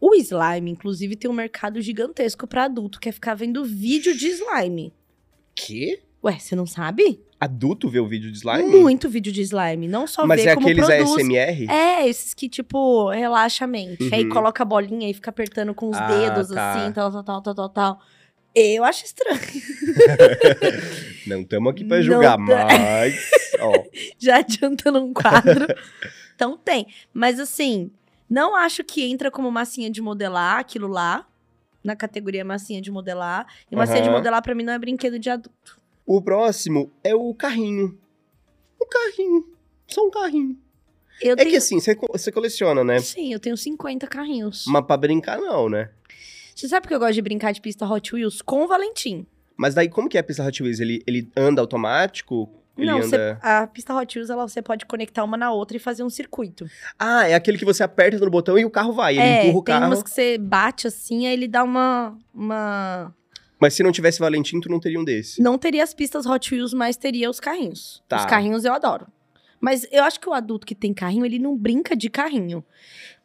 O 0.00 0.14
slime, 0.14 0.70
inclusive, 0.70 1.16
tem 1.16 1.30
um 1.30 1.34
mercado 1.34 1.80
gigantesco 1.80 2.46
pra 2.46 2.64
adulto, 2.64 3.00
que 3.00 3.08
é 3.08 3.12
ficar 3.12 3.34
vendo 3.34 3.64
vídeo 3.64 4.16
de 4.16 4.28
slime. 4.28 4.92
que? 5.54 6.00
Ué, 6.24 6.38
você 6.38 6.56
não 6.56 6.66
sabe? 6.66 7.20
Adulto 7.38 7.88
vê 7.88 8.00
o 8.00 8.06
vídeo 8.08 8.32
de 8.32 8.38
slime? 8.38 8.64
Muito 8.80 9.08
vídeo 9.08 9.32
de 9.32 9.42
slime. 9.42 9.86
Não 9.86 10.06
só 10.06 10.26
Mas 10.26 10.42
ver 10.42 10.48
é 10.50 10.54
como 10.54 10.66
aqueles 10.66 10.84
produz. 10.86 11.10
ASMR? 11.12 11.66
É, 11.70 12.08
esses 12.08 12.34
que, 12.34 12.48
tipo, 12.48 13.10
relaxa 13.10 13.64
a 13.64 13.68
mente. 13.68 14.12
Aí 14.12 14.24
Uhum. 14.24 14.30
coloca 14.30 14.62
a 14.62 14.66
bolinha 14.66 15.08
e 15.08 15.14
fica 15.14 15.30
apertando 15.30 15.72
com 15.74 15.88
os 15.90 15.96
Ah, 15.96 16.06
dedos, 16.08 16.48
tá. 16.48 16.72
assim, 16.72 16.92
tal, 16.92 17.12
tal, 17.12 17.22
tal, 17.22 17.42
tal, 17.42 17.54
tal, 17.54 17.68
tal. 17.68 18.00
Eu 18.54 18.84
acho 18.84 19.04
estranho. 19.04 19.38
Não 21.26 21.42
estamos 21.42 21.70
aqui 21.72 21.84
pra 21.84 21.98
Não 21.98 22.02
julgar, 22.02 22.36
tá. 22.36 22.38
mas. 22.38 23.30
Ó, 23.60 23.84
Já 24.18 24.38
adiantando 24.38 24.98
um 25.02 25.12
quadro. 25.12 25.66
então 26.34 26.56
tem. 26.56 26.86
Mas 27.12 27.38
assim, 27.38 27.90
não 28.28 28.54
acho 28.56 28.82
que 28.84 29.02
entra 29.04 29.30
como 29.30 29.50
massinha 29.50 29.90
de 29.90 30.00
modelar 30.02 30.58
aquilo 30.58 30.88
lá. 30.88 31.26
Na 31.84 31.94
categoria 31.94 32.44
massinha 32.44 32.80
de 32.82 32.90
modelar. 32.90 33.46
E 33.70 33.76
massinha 33.76 34.02
de 34.02 34.10
modelar, 34.10 34.42
pra 34.42 34.54
mim, 34.56 34.64
não 34.64 34.72
é 34.72 34.78
brinquedo 34.78 35.18
de 35.20 35.30
adulto. 35.30 35.80
o 36.04 36.20
próximo 36.20 36.90
é 37.04 37.14
o 37.14 37.32
carrinho. 37.32 37.96
Um 38.82 38.88
carrinho. 38.88 39.46
Só 39.86 40.04
um 40.04 40.10
carrinho. 40.10 40.58
Eu 41.22 41.34
É 41.34 41.36
tenho... 41.36 41.50
que 41.50 41.56
assim, 41.56 41.78
você 41.80 42.32
coleciona, 42.32 42.82
né? 42.82 42.98
Sim, 42.98 43.32
eu 43.32 43.38
tenho 43.38 43.56
50 43.56 44.06
carrinhos. 44.08 44.64
Mas 44.66 44.84
pra 44.84 44.96
brincar, 44.96 45.38
não, 45.38 45.68
né? 45.68 45.90
Você 46.54 46.68
sabe 46.68 46.88
que 46.88 46.94
eu 46.94 46.98
gosto 46.98 47.14
de 47.14 47.22
brincar 47.22 47.52
de 47.52 47.60
pista 47.60 47.86
Hot 47.86 48.14
Wheels 48.14 48.42
com 48.42 48.64
o 48.64 48.68
Valentim? 48.68 49.24
Mas 49.56 49.74
daí, 49.74 49.88
como 49.88 50.08
que 50.08 50.16
é 50.16 50.20
a 50.20 50.24
pista 50.24 50.44
Hot 50.44 50.62
Wheels? 50.62 50.80
Ele, 50.80 51.02
ele 51.06 51.30
anda 51.36 51.60
automático? 51.60 52.50
Ele 52.76 52.90
não, 52.90 52.98
você- 53.00 53.16
anda... 53.16 53.38
a 53.42 53.66
pista 53.66 53.94
Hot 53.94 54.18
Wheels, 54.18 54.30
ela, 54.30 54.46
você 54.46 54.60
pode 54.60 54.84
conectar 54.86 55.24
uma 55.24 55.36
na 55.36 55.50
outra 55.50 55.76
e 55.76 55.80
fazer 55.80 56.02
um 56.02 56.10
circuito. 56.10 56.66
Ah, 56.98 57.26
é 57.28 57.34
aquele 57.34 57.56
que 57.58 57.64
você 57.64 57.82
aperta 57.82 58.18
no 58.18 58.30
botão 58.30 58.58
e 58.58 58.64
o 58.64 58.70
carro 58.70 58.92
vai. 58.92 59.14
Ele 59.14 59.22
é, 59.22 59.42
empurra 59.44 59.58
o 59.58 59.62
tem 59.62 59.74
carro. 59.74 59.86
umas 59.86 60.02
que 60.02 60.10
você 60.10 60.36
bate 60.38 60.86
assim, 60.86 61.26
aí 61.26 61.32
ele 61.32 61.48
dá 61.48 61.64
uma... 61.64 62.16
uma... 62.34 63.14
Mas 63.58 63.72
se 63.74 63.82
não 63.82 63.90
tivesse 63.90 64.18
Valentim, 64.18 64.60
tu 64.60 64.68
não 64.68 64.78
teria 64.78 65.00
um 65.00 65.04
desse. 65.04 65.40
Não 65.40 65.56
teria 65.56 65.82
as 65.82 65.94
pistas 65.94 66.26
Hot 66.26 66.54
Wheels, 66.54 66.74
mas 66.74 66.96
teria 66.98 67.30
os 67.30 67.40
carrinhos. 67.40 68.02
Tá. 68.06 68.18
Os 68.18 68.26
carrinhos 68.26 68.64
eu 68.66 68.74
adoro. 68.74 69.06
Mas 69.58 69.86
eu 69.90 70.04
acho 70.04 70.20
que 70.20 70.28
o 70.28 70.34
adulto 70.34 70.66
que 70.66 70.74
tem 70.74 70.92
carrinho, 70.92 71.24
ele 71.24 71.38
não 71.38 71.56
brinca 71.56 71.96
de 71.96 72.10
carrinho. 72.10 72.62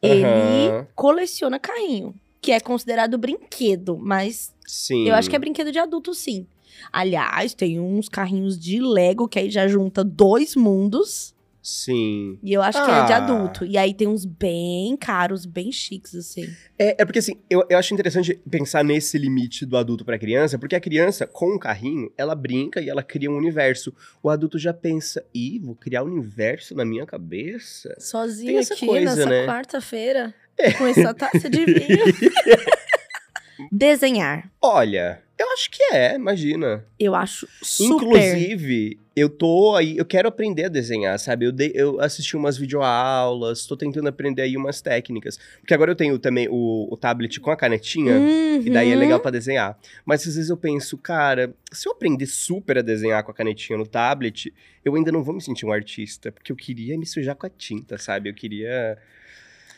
Ele 0.02 0.86
coleciona 0.96 1.60
carrinho. 1.60 2.16
Que 2.42 2.54
é 2.54 2.60
considerado 2.60 3.18
brinquedo, 3.20 4.00
mas 4.02 4.52
Sim. 4.66 5.08
eu 5.08 5.14
acho 5.14 5.30
que 5.30 5.36
é 5.36 5.40
brinquedo 5.40 5.72
de 5.72 5.78
adulto, 5.78 6.12
sim. 6.16 6.48
Aliás, 6.92 7.54
tem 7.54 7.80
uns 7.80 8.08
carrinhos 8.10 8.60
de 8.60 8.80
Lego 8.80 9.28
que 9.28 9.40
aí 9.40 9.50
já 9.50 9.68
junta 9.68 10.04
dois 10.04 10.56
mundos. 10.56 11.34
Sim. 11.64 12.40
E 12.42 12.52
eu 12.54 12.62
acho 12.64 12.84
que 12.84 12.90
é 12.90 13.06
de 13.06 13.14
Ah. 13.14 13.18
adulto. 13.18 13.64
E 13.64 13.78
aí 13.78 13.94
tem 13.94 14.08
uns 14.08 14.26
bem 14.26 14.98
caros, 14.98 15.46
bem 15.46 15.72
chiques, 15.72 16.16
assim. 16.16 16.50
É, 16.78 17.04
é 17.04 17.06
porque 17.06 17.20
assim, 17.20 17.34
eu, 17.48 17.64
eu 17.70 17.78
acho 17.78 17.94
interessante 17.94 18.34
pensar 18.50 18.84
nesse 18.84 19.16
limite 19.20 19.64
do 19.64 19.78
adulto 19.78 20.04
pra 20.04 20.18
criança, 20.18 20.58
porque 20.58 20.76
a 20.76 20.80
criança, 20.80 21.28
com 21.28 21.54
o 21.56 21.60
carrinho, 21.60 22.12
ela 22.18 22.34
brinca 22.34 22.82
e 22.82 22.90
ela 22.90 23.04
cria 23.04 23.30
um 23.30 23.38
universo. 23.38 23.94
O 24.24 24.30
adulto 24.32 24.58
já 24.58 24.74
pensa, 24.74 25.24
ih, 25.36 25.60
vou 25.60 25.76
criar 25.76 26.04
um 26.04 26.08
universo 26.08 26.74
na 26.74 26.84
minha 26.84 27.06
cabeça. 27.06 27.96
Sozinho 28.00 28.60
aqui 28.60 28.88
coisa, 28.88 29.16
nessa 29.16 29.30
né? 29.30 29.46
quarta-feira, 29.46 30.34
com 30.80 30.88
essa 30.88 31.14
taça 31.14 31.48
de 31.48 31.64
vinho. 31.64 32.06
Desenhar. 33.72 34.50
Olha, 34.60 35.22
acho 35.54 35.70
que 35.72 35.84
é, 35.94 36.16
imagina. 36.16 36.86
Eu 37.00 37.16
acho 37.16 37.48
super. 37.62 38.06
Inclusive, 38.06 39.00
eu 39.16 39.30
tô 39.30 39.76
aí, 39.76 39.98
eu 39.98 40.06
quero 40.06 40.28
aprender 40.28 40.66
a 40.66 40.70
desenhar, 40.70 41.18
sabe? 41.20 41.46
Eu, 41.46 41.52
dei- 41.52 41.72
eu 41.76 42.00
assisti 42.00 42.36
umas 42.38 42.58
videoaulas, 42.58 43.66
tô 43.66 43.76
tentando 43.76 44.08
aprender 44.08 44.42
aí 44.44 44.56
umas 44.58 44.82
técnicas. 44.82 45.38
Porque 45.60 45.74
agora 45.74 45.92
eu 45.92 45.96
tenho 45.96 46.18
também 46.20 46.48
o, 46.50 46.88
o 46.92 46.98
tablet 46.98 47.40
com 47.40 47.52
a 47.52 47.56
canetinha. 47.56 48.20
E 48.64 48.70
daí 48.70 48.90
é 48.92 48.94
Uhum. 48.94 49.00
legal 49.00 49.20
pra 49.20 49.32
desenhar. 49.32 49.78
Mas 50.06 50.28
às 50.28 50.36
vezes 50.36 50.50
eu 50.50 50.58
penso, 50.58 50.98
cara, 50.98 51.54
se 51.72 51.88
eu 51.88 51.92
aprender 51.94 52.28
super 52.28 52.78
a 52.78 52.82
desenhar 52.82 53.24
com 53.24 53.32
a 53.32 53.34
canetinha 53.34 53.78
no 53.78 53.88
tablet, 53.88 54.54
eu 54.86 54.96
ainda 54.96 55.12
não 55.12 55.24
vou 55.24 55.34
me 55.34 55.42
sentir 55.42 55.66
um 55.66 55.72
artista, 55.72 56.32
porque 56.32 56.52
eu 56.52 56.56
queria 56.56 56.98
me 56.98 57.06
sujar 57.06 57.36
com 57.36 57.46
a 57.46 57.50
tinta, 57.50 57.98
sabe? 57.98 58.30
Eu 58.30 58.34
queria. 58.34 58.98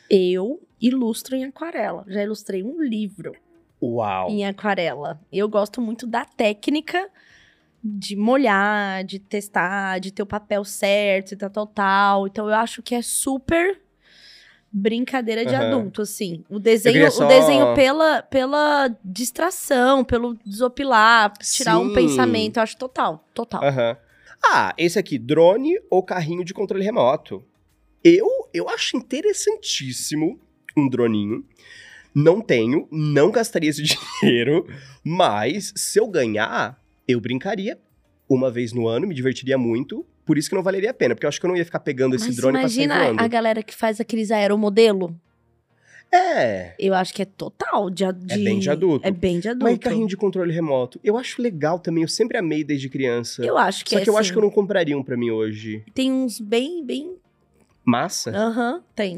Eu 0.09 0.61
ilustro 0.81 1.35
em 1.35 1.45
aquarela. 1.45 2.03
Já 2.07 2.21
ilustrei 2.23 2.61
um 2.61 2.81
livro 2.81 3.33
Uau! 3.85 4.29
em 4.29 4.45
aquarela. 4.45 5.19
Eu 5.31 5.47
gosto 5.49 5.81
muito 5.81 6.07
da 6.07 6.23
técnica 6.25 7.09
de 7.83 8.15
molhar, 8.15 9.03
de 9.03 9.19
testar, 9.19 9.99
de 9.99 10.11
ter 10.11 10.23
o 10.23 10.25
papel 10.25 10.63
certo 10.63 11.33
e 11.33 11.35
tal, 11.35 11.49
tal, 11.49 11.67
tal. 11.67 12.27
Então 12.27 12.47
eu 12.47 12.55
acho 12.55 12.81
que 12.81 12.95
é 12.95 13.01
super 13.01 13.81
brincadeira 14.71 15.45
de 15.45 15.53
Aham. 15.53 15.67
adulto, 15.67 16.01
assim. 16.01 16.43
O 16.49 16.59
desenho, 16.59 17.11
só- 17.11 17.25
o 17.25 17.27
desenho 17.27 17.75
pela, 17.75 18.23
pela 18.23 18.97
distração, 19.03 20.03
pelo 20.03 20.35
desopilar, 20.45 21.33
tirar 21.39 21.77
um 21.77 21.89
Sim. 21.89 21.93
pensamento, 21.93 22.57
eu 22.57 22.63
acho 22.63 22.77
total, 22.77 23.27
total. 23.33 23.63
Aham. 23.63 23.97
Ah, 24.45 24.73
esse 24.77 24.97
aqui, 24.97 25.17
drone 25.19 25.79
ou 25.89 26.01
carrinho 26.03 26.43
de 26.43 26.53
controle 26.53 26.83
remoto. 26.83 27.43
Eu, 28.03 28.27
eu 28.53 28.67
acho 28.67 28.97
interessantíssimo 28.97 30.39
um 30.75 30.89
droninho. 30.89 31.45
Não 32.13 32.41
tenho, 32.41 32.87
não 32.91 33.31
gastaria 33.31 33.69
esse 33.69 33.83
dinheiro, 34.21 34.67
mas 35.03 35.73
se 35.75 35.99
eu 35.99 36.07
ganhar, 36.07 36.79
eu 37.07 37.19
brincaria 37.19 37.77
uma 38.29 38.49
vez 38.51 38.71
no 38.73 38.87
ano, 38.87 39.07
me 39.07 39.15
divertiria 39.15 39.57
muito. 39.57 40.05
Por 40.25 40.37
isso 40.37 40.47
que 40.49 40.55
não 40.55 40.63
valeria 40.63 40.91
a 40.91 40.93
pena, 40.93 41.13
porque 41.15 41.25
eu 41.25 41.29
acho 41.29 41.39
que 41.39 41.45
eu 41.45 41.49
não 41.49 41.57
ia 41.57 41.65
ficar 41.65 41.79
pegando 41.81 42.15
esse 42.15 42.27
Mas 42.27 42.35
drone 42.37 42.59
pra 42.59 42.69
sair 42.69 42.83
imagina 42.85 43.05
voando. 43.05 43.21
a 43.21 43.27
galera 43.27 43.61
que 43.61 43.75
faz 43.75 43.99
aqueles 43.99 44.31
aeromodelo. 44.31 45.13
É, 46.15 46.75
Eu 46.77 46.93
acho 46.93 47.11
que 47.11 47.23
é 47.23 47.25
total 47.25 47.89
de, 47.89 48.05
de... 48.13 48.37
bem 48.43 48.59
de 48.59 48.69
adulto. 48.69 49.07
É 49.07 49.09
bem 49.09 49.39
de 49.39 49.49
adulto. 49.49 49.63
mas 49.65 49.79
carrinho 49.79 50.07
de 50.07 50.15
controle 50.15 50.53
remoto. 50.53 50.99
Eu 51.03 51.17
acho 51.17 51.41
legal 51.41 51.79
também, 51.79 52.03
eu 52.03 52.07
sempre 52.07 52.37
amei 52.37 52.63
desde 52.63 52.87
criança. 52.87 53.43
Eu 53.43 53.57
acho 53.57 53.83
que 53.83 53.91
Só 53.95 53.97
é 53.99 54.03
que 54.03 54.09
eu 54.11 54.13
acho 54.15 54.27
assim. 54.27 54.31
que 54.33 54.37
eu 54.37 54.43
não 54.43 54.51
compraria 54.51 54.95
um 54.95 55.03
pra 55.03 55.17
mim 55.17 55.31
hoje. 55.31 55.83
Tem 55.93 56.11
uns 56.11 56.39
bem, 56.39 56.85
bem... 56.85 57.15
Massa? 57.83 58.29
Aham, 58.29 58.83
tem. 58.95 59.15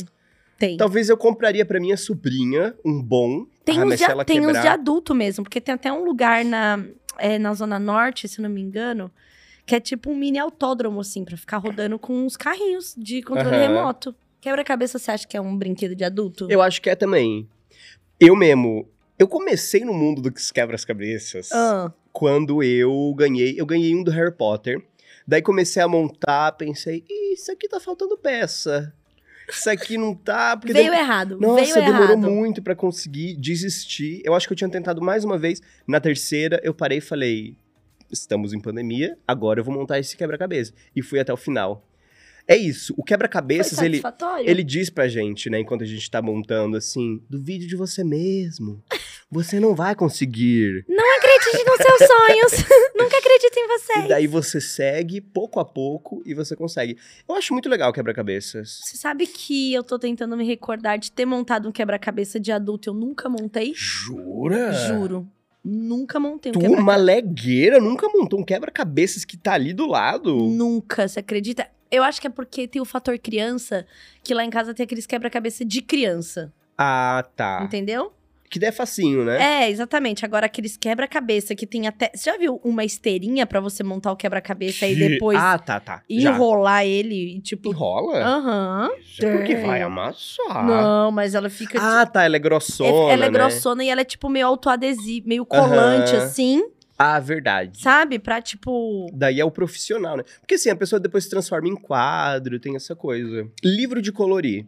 Tem. 0.58 0.78
Talvez 0.78 1.10
eu 1.10 1.18
compraria 1.18 1.66
pra 1.66 1.80
minha 1.80 1.98
sobrinha 1.98 2.74
um 2.84 3.02
bom. 3.02 3.46
Tem, 3.64 3.82
uns 3.84 3.98
de, 3.98 4.26
tem 4.26 4.46
uns 4.46 4.62
de 4.62 4.68
adulto 4.68 5.14
mesmo, 5.14 5.44
porque 5.44 5.60
tem 5.60 5.76
até 5.76 5.92
um 5.92 6.04
lugar 6.04 6.46
na, 6.46 6.84
é, 7.18 7.38
na 7.38 7.54
Zona 7.54 7.80
Norte, 7.80 8.28
se 8.28 8.42
não 8.42 8.50
me 8.50 8.62
engano, 8.62 9.12
que 9.66 9.76
é 9.76 9.80
tipo 9.80 10.12
um 10.12 10.16
mini 10.16 10.38
autódromo, 10.38 11.00
assim, 11.02 11.26
pra 11.26 11.36
ficar 11.36 11.58
rodando 11.58 11.98
com 12.00 12.14
uns 12.14 12.38
carrinhos 12.38 12.94
de 12.98 13.22
controle 13.22 13.58
Aham. 13.58 13.76
remoto. 13.76 14.16
Quebra-cabeça, 14.40 15.00
você 15.00 15.12
acha 15.12 15.28
que 15.28 15.36
é 15.36 15.42
um 15.42 15.58
brinquedo 15.58 15.96
de 15.96 16.04
adulto? 16.04 16.48
Eu 16.50 16.62
acho 16.62 16.82
que 16.82 16.90
é 16.90 16.96
também. 16.96 17.50
Eu 18.20 18.36
mesmo. 18.36 18.88
Eu 19.18 19.28
comecei 19.28 19.84
no 19.84 19.94
mundo 19.94 20.22
dos 20.22 20.52
quebras-cabeças 20.52 21.50
Ah, 21.52 21.92
quando 22.14 22.62
eu 22.62 23.14
ganhei. 23.18 23.60
Eu 23.60 23.66
ganhei 23.66 23.96
um 23.96 24.04
do 24.04 24.12
Harry 24.12 24.32
Potter. 24.32 24.86
Daí 25.28 25.42
comecei 25.42 25.82
a 25.82 25.88
montar, 25.88 26.52
pensei, 26.52 27.04
isso 27.10 27.52
aqui 27.52 27.68
tá 27.68 27.80
faltando 27.80 28.16
peça. 28.18 28.94
Isso 29.50 29.70
aqui 29.70 29.98
não 29.98 30.14
tá. 30.16 30.58
Porque 30.58 30.74
veio 30.74 30.92
de- 30.92 30.98
errado, 30.98 31.38
Nossa, 31.40 31.62
veio 31.62 31.76
demorou 31.86 32.12
errado. 32.18 32.30
muito 32.32 32.62
pra 32.62 32.76
conseguir 32.76 33.36
desistir. 33.36 34.22
Eu 34.26 34.34
acho 34.34 34.48
que 34.48 34.54
eu 34.54 34.58
tinha 34.58 34.70
tentado 34.70 35.02
mais 35.02 35.24
uma 35.24 35.38
vez. 35.38 35.62
Na 35.88 36.00
terceira, 36.00 36.60
eu 36.64 36.74
parei 36.74 36.98
e 36.98 37.02
falei: 37.02 37.56
estamos 38.12 38.54
em 38.54 38.60
pandemia, 38.60 39.18
agora 39.28 39.60
eu 39.60 39.64
vou 39.64 39.74
montar 39.74 40.00
esse 40.00 40.16
quebra-cabeça. 40.18 40.74
E 40.96 41.02
fui 41.02 41.20
até 41.20 41.32
o 41.34 41.38
final. 41.38 41.86
É 42.48 42.56
isso. 42.56 42.94
O 42.98 43.04
quebra-cabeças, 43.04 43.80
ele, 43.80 44.02
ele 44.44 44.64
diz 44.64 44.90
pra 44.90 45.08
gente, 45.08 45.50
né, 45.50 45.60
enquanto 45.60 45.84
a 45.84 45.88
gente 45.88 46.10
tá 46.10 46.22
montando 46.22 46.78
assim: 46.78 47.22
duvide 47.30 47.66
de 47.68 47.76
você 47.76 48.04
mesmo. 48.04 48.84
Você 49.32 49.60
não 49.60 49.74
vai 49.74 49.96
conseguir. 49.96 50.86
Acredite 51.18 51.66
nos 51.66 51.78
seus 51.78 52.08
sonhos. 52.08 52.70
Nunca 52.96 53.18
acredite 53.18 53.60
em 53.60 53.68
você. 53.68 54.00
E 54.06 54.08
daí 54.08 54.28
você 54.28 54.62
segue 54.62 55.20
pouco 55.20 55.60
a 55.60 55.66
pouco 55.66 56.22
e 56.26 56.34
você 56.36 56.56
consegue. 56.56 56.98
Eu 57.28 57.36
acho 57.36 57.52
muito 57.52 57.68
legal 57.68 57.90
o 57.90 57.94
quebra-cabeças. 57.94 58.80
Você 58.84 58.96
sabe 58.98 59.26
que 59.26 59.74
eu 59.74 59.84
tô 59.84 59.98
tentando 59.98 60.38
me 60.38 60.46
recordar 60.46 61.00
de 61.00 61.12
ter 61.12 61.26
montado 61.26 61.68
um 61.68 61.72
quebra-cabeça 61.72 62.40
de 62.40 62.52
adulto 62.52 62.88
e 62.88 62.92
eu 62.92 62.94
nunca 62.94 63.28
montei? 63.28 63.74
Jura? 63.76 64.72
Juro. 64.72 65.28
Nunca 65.64 66.20
montei 66.20 66.52
um 66.52 66.54
Tu, 66.54 66.60
quebra-cabeça. 66.60 66.84
uma 66.84 66.96
legueira, 66.96 67.80
nunca 67.80 68.08
montou 68.08 68.40
um 68.40 68.44
quebra-cabeças 68.46 69.26
que 69.26 69.36
tá 69.36 69.54
ali 69.54 69.74
do 69.74 69.88
lado? 69.88 70.36
Nunca, 70.48 71.08
você 71.08 71.20
acredita? 71.22 71.68
Eu 71.92 72.04
acho 72.04 72.20
que 72.20 72.28
é 72.28 72.30
porque 72.30 72.68
tem 72.68 72.82
o 72.82 72.86
fator 72.86 73.18
criança, 73.20 73.86
que 74.24 74.34
lá 74.34 74.44
em 74.44 74.50
casa 74.50 74.74
tem 74.74 74.84
aqueles 74.84 75.06
quebra-cabeça 75.06 75.64
de 75.64 75.82
criança. 75.82 76.52
Ah, 76.78 77.24
tá. 77.36 77.62
Entendeu? 77.64 78.12
Que 78.50 78.60
daí 78.60 78.70
é 78.70 78.72
facinho, 78.72 79.26
né? 79.26 79.64
É, 79.66 79.70
exatamente. 79.70 80.24
Agora, 80.24 80.46
aqueles 80.46 80.78
quebra-cabeça 80.78 81.56
que 81.56 81.66
tem 81.66 81.88
até. 81.88 82.12
Você 82.14 82.30
já 82.30 82.38
viu 82.38 82.62
uma 82.64 82.86
esteirinha 82.86 83.46
pra 83.46 83.60
você 83.60 83.84
montar 83.84 84.12
o 84.12 84.16
quebra-cabeça 84.16 84.86
e 84.86 84.96
depois 84.96 85.38
Ah, 85.42 85.58
tá, 85.58 85.80
tá. 85.80 86.04
Já. 86.10 86.32
enrolar 86.32 86.86
ele 86.86 87.38
e 87.38 87.42
tipo. 87.42 87.70
Enrola? 87.70 88.18
Aham. 88.24 88.92
Já 89.18 89.32
Porque 89.32 89.56
vai 89.56 89.82
amassar. 89.82 90.66
Não, 90.66 91.12
mas 91.12 91.34
ela 91.34 91.50
fica. 91.50 91.80
Ah, 91.82 92.06
tá, 92.06 92.24
ela 92.24 92.36
é 92.36 92.40
tipo, 92.40 92.50
grossona, 92.50 93.12
ela 93.14 93.26
é 93.26 93.30
né? 93.30 93.34
grossona 93.34 93.84
e 93.84 93.90
ela 93.90 94.02
é 94.02 94.06
tipo 94.06 94.30
meio 94.30 94.46
autoadesivo, 94.48 95.28
meio 95.28 95.46
colante, 95.46 96.16
Aham. 96.16 96.24
assim, 96.24 96.64
Ah, 96.98 97.20
verdade. 97.20 97.82
sabe? 97.82 98.20
Pra 98.20 98.42
tipo. 98.42 99.08
Daí 99.14 99.40
é 99.40 99.46
o 99.46 99.52
profissional, 99.52 100.18
né? 100.18 100.24
Porque 100.40 100.56
assim, 100.56 100.70
a 100.70 100.76
pessoa 100.76 101.00
depois 101.00 101.24
se 101.26 101.30
transforma 101.30 101.68
em 101.68 101.76
quadro, 101.76 102.60
tem 102.60 102.76
essa 102.76 102.96
coisa. 102.96 103.48
Livro 103.64 104.02
de 104.02 104.12
colorir. 104.12 104.66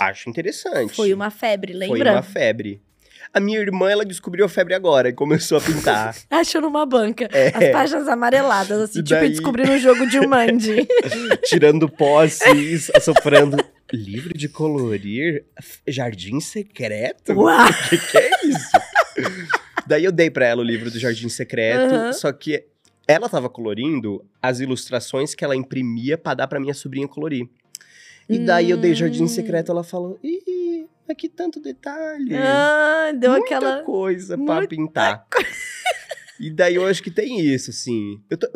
Acho 0.00 0.28
interessante. 0.28 0.92
Foi 0.94 1.14
uma 1.14 1.30
febre, 1.30 1.72
Foi 1.72 1.86
lembra? 1.98 2.12
uma 2.14 2.22
febre. 2.22 2.80
A 3.32 3.40
minha 3.40 3.58
irmã, 3.58 3.88
ela 3.90 4.04
descobriu 4.04 4.44
a 4.44 4.48
febre 4.48 4.74
agora 4.74 5.08
e 5.08 5.12
começou 5.12 5.58
a 5.58 5.60
pintar. 5.60 6.14
Achou 6.30 6.60
numa 6.60 6.84
banca. 6.84 7.28
É. 7.32 7.48
As 7.48 7.72
páginas 7.72 8.08
amareladas, 8.08 8.78
assim, 8.80 9.02
tipo, 9.02 9.18
daí- 9.20 9.30
descobrindo 9.30 9.72
o 9.72 9.78
jogo 9.78 10.06
de 10.06 10.18
Umandi. 10.20 10.86
tirando 11.46 11.88
posses, 11.88 12.90
assoprando. 12.94 13.56
Livro 13.92 14.36
de 14.36 14.48
colorir? 14.48 15.44
Jardim 15.86 16.40
secreto? 16.40 17.32
Uau! 17.32 17.68
O 17.68 17.88
que, 17.88 17.98
que 17.98 18.18
é 18.18 18.30
isso? 18.46 18.70
Daí 19.86 20.04
eu 20.04 20.12
dei 20.12 20.30
pra 20.30 20.46
ela 20.46 20.60
o 20.62 20.64
livro 20.64 20.90
do 20.90 20.98
Jardim 20.98 21.28
Secreto, 21.28 21.94
Aham. 21.94 22.12
só 22.12 22.32
que 22.32 22.64
ela 23.06 23.28
tava 23.28 23.48
colorindo 23.50 24.24
as 24.42 24.60
ilustrações 24.60 25.34
que 25.34 25.44
ela 25.44 25.54
imprimia 25.54 26.16
pra 26.16 26.34
dar 26.34 26.46
pra 26.48 26.58
minha 26.60 26.72
sobrinha 26.74 27.06
colorir. 27.06 27.48
E 28.28 28.38
daí 28.38 28.70
eu 28.70 28.76
dei 28.78 28.92
Hum. 28.92 28.94
Jardim 28.94 29.26
Secreto, 29.28 29.70
ela 29.70 29.84
falou: 29.84 30.18
Ih, 30.22 30.86
mas 31.06 31.16
que 31.18 31.28
tanto 31.28 31.60
detalhe. 31.60 32.34
Ah, 32.34 33.12
deu 33.14 33.32
Muita 33.32 33.44
aquela. 33.56 33.82
coisa 33.82 34.36
muita 34.36 34.66
pintar. 34.66 35.26
E 36.40 36.50
daí 36.50 36.74
eu 36.76 36.86
acho 36.86 37.02
que 37.02 37.10
tem 37.10 37.38
isso, 37.40 37.70
assim. 37.70 38.20
Tô, 38.38 38.48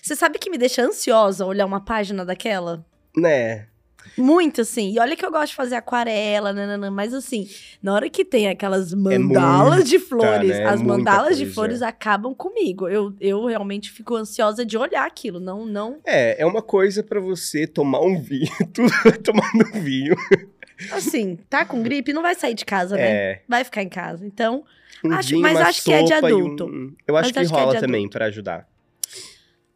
Você 0.00 0.16
sabe 0.16 0.38
que 0.38 0.48
me 0.50 0.56
deixa 0.56 0.82
ansiosa 0.82 1.44
olhar 1.44 1.66
uma 1.66 1.84
página 1.84 2.24
daquela? 2.24 2.84
né? 3.14 3.66
Muito, 4.16 4.60
assim. 4.60 4.92
E 4.92 4.98
olha 4.98 5.16
que 5.16 5.24
eu 5.24 5.30
gosto 5.30 5.48
de 5.50 5.54
fazer 5.56 5.74
aquarela, 5.74 6.52
nananã, 6.52 6.90
mas 6.90 7.14
assim, 7.14 7.48
na 7.82 7.94
hora 7.94 8.10
que 8.10 8.24
tem 8.24 8.48
aquelas 8.48 8.92
mandalas 8.92 9.72
É 9.72 9.76
muita, 9.76 9.84
de 9.84 9.98
flores, 9.98 10.50
né? 10.50 10.64
as 10.66 10.80
Muita 10.82 10.96
mandalas 10.98 11.38
de 11.38 11.46
flores 11.46 11.82
acabam 11.82 12.34
comigo. 12.34 12.88
Eu, 12.88 13.14
eu 13.20 13.46
realmente 13.46 13.90
fico 13.90 14.14
ansiosa 14.14 14.64
de 14.66 14.76
olhar 14.76 15.06
aquilo, 15.06 15.40
não, 15.40 15.64
não. 15.64 15.98
É, 16.06 16.42
é 16.42 16.46
uma 16.46 16.60
coisa 16.62 17.02
pra 17.02 17.20
você 17.20 17.66
tomar 17.66 18.00
um 18.00 18.20
vinho, 18.20 18.50
tomando 19.24 19.72
vinho. 19.82 20.14
Assim, 20.90 21.38
tá 21.48 21.64
com 21.64 21.82
gripe, 21.82 22.12
não 22.12 22.22
vai 22.22 22.34
sair 22.34 22.54
de 22.54 22.64
casa, 22.64 22.96
né? 22.96 23.02
É, 23.10 23.42
Vai 23.48 23.62
ficar 23.64 23.82
em 23.82 23.88
casa. 23.88 24.26
Então, 24.26 24.64
um 25.04 25.12
Acho- 25.12 25.28
vinho, 25.30 25.42
mas 25.42 25.56
acho 25.58 25.84
que 25.84 25.92
é 25.92 26.02
de 26.02 26.12
e 26.12 26.14
um- 26.14 26.18
adulto. 26.26 26.64
Eu 27.06 27.16
acho 27.16 27.28
Mas 27.28 27.32
que 27.32 27.38
acho 27.38 27.48
que 27.52 27.56
é 27.58 27.62
rola 27.62 27.80
também 27.80 28.00
adulto. 28.02 28.18
pra 28.18 28.26
ajudar. 28.26 28.68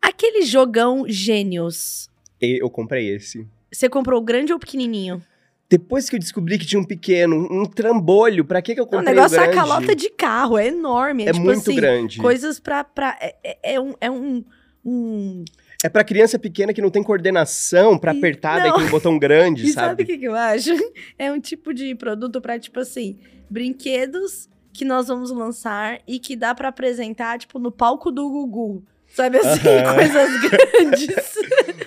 aquele 0.02 0.42
jogão 0.42 1.04
Gênios. 1.08 2.08
Eu 2.40 2.68
comprei 2.70 3.14
esse. 3.14 3.46
Você 3.76 3.90
comprou 3.90 4.18
o 4.20 4.24
grande 4.24 4.52
ou 4.52 4.56
o 4.56 4.60
pequenininho? 4.60 5.22
Depois 5.68 6.08
que 6.08 6.16
eu 6.16 6.20
descobri 6.20 6.58
que 6.58 6.64
tinha 6.64 6.80
um 6.80 6.84
pequeno, 6.84 7.36
um 7.50 7.66
trambolho, 7.66 8.42
pra 8.44 8.62
que 8.62 8.72
que 8.74 8.80
eu 8.80 8.84
O 8.84 8.86
comprei 8.86 9.14
negócio 9.14 9.36
o 9.36 9.40
é 9.40 9.42
a 9.44 9.46
grande? 9.50 9.68
calota 9.68 9.94
de 9.94 10.08
carro, 10.10 10.56
é 10.56 10.68
enorme. 10.68 11.24
É, 11.24 11.28
É 11.28 11.32
tipo 11.32 11.44
muito 11.44 11.58
assim, 11.60 11.74
grande. 11.76 12.18
coisas 12.18 12.58
pra. 12.58 12.84
pra 12.84 13.18
é, 13.20 13.34
é- 13.44 13.74
é 13.74 13.80
um. 13.80 13.94
É 14.00 14.10
um, 14.10 14.42
um- 14.82 15.44
É 15.84 15.88
pra 15.90 16.02
criança 16.04 16.38
pequena 16.38 16.72
que 16.72 16.80
não 16.80 16.88
tem 16.90 17.02
coordenação 17.02 17.98
pra 17.98 18.12
apertar 18.12 18.60
não. 18.60 18.70
daquele 18.70 18.88
botão 18.88 19.18
grande, 19.18 19.66
E 19.66 19.72
sabe 19.72 19.88
sabe? 19.88 20.02
o 20.04 20.06
que, 20.06 20.16
que 20.18 20.24
eu 20.24 20.34
acho? 20.34 20.70
É 21.18 21.30
um 21.30 21.38
tipo 21.38 21.74
de 21.74 21.94
produto 21.94 22.40
pra, 22.40 22.58
tipo 22.58 22.80
assim, 22.80 23.18
brinquedos 23.50 24.48
que 24.72 24.84
nós 24.86 25.08
vamos 25.08 25.30
lançar 25.30 26.00
e 26.06 26.18
que 26.18 26.34
dá 26.36 26.54
pra 26.54 26.68
apresentar, 26.68 27.38
tipo, 27.38 27.58
no 27.58 27.70
palco 27.70 28.10
do 28.10 28.26
Gugu. 28.30 28.82
Sabe 29.08 29.38
assim, 29.38 29.68
Aham. 29.68 29.94
coisas 29.96 30.40
grandes. 30.40 31.34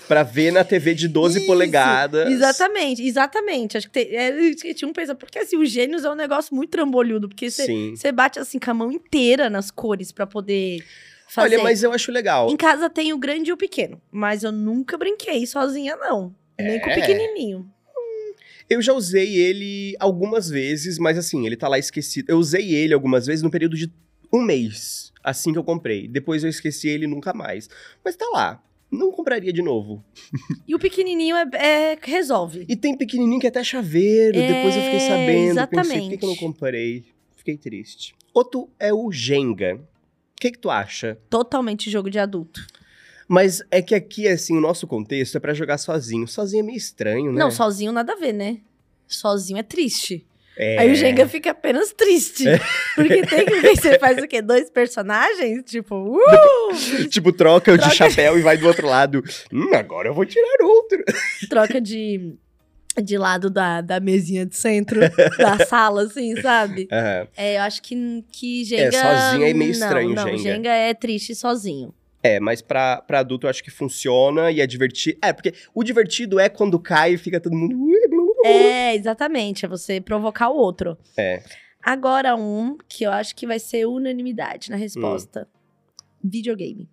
Pra 0.07 0.23
ver 0.23 0.51
na 0.51 0.63
TV 0.63 0.93
de 0.93 1.07
12 1.07 1.37
Isso, 1.39 1.47
polegadas. 1.47 2.29
Exatamente, 2.31 3.03
exatamente. 3.03 3.77
Acho 3.77 3.87
que 3.87 3.93
tem, 3.93 4.15
é, 4.15 4.53
tinha 4.73 4.87
um 4.89 4.93
pensa, 4.93 5.13
porque 5.15 5.39
assim, 5.39 5.57
o 5.57 5.65
Gênios 5.65 6.03
é 6.03 6.09
um 6.09 6.15
negócio 6.15 6.55
muito 6.55 6.71
trambolhudo, 6.71 7.29
porque 7.29 7.49
você 7.49 8.11
bate 8.11 8.39
assim 8.39 8.59
com 8.59 8.71
a 8.71 8.73
mão 8.73 8.91
inteira 8.91 9.49
nas 9.49 9.69
cores 9.71 10.11
pra 10.11 10.25
poder 10.27 10.83
fazer. 11.27 11.55
Olha, 11.55 11.63
mas 11.63 11.83
eu 11.83 11.91
acho 11.91 12.11
legal. 12.11 12.49
Em 12.49 12.57
casa 12.57 12.89
tem 12.89 13.13
o 13.13 13.17
grande 13.17 13.49
e 13.49 13.53
o 13.53 13.57
pequeno, 13.57 14.01
mas 14.11 14.43
eu 14.43 14.51
nunca 14.51 14.97
brinquei 14.97 15.45
sozinha, 15.45 15.95
não. 15.95 16.33
Nem 16.59 16.79
com 16.79 16.87
o 16.87 16.91
É? 16.91 16.95
pequenininho. 16.95 17.69
Eu 18.69 18.81
já 18.81 18.93
usei 18.93 19.35
ele 19.35 19.95
algumas 19.99 20.47
vezes, 20.49 20.99
mas 20.99 21.17
assim, 21.17 21.45
ele 21.45 21.57
tá 21.57 21.67
lá 21.67 21.79
esquecido. 21.79 22.29
Eu 22.29 22.37
usei 22.37 22.75
ele 22.75 22.93
algumas 22.93 23.25
vezes 23.25 23.41
no 23.41 23.49
período 23.49 23.75
de 23.75 23.91
um 24.31 24.43
mês, 24.43 25.11
assim 25.23 25.51
que 25.51 25.57
eu 25.57 25.63
comprei. 25.63 26.07
Depois 26.07 26.43
eu 26.43 26.49
esqueci 26.49 26.87
ele 26.87 27.07
nunca 27.07 27.33
mais. 27.33 27.67
Mas 28.05 28.15
tá 28.15 28.27
lá. 28.31 28.61
Não 28.91 29.11
compraria 29.11 29.53
de 29.53 29.61
novo. 29.61 30.03
E 30.67 30.73
o 30.73 30.79
pequenininho 30.79 31.35
é, 31.35 31.45
é- 31.53 31.99
resolve. 32.01 32.65
E 32.67 32.75
tem 32.75 32.97
pequenininho 32.97 33.39
que 33.39 33.45
é 33.45 33.49
até 33.49 33.63
chaveiro. 33.63 34.37
Depois 34.39 34.75
eu 34.75 34.81
fiquei 34.81 34.97
É, 34.97 34.99
sabendo. 34.99 35.27
Pensei, 35.27 35.67
por 35.67 35.79
exatamente. 35.79 36.09
que, 36.09 36.17
que 36.17 36.25
eu 36.25 36.29
não 36.29 36.35
comprei? 36.35 37.05
Fiquei 37.35 37.57
triste. 37.57 38.15
Outro 38.33 38.69
é 38.79 38.93
o 38.93 39.11
Jenga. 39.11 39.75
O 39.75 40.41
que, 40.41 40.51
que 40.51 40.57
tu 40.57 40.69
acha? 40.69 41.19
Totalmente 41.29 41.89
jogo 41.89 42.09
de 42.09 42.17
adulto. 42.17 42.65
Mas 43.27 43.61
é 43.69 43.79
que 43.81 43.93
aqui, 43.93 44.27
assim, 44.27 44.57
o 44.57 44.61
nosso 44.61 44.87
contexto 44.87 45.35
é 45.37 45.39
pra 45.39 45.53
jogar 45.53 45.77
sozinho. 45.77 46.27
Sozinho 46.27 46.61
é 46.61 46.63
meio 46.63 46.77
estranho, 46.77 47.31
né? 47.31 47.39
Não, 47.39 47.51
sozinho 47.51 47.91
nada 47.91 48.13
a 48.13 48.15
ver, 48.15 48.33
né? 48.33 48.57
Sozinho 49.07 49.59
é 49.59 49.63
triste. 49.63 50.25
É. 50.57 50.79
Aí 50.79 50.91
o 50.91 50.95
Jenga 50.95 51.25
fica 51.27 51.51
apenas 51.51 51.93
triste. 51.93 52.43
Porque 52.95 53.21
tem 53.21 53.45
que 53.45 53.59
ver, 53.61 53.77
você 53.77 53.97
faz 53.97 54.21
o 54.21 54.27
quê? 54.27 54.41
Dois 54.41 54.69
personagens? 54.69 55.63
Tipo, 55.65 55.95
uh! 55.95 57.07
Tipo, 57.09 57.31
troca, 57.31 57.77
de 57.77 57.79
Troca. 57.79 57.95
chapéu 57.95 58.37
e 58.37 58.41
vai 58.41 58.57
do 58.57 58.67
outro 58.67 58.85
lado. 58.85 59.23
Hum, 59.53 59.73
agora 59.73 60.09
eu 60.09 60.13
vou 60.13 60.25
tirar 60.25 60.57
outro. 60.61 61.01
troca 61.49 61.79
de, 61.79 62.33
de 63.01 63.17
lado 63.17 63.49
da, 63.49 63.79
da 63.79 63.99
mesinha 64.01 64.45
de 64.45 64.55
centro, 64.55 64.99
da 65.37 65.59
sala, 65.65 66.03
assim, 66.03 66.35
sabe? 66.41 66.89
Aham. 66.91 67.27
É, 67.37 67.57
eu 67.57 67.61
acho 67.61 67.81
que, 67.81 68.25
que 68.29 68.65
Jenga... 68.65 68.91
sozinho 68.91 69.45
é 69.45 69.53
meio 69.53 69.71
não, 69.71 69.79
estranho, 69.79 70.13
não, 70.13 70.25
Jenga. 70.25 70.37
Jenga 70.37 70.69
é 70.69 70.93
triste 70.93 71.33
sozinho. 71.35 71.93
É, 72.21 72.37
mas 72.39 72.61
pra, 72.61 73.01
pra 73.01 73.19
adulto 73.19 73.45
eu 73.45 73.49
acho 73.49 73.63
que 73.63 73.71
funciona 73.71 74.51
e 74.51 74.59
é 74.59 74.67
divertido. 74.67 75.17
É, 75.21 75.31
porque 75.31 75.53
o 75.73 75.83
divertido 75.83 76.37
é 76.37 76.49
quando 76.49 76.77
cai 76.77 77.13
e 77.13 77.17
fica 77.17 77.39
todo 77.39 77.55
mundo. 77.55 77.73
É, 78.45 78.95
exatamente. 78.95 79.65
É 79.65 79.67
você 79.67 79.99
provocar 80.01 80.49
o 80.49 80.55
outro. 80.55 80.97
É. 81.17 81.43
Agora, 81.81 82.35
um 82.35 82.77
que 82.87 83.03
eu 83.05 83.11
acho 83.11 83.35
que 83.35 83.47
vai 83.47 83.59
ser 83.59 83.85
unanimidade 83.87 84.69
na 84.69 84.75
resposta: 84.75 85.47
videogame. 86.23 86.89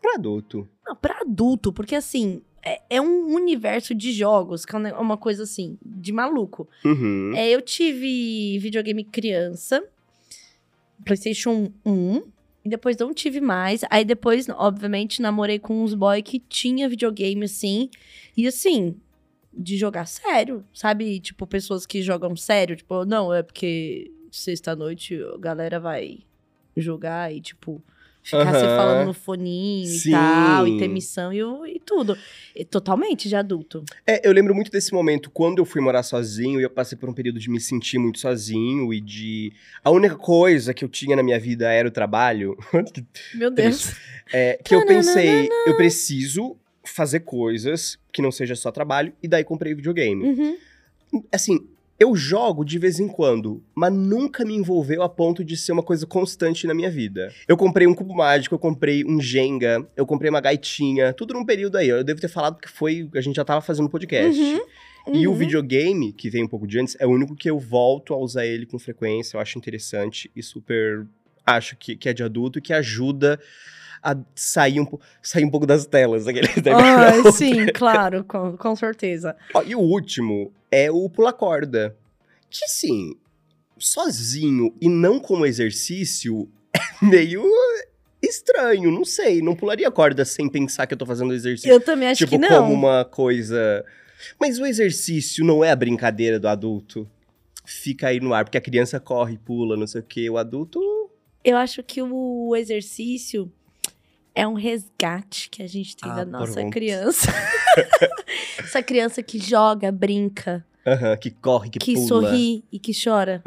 Pra 0.00 0.14
adulto. 0.14 0.68
Não, 0.84 0.96
pra 0.96 1.20
adulto, 1.20 1.72
porque 1.72 1.94
assim. 1.94 2.42
É, 2.64 2.80
é 2.90 3.00
um 3.00 3.34
universo 3.34 3.92
de 3.92 4.12
jogos, 4.12 4.64
que 4.64 4.76
é 4.76 4.78
ne- 4.78 4.92
uma 4.92 5.16
coisa 5.16 5.42
assim, 5.42 5.76
de 5.84 6.12
maluco. 6.12 6.68
Uhum. 6.84 7.32
É, 7.34 7.50
eu 7.50 7.60
tive 7.60 8.56
videogame 8.60 9.02
criança, 9.02 9.82
PlayStation 11.04 11.72
1, 11.84 12.22
e 12.64 12.68
depois 12.68 12.96
não 12.96 13.12
tive 13.12 13.40
mais. 13.40 13.82
Aí 13.90 14.04
depois, 14.04 14.48
obviamente, 14.48 15.20
namorei 15.20 15.58
com 15.58 15.82
uns 15.82 15.92
boy 15.94 16.22
que 16.22 16.38
tinha 16.38 16.88
videogame 16.88 17.44
assim. 17.44 17.90
E 18.36 18.46
assim, 18.46 18.94
de 19.52 19.76
jogar 19.76 20.06
sério, 20.06 20.64
sabe? 20.72 21.20
Tipo, 21.20 21.46
pessoas 21.46 21.86
que 21.86 22.02
jogam 22.02 22.34
sério. 22.36 22.76
Tipo, 22.76 23.04
não, 23.04 23.32
é 23.32 23.42
porque 23.42 24.10
sexta-noite 24.30 25.20
a 25.34 25.38
galera 25.38 25.78
vai 25.78 26.20
jogar 26.76 27.32
e, 27.32 27.40
tipo, 27.40 27.82
ficar 28.22 28.54
se 28.54 28.64
Aham. 28.64 28.76
falando 28.76 29.06
no 29.06 29.12
foninho 29.12 29.86
Sim. 29.86 30.08
e 30.08 30.12
tal, 30.12 30.68
e 30.68 30.78
ter 30.78 30.88
missão 30.88 31.32
e, 31.32 31.76
e 31.76 31.80
tudo. 31.80 32.16
E 32.54 32.64
totalmente 32.64 33.28
de 33.28 33.36
adulto. 33.36 33.84
É, 34.06 34.26
eu 34.26 34.32
lembro 34.32 34.54
muito 34.54 34.70
desse 34.70 34.92
momento 34.92 35.30
quando 35.30 35.58
eu 35.58 35.64
fui 35.64 35.80
morar 35.80 36.02
sozinho 36.02 36.60
e 36.60 36.62
eu 36.62 36.70
passei 36.70 36.96
por 36.96 37.08
um 37.08 37.12
período 37.12 37.38
de 37.38 37.50
me 37.50 37.60
sentir 37.60 37.98
muito 37.98 38.18
sozinho 38.18 38.92
e 38.92 39.00
de. 39.00 39.52
A 39.84 39.90
única 39.90 40.16
coisa 40.16 40.72
que 40.72 40.84
eu 40.84 40.88
tinha 40.88 41.16
na 41.16 41.22
minha 41.22 41.38
vida 41.38 41.70
era 41.70 41.88
o 41.88 41.90
trabalho. 41.90 42.56
Meu 43.34 43.50
Deus. 43.50 43.92
É, 44.32 44.58
que 44.64 44.74
eu 44.74 44.86
pensei, 44.86 45.48
eu 45.66 45.76
preciso 45.76 46.56
fazer 46.84 47.20
coisas 47.20 47.98
que 48.12 48.20
não 48.22 48.30
seja 48.32 48.54
só 48.56 48.70
trabalho, 48.70 49.12
e 49.22 49.28
daí 49.28 49.44
comprei 49.44 49.74
videogame. 49.74 50.24
Uhum. 50.24 50.56
Assim, 51.30 51.66
eu 52.00 52.16
jogo 52.16 52.64
de 52.64 52.78
vez 52.78 52.98
em 52.98 53.06
quando, 53.06 53.62
mas 53.74 53.92
nunca 53.92 54.44
me 54.44 54.54
envolveu 54.54 55.02
a 55.02 55.08
ponto 55.08 55.44
de 55.44 55.56
ser 55.56 55.70
uma 55.72 55.82
coisa 55.82 56.04
constante 56.06 56.66
na 56.66 56.74
minha 56.74 56.90
vida. 56.90 57.32
Eu 57.46 57.56
comprei 57.56 57.86
um 57.86 57.94
cubo 57.94 58.14
mágico, 58.14 58.54
eu 58.54 58.58
comprei 58.58 59.04
um 59.04 59.20
Jenga, 59.20 59.86
eu 59.96 60.04
comprei 60.04 60.28
uma 60.28 60.40
gaitinha, 60.40 61.12
tudo 61.12 61.34
num 61.34 61.44
período 61.44 61.76
aí. 61.76 61.88
Eu 61.88 62.02
devo 62.02 62.20
ter 62.20 62.28
falado 62.28 62.58
que 62.58 62.68
foi, 62.68 63.08
a 63.14 63.20
gente 63.20 63.36
já 63.36 63.44
tava 63.44 63.60
fazendo 63.60 63.88
podcast. 63.88 64.40
Uhum. 64.40 64.60
E 65.14 65.26
o 65.26 65.30
Uhum. 65.32 65.36
videogame, 65.36 66.12
que 66.12 66.30
vem 66.30 66.44
um 66.44 66.48
pouco 66.48 66.66
de 66.66 66.78
antes, 66.78 66.96
é 66.98 67.06
o 67.06 67.10
único 67.10 67.34
que 67.36 67.50
eu 67.50 67.58
volto 67.58 68.14
a 68.14 68.16
usar 68.16 68.46
ele 68.46 68.66
com 68.66 68.78
frequência. 68.78 69.36
Eu 69.36 69.40
acho 69.40 69.58
interessante 69.58 70.30
e 70.34 70.42
super. 70.42 71.06
Acho 71.44 71.76
que, 71.76 71.96
que 71.96 72.08
é 72.08 72.12
de 72.12 72.22
adulto 72.22 72.58
e 72.58 72.62
que 72.62 72.72
ajuda 72.72 73.38
a 74.02 74.16
sair 74.34 74.80
um, 74.80 74.86
sair 75.22 75.44
um 75.44 75.50
pouco 75.50 75.66
das 75.66 75.86
telas. 75.86 76.26
Aquele 76.26 76.48
Ai, 76.74 77.32
sim, 77.32 77.66
claro, 77.66 78.24
com, 78.24 78.56
com 78.56 78.74
certeza. 78.74 79.36
Ó, 79.54 79.62
e 79.62 79.74
o 79.74 79.80
último 79.80 80.52
é 80.70 80.90
o 80.90 81.08
pular 81.08 81.32
corda. 81.32 81.96
Que 82.50 82.64
assim, 82.64 83.14
sozinho 83.78 84.74
e 84.80 84.88
não 84.88 85.20
como 85.20 85.46
exercício, 85.46 86.48
é 86.74 87.04
meio 87.04 87.44
estranho, 88.20 88.90
não 88.90 89.04
sei. 89.04 89.40
Não 89.40 89.54
pularia 89.54 89.90
corda 89.90 90.24
sem 90.24 90.48
pensar 90.48 90.86
que 90.86 90.94
eu 90.94 90.98
tô 90.98 91.06
fazendo 91.06 91.32
exercício. 91.32 91.70
Eu 91.70 91.80
também 91.80 92.08
acho 92.08 92.18
tipo, 92.18 92.30
que 92.30 92.38
não. 92.38 92.62
como 92.62 92.74
uma 92.74 93.04
coisa. 93.04 93.84
Mas 94.40 94.58
o 94.58 94.66
exercício 94.66 95.44
não 95.44 95.64
é 95.64 95.70
a 95.70 95.76
brincadeira 95.76 96.38
do 96.38 96.48
adulto. 96.48 97.08
Fica 97.64 98.08
aí 98.08 98.20
no 98.20 98.34
ar, 98.34 98.44
porque 98.44 98.58
a 98.58 98.60
criança 98.60 98.98
corre, 98.98 99.38
pula, 99.38 99.76
não 99.76 99.86
sei 99.86 100.00
o 100.00 100.04
quê. 100.04 100.28
O 100.28 100.36
adulto. 100.36 100.80
Eu 101.44 101.56
acho 101.56 101.82
que 101.82 102.00
o 102.02 102.54
exercício 102.56 103.52
é 104.34 104.46
um 104.46 104.54
resgate 104.54 105.48
que 105.50 105.62
a 105.62 105.66
gente 105.66 105.96
tem 105.96 106.10
Ah, 106.10 106.16
da 106.16 106.24
nossa 106.24 106.54
pronto. 106.54 106.72
criança. 106.72 107.30
Essa 108.58 108.82
criança 108.82 109.22
que 109.22 109.38
joga, 109.38 109.90
brinca, 109.92 110.64
que 111.20 111.30
corre, 111.30 111.70
que, 111.70 111.78
que 111.78 111.94
pula. 111.94 112.06
sorri 112.08 112.64
e 112.72 112.78
que 112.78 112.92
chora, 112.92 113.42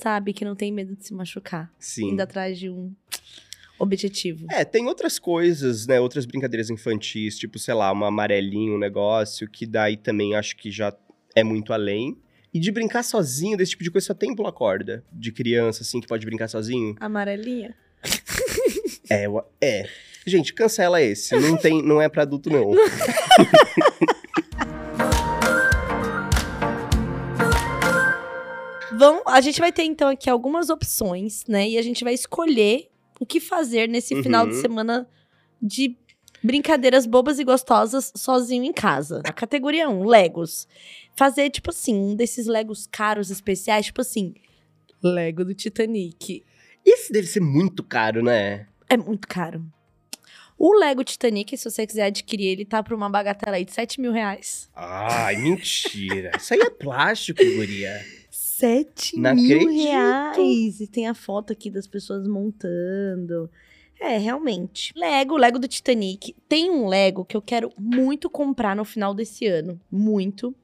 sabe? 0.00 0.32
Que 0.32 0.44
não 0.44 0.54
tem 0.54 0.72
medo 0.72 0.94
de 0.96 1.06
se 1.06 1.14
machucar. 1.14 1.72
sim. 1.78 2.10
Indo 2.10 2.20
atrás 2.22 2.58
de 2.58 2.68
um 2.70 2.92
objetivo. 3.78 4.46
É, 4.50 4.64
tem 4.64 4.86
outras 4.86 5.18
coisas, 5.18 5.86
né? 5.86 6.00
Outras 6.00 6.24
brincadeiras 6.26 6.70
infantis, 6.70 7.38
tipo, 7.38 7.58
sei 7.58 7.74
lá, 7.74 7.90
uma 7.90 8.08
amarelinho, 8.08 8.74
um 8.74 8.78
negócio, 8.78 9.48
que 9.48 9.66
daí 9.66 9.96
também 9.96 10.34
acho 10.34 10.56
que 10.56 10.70
já 10.70 10.94
é 11.34 11.42
muito 11.42 11.72
além. 11.72 12.16
E 12.52 12.60
de 12.60 12.70
brincar 12.70 13.02
sozinho, 13.02 13.56
desse 13.56 13.72
tipo 13.72 13.82
de 13.82 13.90
coisa, 13.90 14.06
só 14.08 14.14
tem 14.14 14.34
pula 14.34 14.52
corda. 14.52 15.04
De 15.12 15.32
criança, 15.32 15.82
assim, 15.82 16.00
que 16.00 16.06
pode 16.06 16.24
brincar 16.24 16.46
sozinho. 16.48 16.94
Amarelinha? 17.00 17.74
É, 19.10 19.26
é. 19.60 19.88
Gente, 20.26 20.54
cancela 20.54 21.00
esse. 21.02 21.34
Não 21.38 21.56
tem, 21.58 21.82
não 21.82 22.00
é 22.00 22.08
pra 22.08 22.22
adulto, 22.22 22.50
não. 22.50 22.72
Vão, 28.96 29.22
a 29.26 29.40
gente 29.40 29.60
vai 29.60 29.72
ter 29.72 29.84
então 29.84 30.08
aqui 30.08 30.28
algumas 30.30 30.70
opções, 30.70 31.44
né? 31.46 31.68
E 31.68 31.78
a 31.78 31.82
gente 31.82 32.04
vai 32.04 32.14
escolher 32.14 32.88
o 33.20 33.26
que 33.26 33.40
fazer 33.40 33.88
nesse 33.88 34.14
Uhum. 34.14 34.22
final 34.22 34.46
de 34.46 34.54
semana 34.56 35.08
de 35.60 35.96
brincadeiras 36.42 37.06
bobas 37.06 37.38
e 37.38 37.44
gostosas 37.44 38.12
sozinho 38.14 38.64
em 38.64 38.72
casa. 38.72 39.22
A 39.24 39.32
categoria 39.32 39.88
1, 39.88 40.04
Legos. 40.04 40.68
Fazer, 41.16 41.48
tipo 41.50 41.70
assim, 41.70 41.94
um 41.94 42.14
desses 42.14 42.46
Legos 42.46 42.86
caros 42.90 43.30
especiais, 43.30 43.86
tipo 43.86 44.00
assim, 44.00 44.34
Lego 45.02 45.44
do 45.44 45.54
Titanic. 45.54 46.44
Esse 46.84 47.12
deve 47.12 47.26
ser 47.26 47.40
muito 47.40 47.82
caro, 47.82 48.22
né? 48.22 48.66
É 48.88 48.96
muito 48.96 49.26
caro. 49.28 49.64
O 50.58 50.72
Lego 50.78 51.02
Titanic, 51.04 51.56
se 51.56 51.68
você 51.70 51.86
quiser 51.86 52.04
adquirir, 52.06 52.46
ele 52.48 52.64
tá 52.64 52.82
por 52.82 52.94
uma 52.94 53.10
bagatela 53.10 53.56
aí 53.56 53.64
de 53.64 53.72
7 53.72 54.00
mil 54.00 54.12
reais. 54.12 54.68
Ai, 54.74 55.36
mentira. 55.36 56.30
Isso 56.36 56.54
aí 56.54 56.60
é 56.60 56.70
plástico, 56.70 57.42
guria. 57.56 58.00
7 58.30 59.18
Não 59.18 59.34
mil 59.34 59.56
acredito. 59.58 59.82
reais. 59.82 60.80
E 60.80 60.86
tem 60.86 61.08
a 61.08 61.14
foto 61.14 61.52
aqui 61.52 61.70
das 61.70 61.86
pessoas 61.86 62.26
montando. 62.28 63.50
É, 64.00 64.16
realmente. 64.18 64.92
Lego, 64.96 65.36
Lego 65.36 65.58
do 65.58 65.68
Titanic. 65.68 66.34
Tem 66.48 66.70
um 66.70 66.86
Lego 66.86 67.24
que 67.24 67.36
eu 67.36 67.42
quero 67.42 67.72
muito 67.78 68.28
comprar 68.30 68.76
no 68.76 68.84
final 68.84 69.12
desse 69.14 69.46
ano. 69.46 69.80
Muito. 69.90 70.54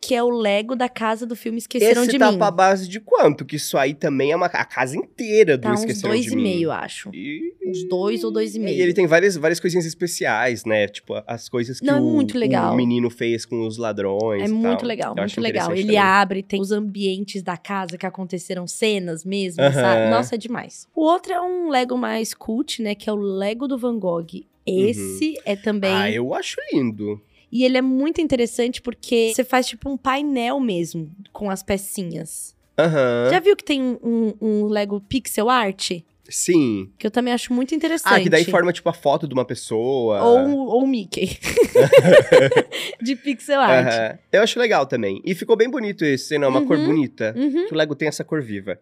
Que 0.00 0.14
é 0.14 0.22
o 0.22 0.28
Lego 0.30 0.76
da 0.76 0.88
casa 0.88 1.26
do 1.26 1.34
filme 1.34 1.58
Esqueceram 1.58 2.02
Esse 2.02 2.12
de 2.12 2.18
tá 2.18 2.30
Mim. 2.30 2.38
pra 2.38 2.50
base 2.50 2.88
de 2.88 3.00
quanto? 3.00 3.44
Que 3.44 3.56
isso 3.56 3.76
aí 3.76 3.92
também 3.94 4.30
é 4.30 4.36
uma 4.36 4.46
a 4.46 4.64
casa 4.64 4.96
inteira 4.96 5.56
do 5.56 5.62
Tá 5.62 5.72
uns 5.72 5.80
Esqueceram 5.80 6.10
dois 6.10 6.24
de 6.26 6.32
e 6.32 6.36
Mim. 6.36 6.42
meio, 6.42 6.70
acho. 6.70 7.10
E... 7.12 7.54
Uns 7.66 7.88
dois 7.88 8.22
ou 8.22 8.30
dois 8.30 8.54
e 8.54 8.60
meio. 8.60 8.76
E 8.76 8.80
ele 8.80 8.92
tem 8.94 9.06
várias, 9.06 9.36
várias 9.36 9.58
coisinhas 9.58 9.84
especiais, 9.86 10.64
né? 10.64 10.86
Tipo, 10.86 11.14
as 11.26 11.48
coisas 11.48 11.80
que 11.80 11.86
Não, 11.86 11.96
é 11.96 12.00
o, 12.00 12.04
muito 12.04 12.38
legal. 12.38 12.72
o 12.72 12.76
menino 12.76 13.10
fez 13.10 13.44
com 13.44 13.66
os 13.66 13.76
ladrões. 13.78 14.42
É 14.42 14.46
e 14.46 14.48
muito 14.48 14.78
tal. 14.80 14.86
legal, 14.86 15.14
Eu 15.16 15.22
muito 15.22 15.40
legal. 15.40 15.72
Ele 15.72 15.82
também. 15.82 15.96
abre, 15.98 16.42
tem 16.42 16.60
os 16.60 16.70
ambientes 16.70 17.42
da 17.42 17.56
casa 17.56 17.98
que 17.98 18.06
aconteceram 18.06 18.66
cenas 18.68 19.24
mesmo, 19.24 19.62
Aham. 19.62 19.72
sabe? 19.72 20.10
Nossa, 20.10 20.34
é 20.36 20.38
demais. 20.38 20.86
O 20.94 21.02
outro 21.02 21.32
é 21.32 21.40
um 21.40 21.68
Lego 21.68 21.96
mais 21.96 22.32
cult, 22.32 22.80
né? 22.80 22.94
Que 22.94 23.10
é 23.10 23.12
o 23.12 23.16
Lego 23.16 23.66
do 23.66 23.76
Van 23.76 23.98
Gogh. 23.98 24.44
Esse 24.64 25.34
é 25.44 25.54
também. 25.54 25.90
Ah, 25.92 26.10
eu 26.10 26.34
acho 26.34 26.56
lindo. 26.72 27.20
E 27.50 27.64
ele 27.64 27.78
é 27.78 27.82
muito 27.82 28.20
interessante 28.20 28.82
porque 28.82 29.32
você 29.34 29.44
faz 29.44 29.66
tipo 29.66 29.88
um 29.88 29.96
painel 29.96 30.58
mesmo 30.60 31.10
com 31.32 31.48
as 31.50 31.62
pecinhas. 31.62 32.54
Aham. 32.78 33.28
Já 33.30 33.40
viu 33.40 33.56
que 33.56 33.64
tem 33.64 33.80
um, 33.82 33.98
um- 34.02 34.34
um 34.40 34.64
Lego 34.66 35.00
pixel 35.00 35.48
art? 35.48 35.92
Sim. 36.28 36.90
Que 36.98 37.06
eu 37.06 37.10
também 37.10 37.32
acho 37.32 37.52
muito 37.52 37.72
interessante. 37.72 38.12
Ah, 38.12 38.20
que 38.20 38.28
daí 38.28 38.44
forma, 38.44 38.72
tipo, 38.72 38.88
a 38.88 38.92
foto 38.92 39.28
de 39.28 39.32
uma 39.32 39.44
pessoa. 39.44 40.20
Ou, 40.24 40.66
ou 40.66 40.86
Mickey. 40.86 41.38
de 43.00 43.16
pixel 43.16 43.60
art. 43.60 43.86
Aham. 43.86 44.18
Eu 44.32 44.42
acho 44.42 44.58
legal 44.58 44.86
também. 44.86 45.20
E 45.24 45.34
ficou 45.34 45.56
bem 45.56 45.70
bonito 45.70 46.04
esse, 46.04 46.36
né? 46.38 46.46
Uma 46.46 46.64
cor 46.66 46.76
Uhum. 46.78 46.86
bonita. 46.86 47.32
Uhum. 47.36 47.66
Que 47.68 47.74
o 47.74 47.76
Lego 47.76 47.94
tem 47.94 48.08
essa 48.08 48.24
cor 48.24 48.42
viva. 48.42 48.78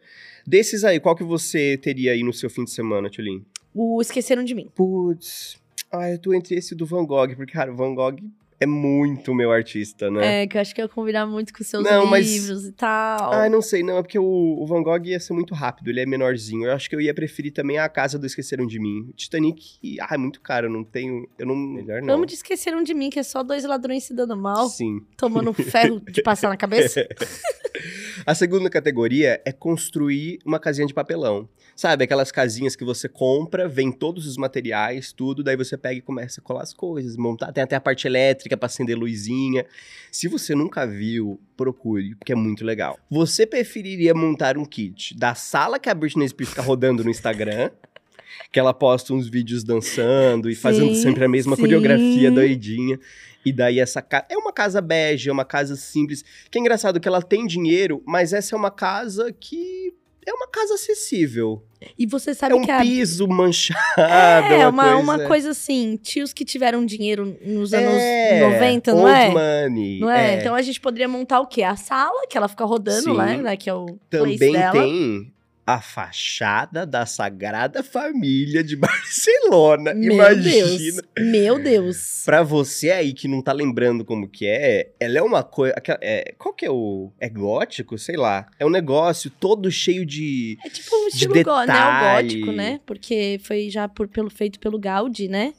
Desses 0.46 0.84
aí, 0.84 0.98
qual 1.00 1.14
que 1.14 1.22
você 1.24 1.76
teria 1.76 2.12
aí 2.12 2.22
no 2.22 2.32
seu 2.32 2.48
fim 2.50 2.64
de 2.64 2.70
semana, 2.70 3.10
Tulin? 3.10 3.44
O 3.74 4.00
Esqueceram 4.00 4.44
de 4.44 4.54
Mim. 4.54 4.70
Putz. 4.74 5.56
Ah, 5.92 6.10
eu 6.10 6.18
tô 6.18 6.34
entre 6.34 6.54
esse 6.56 6.74
do 6.74 6.84
Van 6.86 7.04
Gogh, 7.04 7.34
porque, 7.36 7.52
cara, 7.52 7.72
o 7.72 7.76
Van 7.76 7.94
Gogh 7.94 8.16
é 8.64 8.66
muito 8.66 9.34
meu 9.34 9.52
artista, 9.52 10.10
né? 10.10 10.42
É, 10.42 10.46
que 10.46 10.56
eu 10.56 10.60
acho 10.60 10.74
que 10.74 10.80
eu 10.80 10.86
ia 10.86 10.88
combinar 10.88 11.26
muito 11.26 11.52
com 11.52 11.62
seus 11.62 11.84
Não, 11.84 12.06
mas- 12.06 12.26
livros 12.26 12.64
e 12.66 12.72
tal. 12.72 13.32
Ah, 13.32 13.48
não 13.48 13.62
sei, 13.62 13.82
não, 13.82 13.98
é 13.98 14.02
porque 14.02 14.18
o, 14.18 14.24
o 14.24 14.66
Van 14.66 14.82
Gogh 14.82 15.04
ia 15.04 15.20
ser 15.20 15.32
muito 15.34 15.54
rápido, 15.54 15.88
ele 15.88 16.00
é 16.00 16.06
menorzinho. 16.06 16.64
Eu 16.66 16.72
acho 16.72 16.88
que 16.88 16.96
eu 16.96 17.00
ia 17.00 17.14
preferir 17.14 17.52
também 17.52 17.78
a 17.78 17.88
Casa 17.88 18.18
do 18.18 18.26
Esqueceram 18.26 18.66
de 18.66 18.78
Mim. 18.80 19.10
Titanic, 19.14 19.78
ah, 20.00 20.14
é 20.14 20.18
muito 20.18 20.40
caro, 20.40 20.66
eu 20.66 20.70
não 20.70 20.82
tenho, 20.82 21.28
eu 21.38 21.46
não, 21.46 21.54
melhor 21.54 22.00
não. 22.00 22.14
Vamos 22.14 22.26
de 22.28 22.34
Esqueceram 22.34 22.82
de 22.82 22.94
Mim, 22.94 23.10
que 23.10 23.18
é 23.18 23.22
só 23.22 23.42
dois 23.42 23.64
ladrões 23.64 24.04
se 24.04 24.14
dando 24.14 24.36
mal, 24.36 24.68
Sim. 24.68 25.00
tomando 25.16 25.52
ferro 25.52 26.00
de 26.00 26.22
passar 26.22 26.48
na 26.48 26.56
cabeça. 26.56 27.06
A 28.26 28.34
segunda 28.34 28.70
categoria 28.70 29.40
é 29.44 29.52
construir 29.52 30.38
uma 30.46 30.58
casinha 30.58 30.86
de 30.86 30.94
papelão. 30.94 31.48
Sabe, 31.76 32.04
aquelas 32.04 32.30
casinhas 32.30 32.76
que 32.76 32.84
você 32.84 33.08
compra, 33.08 33.66
vem 33.68 33.90
todos 33.90 34.26
os 34.28 34.36
materiais, 34.36 35.12
tudo, 35.12 35.42
daí 35.42 35.56
você 35.56 35.76
pega 35.76 35.96
e 35.96 36.00
começa 36.00 36.40
a 36.40 36.44
colar 36.44 36.62
as 36.62 36.72
coisas, 36.72 37.16
montar, 37.16 37.52
tem 37.52 37.64
até 37.64 37.74
a 37.74 37.80
parte 37.80 38.06
elétrica 38.06 38.53
pra 38.56 38.66
acender 38.66 38.96
luzinha. 38.96 39.66
Se 40.10 40.28
você 40.28 40.54
nunca 40.54 40.86
viu, 40.86 41.40
procure, 41.56 42.14
porque 42.14 42.32
é 42.32 42.36
muito 42.36 42.64
legal. 42.64 42.98
Você 43.10 43.46
preferiria 43.46 44.14
montar 44.14 44.56
um 44.56 44.64
kit 44.64 45.16
da 45.16 45.34
sala 45.34 45.78
que 45.78 45.88
a 45.88 45.94
Britney 45.94 46.28
Spears 46.28 46.50
fica 46.50 46.62
rodando 46.62 47.02
no 47.02 47.10
Instagram, 47.10 47.70
que 48.52 48.60
ela 48.60 48.72
posta 48.72 49.12
uns 49.12 49.28
vídeos 49.28 49.64
dançando 49.64 50.48
e 50.48 50.54
fazendo 50.54 50.94
Sim, 50.94 51.02
sempre 51.02 51.24
a 51.24 51.28
mesma 51.28 51.56
sim. 51.56 51.62
coreografia 51.62 52.30
doidinha. 52.30 52.98
E 53.44 53.52
daí 53.52 53.78
essa 53.78 54.00
casa. 54.00 54.24
É 54.30 54.36
uma 54.36 54.52
casa 54.52 54.80
bege, 54.80 55.28
é 55.28 55.32
uma 55.32 55.44
casa 55.44 55.76
simples. 55.76 56.24
Que 56.50 56.58
é 56.58 56.60
engraçado 56.60 56.98
que 56.98 57.06
ela 57.06 57.20
tem 57.20 57.46
dinheiro, 57.46 58.02
mas 58.06 58.32
essa 58.32 58.54
é 58.54 58.58
uma 58.58 58.70
casa 58.70 59.32
que. 59.32 59.92
É 60.26 60.32
uma 60.32 60.48
casa 60.48 60.74
acessível. 60.74 61.62
E 61.98 62.06
você 62.06 62.34
sabe 62.34 62.54
é 62.54 62.56
um 62.56 62.62
que 62.62 62.70
a. 62.70 62.80
piso 62.80 63.26
manchado. 63.28 63.80
É, 63.98 64.66
uma, 64.68 64.96
uma, 64.96 64.96
uma 64.96 65.14
coisa... 65.14 65.28
coisa 65.28 65.50
assim, 65.50 65.98
tios 66.02 66.32
que 66.32 66.44
tiveram 66.44 66.84
dinheiro 66.84 67.36
nos 67.44 67.74
anos 67.74 67.92
É, 67.92 68.40
90, 68.40 68.92
não 68.92 69.00
old 69.00 69.12
é? 69.12 69.28
money. 69.28 70.00
Não 70.00 70.10
é? 70.10 70.40
Então 70.40 70.54
a 70.54 70.62
gente 70.62 70.80
poderia 70.80 71.08
montar 71.08 71.40
o 71.40 71.46
quê? 71.46 71.62
A 71.62 71.76
sala, 71.76 72.26
que 72.28 72.38
ela 72.38 72.48
fica 72.48 72.64
rodando 72.64 73.02
Sim. 73.02 73.12
lá, 73.12 73.36
né? 73.36 73.56
Que 73.56 73.68
é 73.68 73.74
o 73.74 73.86
place 74.10 74.38
Também 74.38 74.52
dela. 74.52 74.72
tem 74.72 75.34
a 75.66 75.80
fachada 75.80 76.84
da 76.84 77.06
Sagrada 77.06 77.82
Família 77.82 78.62
de 78.62 78.76
Barcelona. 78.76 79.94
Meu 79.94 80.12
Imagina. 80.14 80.42
Deus. 80.66 81.00
Meu 81.18 81.58
Deus. 81.62 82.22
Pra 82.24 82.42
você 82.42 82.90
aí 82.90 83.12
que 83.12 83.26
não 83.28 83.40
tá 83.40 83.52
lembrando 83.52 84.04
como 84.04 84.28
que 84.28 84.46
é, 84.46 84.90
ela 85.00 85.18
é 85.18 85.22
uma 85.22 85.42
coisa. 85.42 85.74
É, 86.00 86.34
qual 86.38 86.54
que 86.54 86.66
é 86.66 86.70
o. 86.70 87.10
É 87.18 87.28
gótico? 87.28 87.96
Sei 87.98 88.16
lá. 88.16 88.46
É 88.58 88.66
um 88.66 88.70
negócio 88.70 89.30
todo 89.30 89.70
cheio 89.70 90.04
de. 90.04 90.58
É 90.64 90.68
tipo 90.68 90.94
um 90.94 91.08
de 91.08 91.14
estilo 91.14 91.34
go- 91.34 91.40
detalhe. 91.60 91.72
neogótico, 91.72 92.52
né? 92.52 92.80
Porque 92.84 93.40
foi 93.42 93.70
já 93.70 93.88
por, 93.88 94.06
pelo, 94.08 94.30
feito 94.30 94.58
pelo 94.60 94.78
Gaudi, 94.78 95.28
né? 95.28 95.52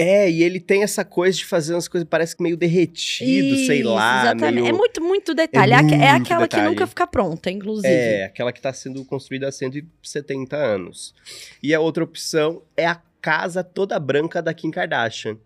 É, 0.00 0.30
e 0.30 0.42
ele 0.42 0.58
tem 0.60 0.82
essa 0.82 1.04
coisa 1.04 1.36
de 1.36 1.44
fazer 1.44 1.74
umas 1.74 1.86
coisas, 1.88 2.08
parece 2.08 2.36
que 2.36 2.42
meio 2.42 2.56
derretido, 2.56 3.56
sei 3.66 3.80
Isso, 3.80 3.88
lá. 3.90 4.22
Exatamente. 4.22 4.54
Meio... 4.62 4.66
É 4.68 4.72
muito, 4.72 5.02
muito 5.02 5.34
detalhe. 5.34 5.72
É 5.72 5.76
É, 5.76 5.78
aque- 5.78 5.94
é 5.94 6.10
muito 6.12 6.22
aquela 6.22 6.48
que 6.48 6.56
detalhe. 6.56 6.68
nunca 6.68 6.86
fica 6.86 7.06
pronta, 7.06 7.50
inclusive. 7.50 7.88
É, 7.92 8.24
aquela 8.24 8.52
que 8.52 8.60
tá 8.60 8.72
sendo 8.72 9.04
construída 9.04 9.48
há 9.48 9.52
170 9.52 10.56
anos. 10.56 11.14
E 11.62 11.74
a 11.74 11.80
outra 11.80 12.02
opção 12.04 12.62
é 12.76 12.86
a 12.86 13.00
casa 13.20 13.62
toda 13.62 13.98
branca 14.00 14.40
da 14.40 14.54
Kim 14.54 14.70
Kardashian. 14.70 15.36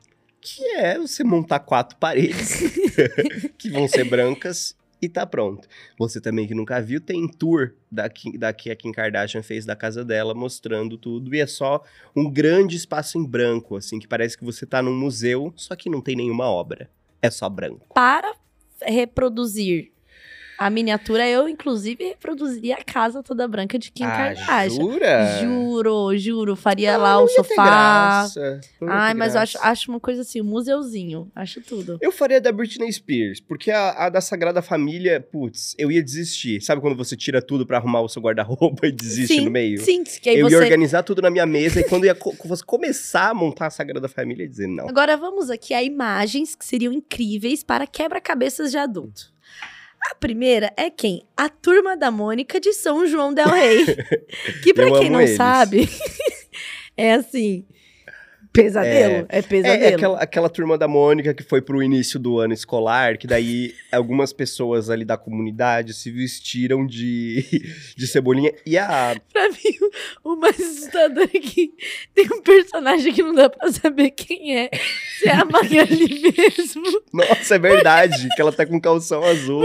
Que 0.41 0.63
é 0.77 0.99
você 0.99 1.25
montar 1.25 1.59
quatro 1.61 1.97
paredes 1.97 2.61
que 3.59 3.71
vão 3.71 3.89
ser 3.89 4.05
brancas 4.05 4.77
e 5.05 5.09
tá 5.09 5.27
pronto. 5.27 5.69
Você 5.99 6.21
também 6.21 6.47
que 6.47 6.55
nunca 6.55 6.81
viu, 6.81 7.01
tem 7.01 7.27
tour 7.29 7.73
da, 7.91 8.09
Kim- 8.09 8.39
da 8.39 8.53
que 8.53 8.71
a 8.71 8.77
Kim 8.77 8.93
Kardashian 8.93 9.43
fez 9.43 9.65
da 9.65 9.77
casa 9.77 10.05
dela, 10.05 10.35
mostrando 10.35 10.99
tudo. 10.99 11.35
E 11.35 11.41
é 11.41 11.47
só 11.47 11.83
um 12.15 12.31
grande 12.31 12.77
espaço 12.77 13.19
em 13.19 13.25
branco, 13.25 13.77
assim, 13.77 13.99
que 13.99 14.09
parece 14.09 14.37
que 14.37 14.45
você 14.45 14.67
tá 14.67 14.83
num 14.83 14.95
museu, 14.97 15.53
só 15.57 15.75
que 15.77 15.89
não 15.89 16.01
tem 16.01 16.17
nenhuma 16.17 16.47
obra. 16.47 16.91
É 17.23 17.31
só 17.31 17.49
branco. 17.49 17.87
Para 17.95 18.35
reproduzir 18.83 19.94
a 20.59 20.71
miniatura, 20.71 21.29
eu, 21.29 21.49
inclusive, 21.49 22.05
reproduziria 22.05 22.77
a 22.77 22.85
casa 22.85 23.23
toda 23.23 23.47
branca 23.49 23.79
de 23.79 23.91
Kim 23.91 24.05
ah, 24.05 24.11
Kardashian. 24.35 24.69
jura? 24.71 25.41
Juro, 25.43 26.17
juro. 26.17 26.57
Faria 26.57 26.97
lá 26.97 27.13
Ah, 27.13 27.19
o 27.19 27.23
ia 27.23 27.27
ter 27.29 27.35
sofá. 27.35 27.65
graça, 27.65 28.61
Ai, 28.83 29.15
mas 29.15 29.35
eu 29.35 29.41
acho, 29.41 29.53
graça. 29.55 29.69
acho 29.71 29.91
uma 29.91 30.01
coisa 30.01 30.23
assim, 30.23 30.41
um 30.41 30.45
museuzinho. 30.45 31.31
Acho 31.35 31.61
tudo. 31.61 31.99
Eu 32.01 32.13
faria 32.13 32.41
da 32.41 32.53
Britney 32.53 32.93
Spears, 32.93 33.41
porque 33.41 33.71
a, 33.71 34.07
a 34.07 34.09
da 34.09 34.21
Sagrada 34.21 34.63
Família, 34.63 35.21
putz, 35.21 35.75
eu 35.79 35.91
ia 35.91 36.03
desistir. 36.03 36.61
Sabe 36.61 36.81
quando 36.81 36.97
você 36.97 37.17
tira 37.17 37.43
tudo 37.43 37.67
pra 37.67 37.79
arrumar 37.79 38.01
o 38.03 38.09
seu 38.09 38.23
guarda-roupa 38.23 38.87
e 38.87 38.93
desiste 38.93 39.35
sim, 39.37 39.45
no 39.45 39.51
meio? 39.51 39.81
sim. 39.81 40.05
Que 40.05 40.31
aí 40.31 40.39
eu 40.39 40.49
você... 40.49 40.55
ia 40.57 40.61
organizar 40.63 41.03
tudo 41.03 41.21
na 41.23 41.31
minha 41.31 41.47
mesa 41.47 41.81
e 41.81 41.85
quando 41.85 42.05
ia 42.07 42.15
co- 42.15 42.35
você 42.45 42.63
começar 42.65 43.31
a 43.31 43.35
montar 43.35 43.67
a 43.67 43.71
Sagrada 43.71 44.09
Família, 44.09 44.45
ia 44.45 44.49
dizer 44.49 44.69
não. 44.69 44.89
Agora 44.89 45.17
vamos 45.17 45.51
aqui 45.51 45.75
a 45.75 45.83
imagens 45.83 46.55
que 46.55 46.65
seriam 46.65 46.93
incríveis 46.93 47.63
para 47.65 47.87
quebra-cabeças 47.87 48.71
de 48.71 48.79
adulto. 48.79 49.33
A 50.11 50.15
primeira 50.15 50.73
é 50.77 50.91
quem? 50.91 51.23
A 51.37 51.49
turma 51.49 51.97
da 51.97 52.11
Mônica 52.11 52.61
de 52.61 52.73
São 52.73 53.07
João 53.07 53.33
del 53.33 53.49
Rei. 53.49 53.85
que 54.63 54.75
pra 54.75 54.89
Eu 54.89 54.99
quem 55.01 55.11
não 55.11 55.21
eles. 55.21 55.37
sabe, 55.37 55.89
é 56.97 57.15
assim, 57.15 57.67
pesadelo, 58.55 59.27
é, 59.29 59.39
É, 59.41 59.43
pesadelo. 59.43 59.85
é 59.85 59.95
aquela, 59.95 60.19
aquela 60.19 60.49
turma 60.49 60.79
da 60.79 60.87
Mônica 60.87 61.35
que 61.35 61.43
foi 61.43 61.61
pro 61.61 61.83
início 61.83 62.21
do 62.21 62.39
ano 62.39 62.55
escolar, 62.55 63.19
que 63.19 63.27
daí 63.27 63.75
algumas 63.91 64.33
pessoas 64.33 64.89
ali 64.89 65.05
da 65.05 65.17
comunidade 65.17 65.93
se 65.93 66.09
vestiram 66.11 66.87
de, 66.87 67.45
de 67.97 68.07
cebolinha. 68.07 68.53
E 68.65 68.79
a. 68.79 69.17
Pra 69.33 69.49
mim, 69.49 69.79
o 70.23 70.37
mais 70.37 70.59
assustador 70.59 71.25
é 71.25 71.39
que 71.41 71.75
tem 72.15 72.27
um 72.33 72.41
personagem 72.41 73.13
que 73.13 73.23
não 73.23 73.35
dá 73.35 73.51
pra 73.51 73.71
saber 73.73 74.13
quem 74.13 74.57
é. 74.57 74.71
Se 75.19 75.29
é 75.29 75.33
a 75.33 75.45
Magali 75.45 76.33
mesmo. 76.33 76.85
Nossa, 77.13 77.57
é 77.57 77.59
verdade, 77.59 78.29
que 78.37 78.41
ela 78.41 78.53
tá 78.53 78.65
com 78.65 78.81
calção 78.81 79.25
azul. 79.25 79.65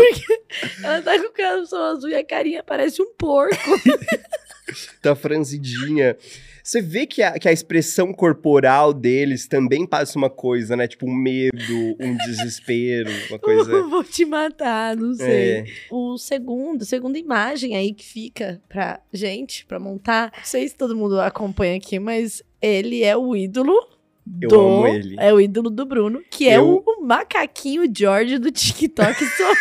Ela 0.84 1.02
tá 1.04 1.20
com 1.22 1.30
calção 1.32 1.84
azul 1.84 2.10
e 2.10 2.16
a 2.16 2.26
carinha 2.26 2.64
parece 2.64 3.02
um 3.04 3.14
porco. 3.16 3.56
tá 5.02 5.16
franzidinha. 5.16 6.18
Você 6.64 6.82
vê 6.82 7.06
que 7.06 7.22
a, 7.22 7.38
que 7.40 7.48
a 7.48 7.52
expressão 7.52 8.14
corporal 8.14 8.94
deles 8.94 9.48
também 9.48 9.86
passa 9.86 10.18
uma 10.18 10.30
coisa, 10.30 10.76
né? 10.76 10.88
Tipo 10.88 11.08
um 11.08 11.14
medo, 11.16 11.96
um 12.00 12.16
desespero, 12.26 13.10
uma 13.30 13.40
coisa. 13.40 13.82
Vou 13.90 14.04
te 14.04 14.26
matar, 14.26 14.96
não 14.96 15.14
sei. 15.14 15.26
É. 15.60 15.66
O 15.90 16.18
segundo, 16.18 16.86
segunda 16.86 17.18
imagem 17.18 17.76
aí 17.76 17.94
que 17.94 18.06
fica 18.06 18.62
pra 18.70 19.00
gente, 19.14 19.66
pra 19.66 19.80
montar. 19.80 20.32
Não 20.36 20.44
sei 20.44 20.68
se 20.68 20.76
todo 20.76 20.96
mundo 20.96 21.20
acompanha 21.20 21.78
aqui, 21.78 22.00
mas 22.00 22.44
ele 22.62 23.04
é 23.04 23.16
o 23.16 23.36
ídolo 23.36 23.74
Eu 24.42 24.50
do... 24.50 24.60
amo 24.60 24.88
ele. 24.88 25.16
É 25.18 25.34
o 25.34 25.40
ídolo 25.40 25.70
do 25.70 25.86
Bruno, 25.86 26.22
que 26.30 26.48
é 26.50 26.58
Eu- 26.58 26.84
o 26.86 27.02
macaquinho 27.06 27.84
George 27.96 28.38
do 28.38 28.52
TikTok 28.52 29.16
sorrindo. 29.26 29.60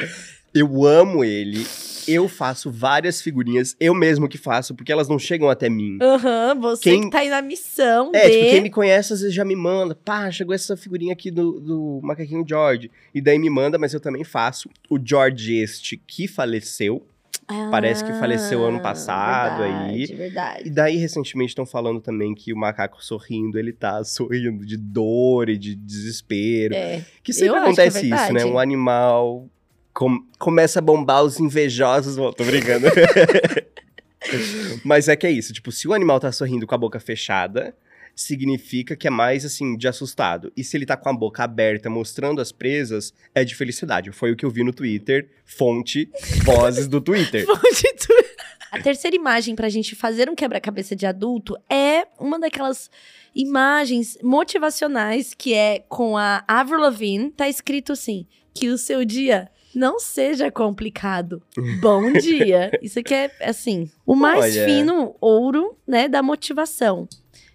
Eu 0.54 0.84
amo 0.84 1.24
ele. 1.24 1.64
Eu 2.08 2.28
faço 2.28 2.70
várias 2.72 3.20
figurinhas, 3.22 3.76
eu 3.78 3.94
mesmo 3.94 4.26
que 4.28 4.38
faço, 4.38 4.74
porque 4.74 4.90
elas 4.90 5.06
não 5.08 5.18
chegam 5.18 5.48
até 5.48 5.68
mim. 5.68 5.98
Aham, 6.02 6.58
você 6.58 6.82
Quem- 6.82 7.02
que 7.02 7.10
tá 7.10 7.18
aí 7.20 7.28
na 7.28 7.40
missão 7.42 8.10
É, 8.14 8.26
de... 8.28 8.32
tipo, 8.36 8.50
quem 8.50 8.60
me 8.62 8.70
conhece 8.70 9.12
às 9.12 9.20
vezes 9.20 9.34
já 9.34 9.44
me 9.44 9.54
manda. 9.54 9.94
Pá, 9.94 10.28
chegou 10.30 10.54
essa 10.54 10.76
figurinha 10.76 11.12
aqui 11.12 11.30
do, 11.30 11.60
do 11.60 12.00
macaquinho 12.02 12.44
George. 12.48 12.90
E 13.14 13.20
daí 13.20 13.38
me 13.38 13.50
manda, 13.50 13.78
mas 13.78 13.92
eu 13.94 14.00
também 14.00 14.24
faço. 14.24 14.68
O 14.88 14.98
George 15.02 15.54
este 15.56 15.96
que 15.96 16.26
faleceu. 16.26 17.06
Parece 17.70 18.04
que 18.04 18.12
faleceu 18.12 18.64
ano 18.64 18.78
Ah, 18.78 18.80
passado 18.80 19.62
aí. 19.64 20.06
verdade, 20.06 20.14
Verdade. 20.14 20.62
E 20.68 20.70
daí, 20.70 20.96
recentemente, 20.96 21.48
estão 21.50 21.66
falando 21.66 22.00
também 22.00 22.32
que 22.32 22.52
o 22.52 22.56
macaco 22.56 23.04
sorrindo, 23.04 23.58
ele 23.58 23.72
tá 23.72 24.02
sorrindo 24.04 24.64
de 24.64 24.76
dor 24.76 25.48
e 25.48 25.58
de 25.58 25.74
desespero. 25.74 26.74
É. 26.74 27.04
Que 27.24 27.32
sempre 27.32 27.56
é 27.56 27.62
acontece 27.62 27.98
isso, 27.98 28.08
né? 28.08 28.26
verdade. 28.26 28.50
Um 28.50 28.58
animal 28.58 29.48
com- 29.92 30.24
começa 30.38 30.78
a 30.78 30.82
bombar 30.82 31.22
os 31.22 31.38
invejosos. 31.40 32.16
Bom, 32.16 32.32
tô 32.32 32.44
brincando. 32.44 32.86
Mas 34.84 35.08
é 35.08 35.16
que 35.16 35.26
é 35.26 35.30
isso. 35.30 35.52
Tipo, 35.52 35.72
se 35.72 35.88
o 35.88 35.92
animal 35.94 36.20
tá 36.20 36.30
sorrindo 36.30 36.66
com 36.66 36.74
a 36.74 36.78
boca 36.78 37.00
fechada, 37.00 37.74
significa 38.14 38.94
que 38.94 39.06
é 39.06 39.10
mais, 39.10 39.44
assim, 39.44 39.76
de 39.76 39.88
assustado. 39.88 40.52
E 40.56 40.62
se 40.62 40.76
ele 40.76 40.84
tá 40.86 40.96
com 40.96 41.08
a 41.08 41.12
boca 41.12 41.42
aberta, 41.42 41.88
mostrando 41.88 42.40
as 42.40 42.52
presas, 42.52 43.14
é 43.34 43.44
de 43.44 43.54
felicidade. 43.54 44.12
Foi 44.12 44.30
o 44.32 44.36
que 44.36 44.44
eu 44.44 44.50
vi 44.50 44.62
no 44.62 44.72
Twitter. 44.72 45.28
Fonte, 45.44 46.10
vozes 46.44 46.86
do 46.86 47.00
Twitter. 47.00 47.46
A 48.70 48.78
terceira 48.80 49.16
imagem 49.16 49.56
pra 49.56 49.68
gente 49.68 49.96
fazer 49.96 50.30
um 50.30 50.34
quebra-cabeça 50.36 50.94
de 50.94 51.04
adulto 51.04 51.56
é 51.68 52.06
uma 52.20 52.38
daquelas 52.38 52.88
imagens 53.34 54.16
motivacionais 54.22 55.34
que 55.34 55.52
é 55.52 55.80
com 55.88 56.16
a 56.16 56.44
Avril 56.46 56.78
Lavigne. 56.78 57.32
Tá 57.32 57.48
escrito 57.48 57.90
assim: 57.90 58.26
que 58.54 58.68
o 58.68 58.78
seu 58.78 59.04
dia 59.04 59.48
não 59.74 59.98
seja 59.98 60.50
complicado. 60.50 61.42
Bom 61.80 62.12
dia. 62.18 62.70
Isso 62.82 62.98
aqui 62.98 63.14
é, 63.14 63.30
assim, 63.42 63.90
o 64.06 64.14
mais 64.14 64.56
Olha. 64.56 64.64
fino 64.64 65.16
ouro, 65.20 65.76
né, 65.86 66.08
da 66.08 66.22
motivação. 66.22 67.08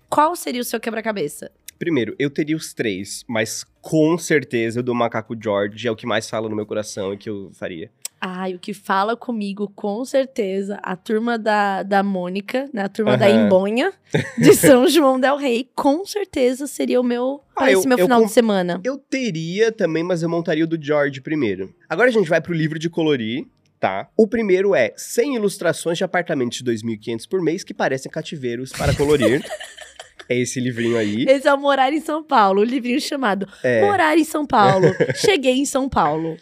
Qual 0.10 0.36
seria 0.36 0.62
o 0.62 0.66
seu 0.66 0.80
quebra-cabeça? 0.80 1.52
Primeiro, 1.78 2.16
eu 2.18 2.30
teria 2.30 2.56
os 2.56 2.74
três, 2.74 3.24
mas 3.28 3.66
com 3.82 4.18
certeza 4.18 4.80
o 4.80 4.84
do 4.84 4.96
macaco 4.96 5.36
George 5.42 5.88
é 5.88 5.92
o 5.92 5.96
que 5.96 6.08
mais 6.08 6.30
fala 6.30 6.48
no 6.48 6.56
meu 6.56 6.66
coração 6.66 7.14
e 7.14 7.18
que 7.18 7.30
eu 7.30 7.52
faria. 7.54 7.92
Ai, 8.28 8.56
o 8.56 8.60
que 8.60 8.74
fala 8.74 9.16
comigo, 9.16 9.72
com 9.76 10.04
certeza, 10.04 10.80
a 10.82 10.96
turma 10.96 11.38
da, 11.38 11.84
da 11.84 12.02
Mônica, 12.02 12.68
né? 12.74 12.82
A 12.84 12.90
turma 12.90 13.16
da 13.16 13.28
Aham. 13.28 13.46
Embonha, 13.46 13.94
de 14.40 14.54
São 14.58 14.88
João 14.88 15.20
del 15.20 15.36
Rei, 15.38 15.70
com 15.76 16.04
certeza 16.06 16.66
seria 16.66 17.00
o 17.00 17.04
meu, 17.04 17.42
Ah, 17.56 17.70
eu- 17.72 17.78
esse 17.78 17.88
meu 17.88 18.00
eu 18.00 18.06
final 18.06 18.22
com- 18.22 18.26
de 18.26 18.32
semana. 18.32 18.82
Eu 18.84 18.98
teria 18.98 19.72
também, 19.72 20.04
mas 20.04 20.24
eu 20.24 20.30
montaria 20.30 20.64
o 20.64 20.68
do 20.68 20.82
George 20.84 21.22
primeiro. 21.22 21.72
Agora 21.88 22.10
a 22.10 22.12
gente 22.12 22.28
vai 22.28 22.42
pro 22.42 22.52
livro 22.52 22.80
de 22.80 22.90
colorir, 22.90 23.46
tá? 23.80 24.10
O 24.18 24.28
primeiro 24.28 24.74
é 24.74 24.92
100 24.98 25.36
ilustrações 25.36 26.00
de 26.00 26.04
apartamentos 26.04 26.58
de 26.58 26.64
2.500 26.64 27.28
por 27.30 27.42
mês 27.44 27.64
que 27.64 27.76
parecem 27.76 28.12
cativeiros 28.12 28.72
para 28.72 28.96
colorir. 28.96 29.46
é 30.28 30.36
esse 30.40 30.60
livrinho 30.60 30.98
aí. 30.98 31.26
Esse 31.30 31.48
é 31.48 31.54
o 31.54 31.60
Morar 31.60 31.94
em 31.94 32.02
São 32.02 32.24
Paulo, 32.24 32.62
o 32.62 32.64
livrinho 32.64 33.00
chamado 33.00 33.48
É. 33.64 33.82
Morar 33.86 34.18
em 34.18 34.24
São 34.24 34.48
Paulo. 34.48 34.88
Cheguei 35.16 35.54
em 35.60 35.66
São 35.66 35.88
Paulo. 35.88 36.38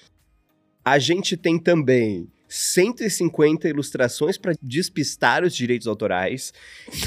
A 0.83 0.99
gente 0.99 1.37
tem 1.37 1.57
também 1.57 2.27
150 2.49 3.67
ilustrações 3.67 4.37
para 4.37 4.53
despistar 4.61 5.43
os 5.43 5.55
direitos 5.55 5.87
autorais. 5.87 6.53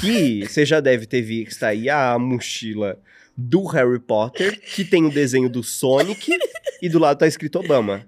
Que 0.01 0.43
você 0.47 0.65
já 0.65 0.79
deve 0.79 1.05
ter 1.05 1.21
visto 1.21 1.63
aí 1.63 1.89
a 1.89 2.17
mochila 2.19 2.99
do 3.35 3.63
Harry 3.65 3.99
Potter, 3.99 4.59
que 4.59 4.83
tem 4.83 5.05
o 5.05 5.11
desenho 5.11 5.47
do 5.47 5.63
Sonic 5.63 6.31
e 6.81 6.89
do 6.89 6.99
lado 6.99 7.19
tá 7.19 7.27
escrito 7.27 7.59
Obama. 7.59 8.05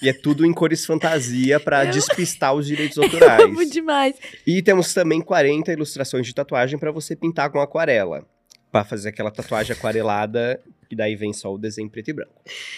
E 0.00 0.08
é 0.08 0.12
tudo 0.12 0.44
em 0.44 0.52
cores 0.52 0.84
fantasia 0.84 1.58
para 1.58 1.84
despistar 1.84 2.54
os 2.54 2.66
direitos 2.66 2.96
Amo 2.98 3.06
autorais. 3.06 3.70
demais. 3.70 4.14
E 4.46 4.62
temos 4.62 4.94
também 4.94 5.20
40 5.20 5.72
ilustrações 5.72 6.26
de 6.26 6.34
tatuagem 6.34 6.78
para 6.78 6.92
você 6.92 7.16
pintar 7.16 7.50
com 7.50 7.58
aquarela. 7.60 8.26
Pra 8.74 8.84
fazer 8.84 9.10
aquela 9.10 9.30
tatuagem 9.30 9.72
aquarelada, 9.72 10.60
e 10.90 10.96
daí 10.96 11.14
vem 11.14 11.32
só 11.32 11.54
o 11.54 11.56
desenho 11.56 11.88
preto 11.88 12.08
e 12.08 12.12
branco. 12.12 12.32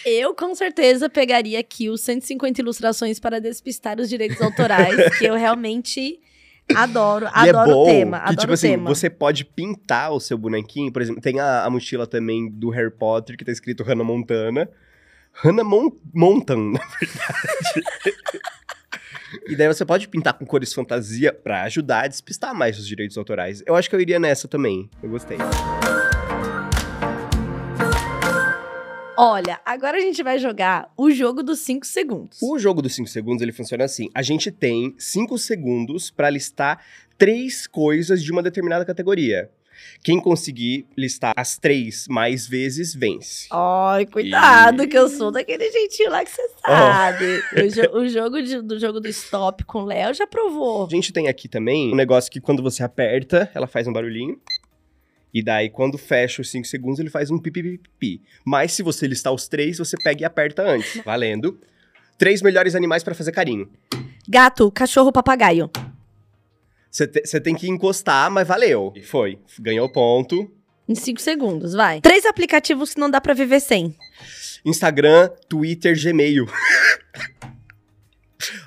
Eu, 0.05 0.35
com 0.35 0.53
certeza, 0.53 1.09
pegaria 1.09 1.59
aqui 1.59 1.89
os 1.89 2.01
150 2.01 2.61
ilustrações 2.61 3.19
para 3.19 3.41
despistar 3.41 3.99
os 3.99 4.07
direitos 4.07 4.39
autorais, 4.39 5.17
que 5.17 5.25
eu 5.25 5.33
realmente 5.33 6.19
adoro. 6.75 7.25
E 7.25 7.29
adoro 7.49 7.71
é 7.71 7.73
bom 7.73 7.81
o 7.81 7.85
tema. 7.87 8.19
que, 8.19 8.23
adoro 8.25 8.37
tipo 8.41 8.51
o 8.51 8.53
assim, 8.53 8.69
tema. 8.69 8.93
você 8.93 9.09
pode 9.09 9.43
pintar 9.43 10.11
o 10.11 10.19
seu 10.19 10.37
bonequinho. 10.37 10.93
Por 10.93 11.01
exemplo, 11.01 11.19
tem 11.19 11.39
a, 11.39 11.63
a 11.63 11.69
mochila 11.71 12.05
também 12.05 12.47
do 12.47 12.69
Harry 12.69 12.91
Potter, 12.91 13.35
que 13.35 13.43
tá 13.43 13.51
escrito 13.51 13.81
Hannah 13.81 14.03
Montana. 14.03 14.69
Hannah 15.33 15.63
Mon 15.63 15.89
Montana, 16.13 16.73
na 16.77 16.85
verdade. 16.99 17.87
E 19.47 19.55
daí 19.55 19.67
você 19.67 19.85
pode 19.85 20.07
pintar 20.07 20.33
com 20.33 20.45
cores 20.45 20.73
fantasia 20.73 21.33
pra 21.33 21.63
ajudar 21.63 22.05
a 22.05 22.07
despistar 22.07 22.55
mais 22.55 22.77
os 22.77 22.87
direitos 22.87 23.17
autorais. 23.17 23.63
Eu 23.65 23.75
acho 23.75 23.89
que 23.89 23.95
eu 23.95 24.01
iria 24.01 24.19
nessa 24.19 24.47
também. 24.47 24.89
Eu 25.01 25.09
gostei. 25.09 25.37
Olha, 29.19 29.59
agora 29.65 29.97
a 29.97 29.99
gente 29.99 30.21
vai 30.21 30.37
jogar 30.37 30.91
o 30.95 31.09
jogo 31.09 31.41
dos 31.41 31.59
5 31.61 31.87
segundos. 31.87 32.37
O 32.39 32.59
jogo 32.59 32.83
dos 32.83 32.93
5 32.93 33.09
segundos, 33.09 33.41
ele 33.41 33.51
funciona 33.51 33.83
assim. 33.83 34.09
A 34.13 34.21
gente 34.21 34.51
tem 34.51 34.93
5 34.95 35.39
segundos 35.39 36.11
pra 36.11 36.29
listar 36.29 36.79
três 37.17 37.65
coisas 37.65 38.21
de 38.21 38.31
uma 38.31 38.43
determinada 38.43 38.85
categoria. 38.85 39.49
Quem 40.03 40.19
conseguir 40.19 40.85
listar 40.97 41.33
as 41.35 41.57
três 41.57 42.07
mais 42.07 42.47
vezes, 42.47 42.93
vence. 42.93 43.47
Ai, 43.51 44.05
cuidado, 44.05 44.83
E- 44.83 44.87
que 44.87 44.97
eu 44.97 45.09
sou 45.09 45.31
daquele 45.31 45.71
jeitinho 45.71 46.09
lá 46.11 46.23
que 46.23 46.31
você 46.31 46.49
sabe. 46.65 47.43
O, 47.55 47.67
jo- 47.69 47.97
o 47.99 48.09
jogo 48.09 48.41
de- 48.41 48.61
do 48.61 48.79
jogo 48.79 48.99
do 48.99 49.07
stop 49.09 49.63
com 49.65 49.79
o 49.83 49.85
Léo 49.85 50.13
já 50.13 50.25
provou. 50.27 50.85
A 50.85 50.89
gente 50.89 51.11
tem 51.13 51.27
aqui 51.27 51.47
também 51.47 51.91
um 51.91 51.95
negócio 51.95 52.31
que 52.31 52.39
quando 52.41 52.61
você 52.63 52.83
aperta, 52.83 53.49
ela 53.53 53.67
faz 53.67 53.87
um 53.87 53.93
barulhinho. 53.93 54.39
E 55.33 55.43
daí, 55.43 55.69
quando 55.69 55.97
fecha 55.97 56.41
os 56.41 56.49
5 56.49 56.65
segundos, 56.65 56.99
ele 56.99 57.09
faz 57.09 57.29
um 57.29 57.37
pipipipi. 57.37 58.21
Mas 58.45 58.71
se 58.71 58.81
você 58.81 59.05
listar 59.05 59.33
os 59.33 59.47
três, 59.47 59.77
você 59.77 59.95
pega 60.01 60.21
e 60.21 60.25
aperta 60.25 60.63
antes. 60.63 61.01
Valendo. 61.03 61.59
Três 62.17 62.41
melhores 62.41 62.73
animais 62.75 63.03
pra 63.03 63.13
fazer 63.13 63.31
carinho. 63.31 63.69
Gato, 64.27 64.71
cachorro, 64.71 65.11
papagaio. 65.11 65.69
Você 66.89 67.07
te- 67.07 67.39
tem 67.41 67.53
que 67.55 67.69
encostar, 67.69 68.29
mas 68.31 68.47
valeu. 68.47 68.91
E 68.95 69.03
foi. 69.03 69.39
Ganhou 69.59 69.87
ponto. 69.89 70.49
Em 70.87 70.95
5 70.95 71.19
segundos, 71.21 71.73
vai. 71.73 71.99
Três 72.01 72.25
aplicativos 72.25 72.93
que 72.93 72.99
não 72.99 73.09
dá 73.09 73.19
pra 73.19 73.33
viver 73.33 73.59
sem. 73.59 73.93
Instagram, 74.65 75.29
Twitter, 75.49 75.95
Gmail. 76.01 76.45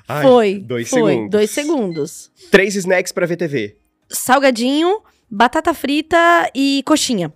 Ai, 0.07 0.23
foi. 0.23 0.59
dois 0.59 0.89
foi. 0.89 0.99
segundos. 1.11 1.29
Dois 1.31 1.49
segundos. 1.51 2.31
Três 2.51 2.75
snacks 2.75 3.11
pra 3.11 3.25
ver 3.25 3.37
TV. 3.37 3.77
Salgadinho, 4.09 5.01
batata 5.29 5.73
frita 5.73 6.49
e 6.53 6.83
coxinha. 6.85 7.33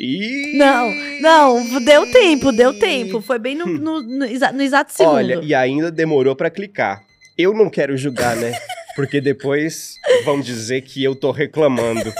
E... 0.00 0.56
Não, 0.56 0.90
não, 1.20 1.84
deu 1.84 2.10
tempo, 2.10 2.50
deu 2.50 2.76
tempo. 2.78 3.20
Foi 3.20 3.38
bem 3.38 3.54
no, 3.54 3.66
no- 3.78 4.02
no 4.02 4.26
no 4.26 4.62
exato 4.62 4.92
segundo. 4.92 5.14
Olha, 5.14 5.40
e 5.42 5.54
ainda 5.54 5.90
demorou 5.90 6.34
pra 6.34 6.50
clicar. 6.50 7.04
Eu 7.36 7.52
não 7.54 7.68
quero 7.70 7.96
julgar, 7.96 8.34
né? 8.36 8.52
Porque 8.96 9.20
depois 9.20 9.96
vão 10.24 10.40
dizer 10.40 10.82
que 10.82 11.02
eu 11.02 11.14
tô 11.14 11.30
reclamando. 11.30 12.12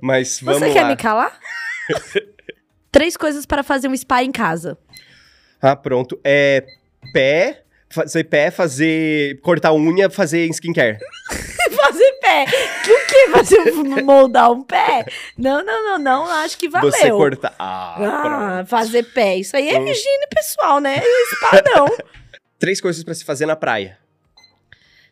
Mas 0.00 0.40
vamos 0.40 0.60
Você 0.60 0.72
quer 0.72 0.82
lá. 0.82 0.88
me 0.88 0.96
calar? 0.96 1.38
Três 2.92 3.16
coisas 3.16 3.44
para 3.46 3.62
fazer 3.62 3.88
um 3.88 3.96
spa 3.96 4.22
em 4.22 4.32
casa. 4.32 4.76
Ah, 5.60 5.74
pronto. 5.76 6.18
É 6.24 6.64
pé, 7.12 7.62
fazer 7.90 8.24
pé, 8.24 8.50
fazer 8.50 9.40
cortar 9.40 9.72
unha, 9.72 10.08
fazer 10.10 10.46
skincare. 10.52 10.98
fazer 11.76 12.12
pé. 12.20 12.44
O 12.44 13.06
que? 13.06 13.28
Fazer 13.30 13.72
moldar 14.02 14.52
um 14.52 14.62
pé? 14.62 15.04
Não, 15.36 15.62
não, 15.64 15.84
não, 15.84 15.98
não. 15.98 16.30
Acho 16.30 16.56
que 16.58 16.68
valeu. 16.68 16.90
Você 16.90 17.10
cortar. 17.10 17.54
Ah, 17.58 18.60
Ah, 18.60 18.64
fazer 18.66 19.02
pé. 19.04 19.36
Isso 19.36 19.56
aí 19.56 19.68
é 19.68 19.78
Hum. 19.80 19.86
higiene 19.86 20.26
pessoal, 20.34 20.80
né? 20.80 21.00
Spa 21.36 21.62
não. 21.74 21.86
Três 22.58 22.80
coisas 22.80 23.02
pra 23.04 23.14
se 23.14 23.24
fazer 23.24 23.46
na 23.46 23.56
praia. 23.56 23.98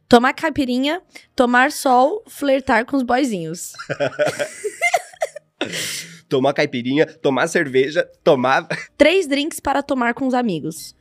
Tomar 0.09 0.33
caipirinha, 0.35 1.03
tomar 1.35 1.73
sol, 1.73 2.23
flertar 2.29 2.85
com 2.87 2.97
os 2.97 3.03
boyzinhos. 3.03 3.73
Tomar 6.29 6.53
caipirinha, 6.55 7.07
tomar 7.07 7.47
cerveja, 7.47 8.09
tomar 8.25 8.67
Três 8.99 9.27
drinks 9.29 9.61
para 9.61 9.83
tomar 9.83 10.13
com 10.15 10.27
os 10.27 10.35
amigos. 10.35 10.95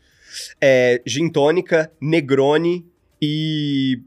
é, 0.61 1.01
gin 1.05 1.29
tônica, 1.29 1.91
negrone 1.99 2.85
e 3.21 3.99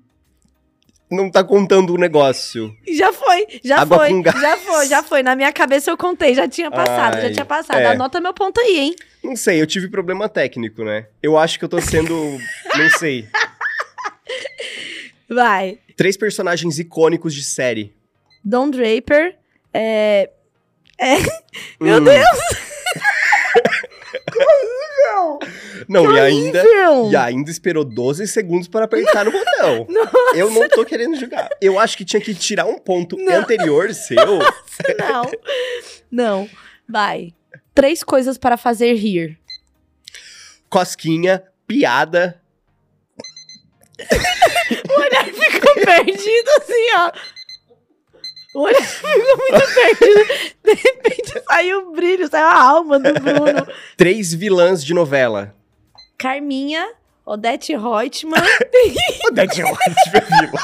não 1.11 1.31
tá 1.31 1.43
contando 1.43 1.95
o 1.95 1.99
negócio. 1.99 2.73
Já 2.89 3.13
foi, 3.13 3.47
já 3.65 3.81
Água 3.81 3.99
foi, 3.99 4.23
já 4.23 4.57
foi, 4.59 4.87
já 4.87 5.03
foi. 5.03 5.23
Na 5.23 5.35
minha 5.35 5.53
cabeça 5.53 5.91
eu 5.91 5.97
contei, 5.97 6.35
já 6.35 6.47
tinha 6.49 6.71
passado, 6.71 7.15
já 7.21 7.27
Ai, 7.27 7.33
tinha 7.33 7.45
passado. 7.47 7.79
é. 7.81 7.87
Anota 7.87 8.21
meu 8.21 8.33
ponto 8.35 8.61
aí, 8.61 8.79
hein? 8.79 8.95
Não 9.25 9.35
sei, 9.35 9.61
eu 9.61 9.67
tive 9.67 9.89
problema 9.89 10.29
técnico, 10.29 10.85
né? 10.85 11.07
Eu 11.23 11.37
acho 11.37 11.59
que 11.59 11.65
eu 11.65 11.69
tô 11.69 11.81
sendo, 11.81 12.15
não 12.77 12.91
sei, 12.99 13.27
Vai. 15.29 15.79
três 15.97 16.17
personagens 16.17 16.79
icônicos 16.79 17.35
de 17.35 17.43
série. 17.45 17.95
Don 18.45 18.71
Draper, 18.71 19.37
é... 19.73 20.31
Meu 21.81 21.99
Hum. 22.01 22.05
Deus! 22.05 22.27
Não, 25.89 26.15
e 26.15 26.21
ainda 26.21 26.61
Horrível! 26.61 27.11
e 27.11 27.17
ainda 27.17 27.51
esperou 27.51 27.85
12 27.85 28.27
segundos 28.29 28.69
para 28.69 28.85
apertar 28.85 29.25
no 29.25 29.33
botão. 29.33 29.87
Eu 30.35 30.51
não 30.51 30.69
tô 30.69 30.85
querendo 30.85 31.19
jogar. 31.19 31.49
Eu 31.61 31.79
acho 31.79 31.97
que 31.97 32.05
tinha 32.05 32.21
que 32.21 32.35
tirar 32.35 32.67
um 32.67 32.79
ponto 32.79 33.17
Não. 33.17 33.37
anterior 33.37 33.93
seu. 33.95 34.17
Não, 34.99 35.31
não. 36.11 36.51
Vai. 36.89 37.33
Três 37.75 38.03
coisas 38.03 38.37
para 38.37 38.57
fazer 38.57 38.95
rir. 38.95 39.39
Cosquinha, 40.69 41.43
piada 41.67 42.41
perdido 45.89 46.49
assim, 46.59 46.87
ó. 46.97 47.13
O 48.55 48.63
olho 48.63 48.83
ficou 48.83 49.37
muito 49.37 49.75
perdido. 49.75 50.55
De 50.65 50.75
repente 50.75 51.43
saiu 51.47 51.89
o 51.89 51.93
brilho, 51.93 52.29
saiu 52.29 52.47
a 52.47 52.63
alma 52.63 52.99
do 52.99 53.13
Bruno. 53.15 53.67
Três 53.97 54.33
vilãs 54.35 54.85
de 54.85 54.95
novela. 54.95 55.55
Carminha, 56.19 56.89
Odete 57.25 57.77
Reutemann. 57.77 58.43
Odete 59.31 59.63
Reutemann 59.63 59.79
é 60.15 60.21
vilã. 60.21 60.63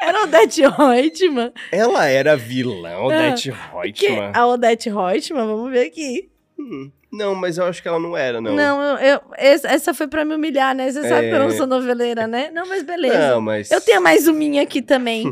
Era 0.00 0.22
Odete 0.22 0.62
Reutemann. 0.62 1.52
Ela 1.72 2.06
era 2.06 2.36
vilã, 2.36 2.98
Odete 3.00 3.50
Que 3.92 4.06
Reutemann. 4.08 4.32
a 4.34 4.46
Odete 4.46 4.88
Reutemann, 4.90 5.46
vamos 5.46 5.70
ver 5.72 5.86
aqui. 5.86 6.30
Hum, 6.58 6.90
Não, 7.12 7.34
mas 7.34 7.56
eu 7.56 7.64
acho 7.66 7.80
que 7.80 7.88
ela 7.88 8.00
não 8.00 8.16
era, 8.16 8.40
não. 8.40 8.54
Não, 8.54 8.82
eu, 8.98 9.14
eu- 9.14 9.20
essa 9.36 9.94
foi 9.94 10.08
pra 10.08 10.24
me 10.24 10.34
humilhar, 10.34 10.74
né? 10.74 10.90
Você 10.90 11.08
sabe 11.08 11.28
que 11.28 11.34
eu 11.34 11.38
não 11.38 11.46
É. 11.48 11.50
sou 11.56 11.66
noveleira, 11.66 12.26
né? 12.26 12.50
Não, 12.52 12.66
mas 12.68 12.82
beleza. 12.82 13.30
Não, 13.30 13.40
mas... 13.40 13.70
Eu 13.70 13.80
tenho 13.80 14.02
mais 14.02 14.26
uma 14.26 14.60
aqui 14.60 14.82
também. 14.82 15.24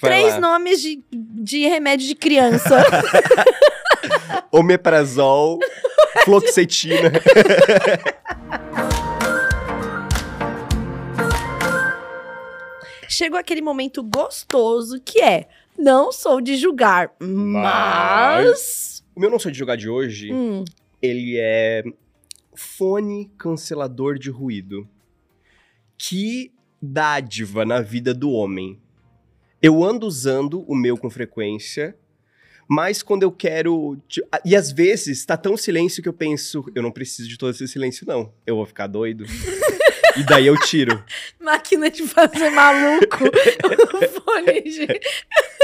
Vai 0.00 0.10
Três 0.10 0.34
lá. 0.34 0.40
nomes 0.40 0.82
de, 0.82 1.00
de 1.12 1.60
remédio 1.68 2.06
de 2.08 2.14
criança. 2.16 2.84
Omeprazol, 4.50 5.60
fluoxetina. 6.24 7.12
Chegou 13.08 13.38
aquele 13.38 13.60
momento 13.60 14.02
gostoso 14.02 15.00
que 15.04 15.20
é: 15.20 15.46
não 15.78 16.10
sou 16.10 16.40
de 16.40 16.56
julgar, 16.56 17.10
mas. 17.20 18.91
O 19.14 19.20
meu 19.20 19.30
não 19.30 19.38
sou 19.38 19.50
de 19.50 19.58
jogar 19.58 19.76
de 19.76 19.88
hoje, 19.88 20.32
Hum, 20.32 20.64
ele 21.00 21.36
é 21.38 21.82
fone 22.54 23.30
cancelador 23.36 24.18
de 24.18 24.30
ruído. 24.30 24.88
Que 25.98 26.52
dádiva 26.80 27.64
na 27.64 27.80
vida 27.80 28.12
do 28.12 28.30
homem. 28.30 28.80
Eu 29.60 29.84
ando 29.84 30.06
usando 30.06 30.64
o 30.66 30.74
meu 30.74 30.96
com 30.96 31.08
frequência, 31.08 31.96
mas 32.68 33.02
quando 33.02 33.22
eu 33.22 33.30
quero. 33.30 33.98
E 34.44 34.56
às 34.56 34.72
vezes 34.72 35.24
tá 35.24 35.36
tão 35.36 35.56
silêncio 35.56 36.02
que 36.02 36.08
eu 36.08 36.12
penso, 36.12 36.64
eu 36.74 36.82
não 36.82 36.90
preciso 36.90 37.28
de 37.28 37.38
todo 37.38 37.50
esse 37.50 37.68
silêncio, 37.68 38.06
não. 38.06 38.32
Eu 38.46 38.56
vou 38.56 38.66
ficar 38.66 38.86
doido. 38.86 39.24
e 40.16 40.24
daí 40.24 40.46
eu 40.46 40.56
tiro. 40.56 41.04
máquina 41.40 41.90
de 41.90 42.02
fazer 42.06 42.50
maluco. 42.50 43.18
o 43.24 44.20
fone 44.20 44.62
de... 44.62 44.86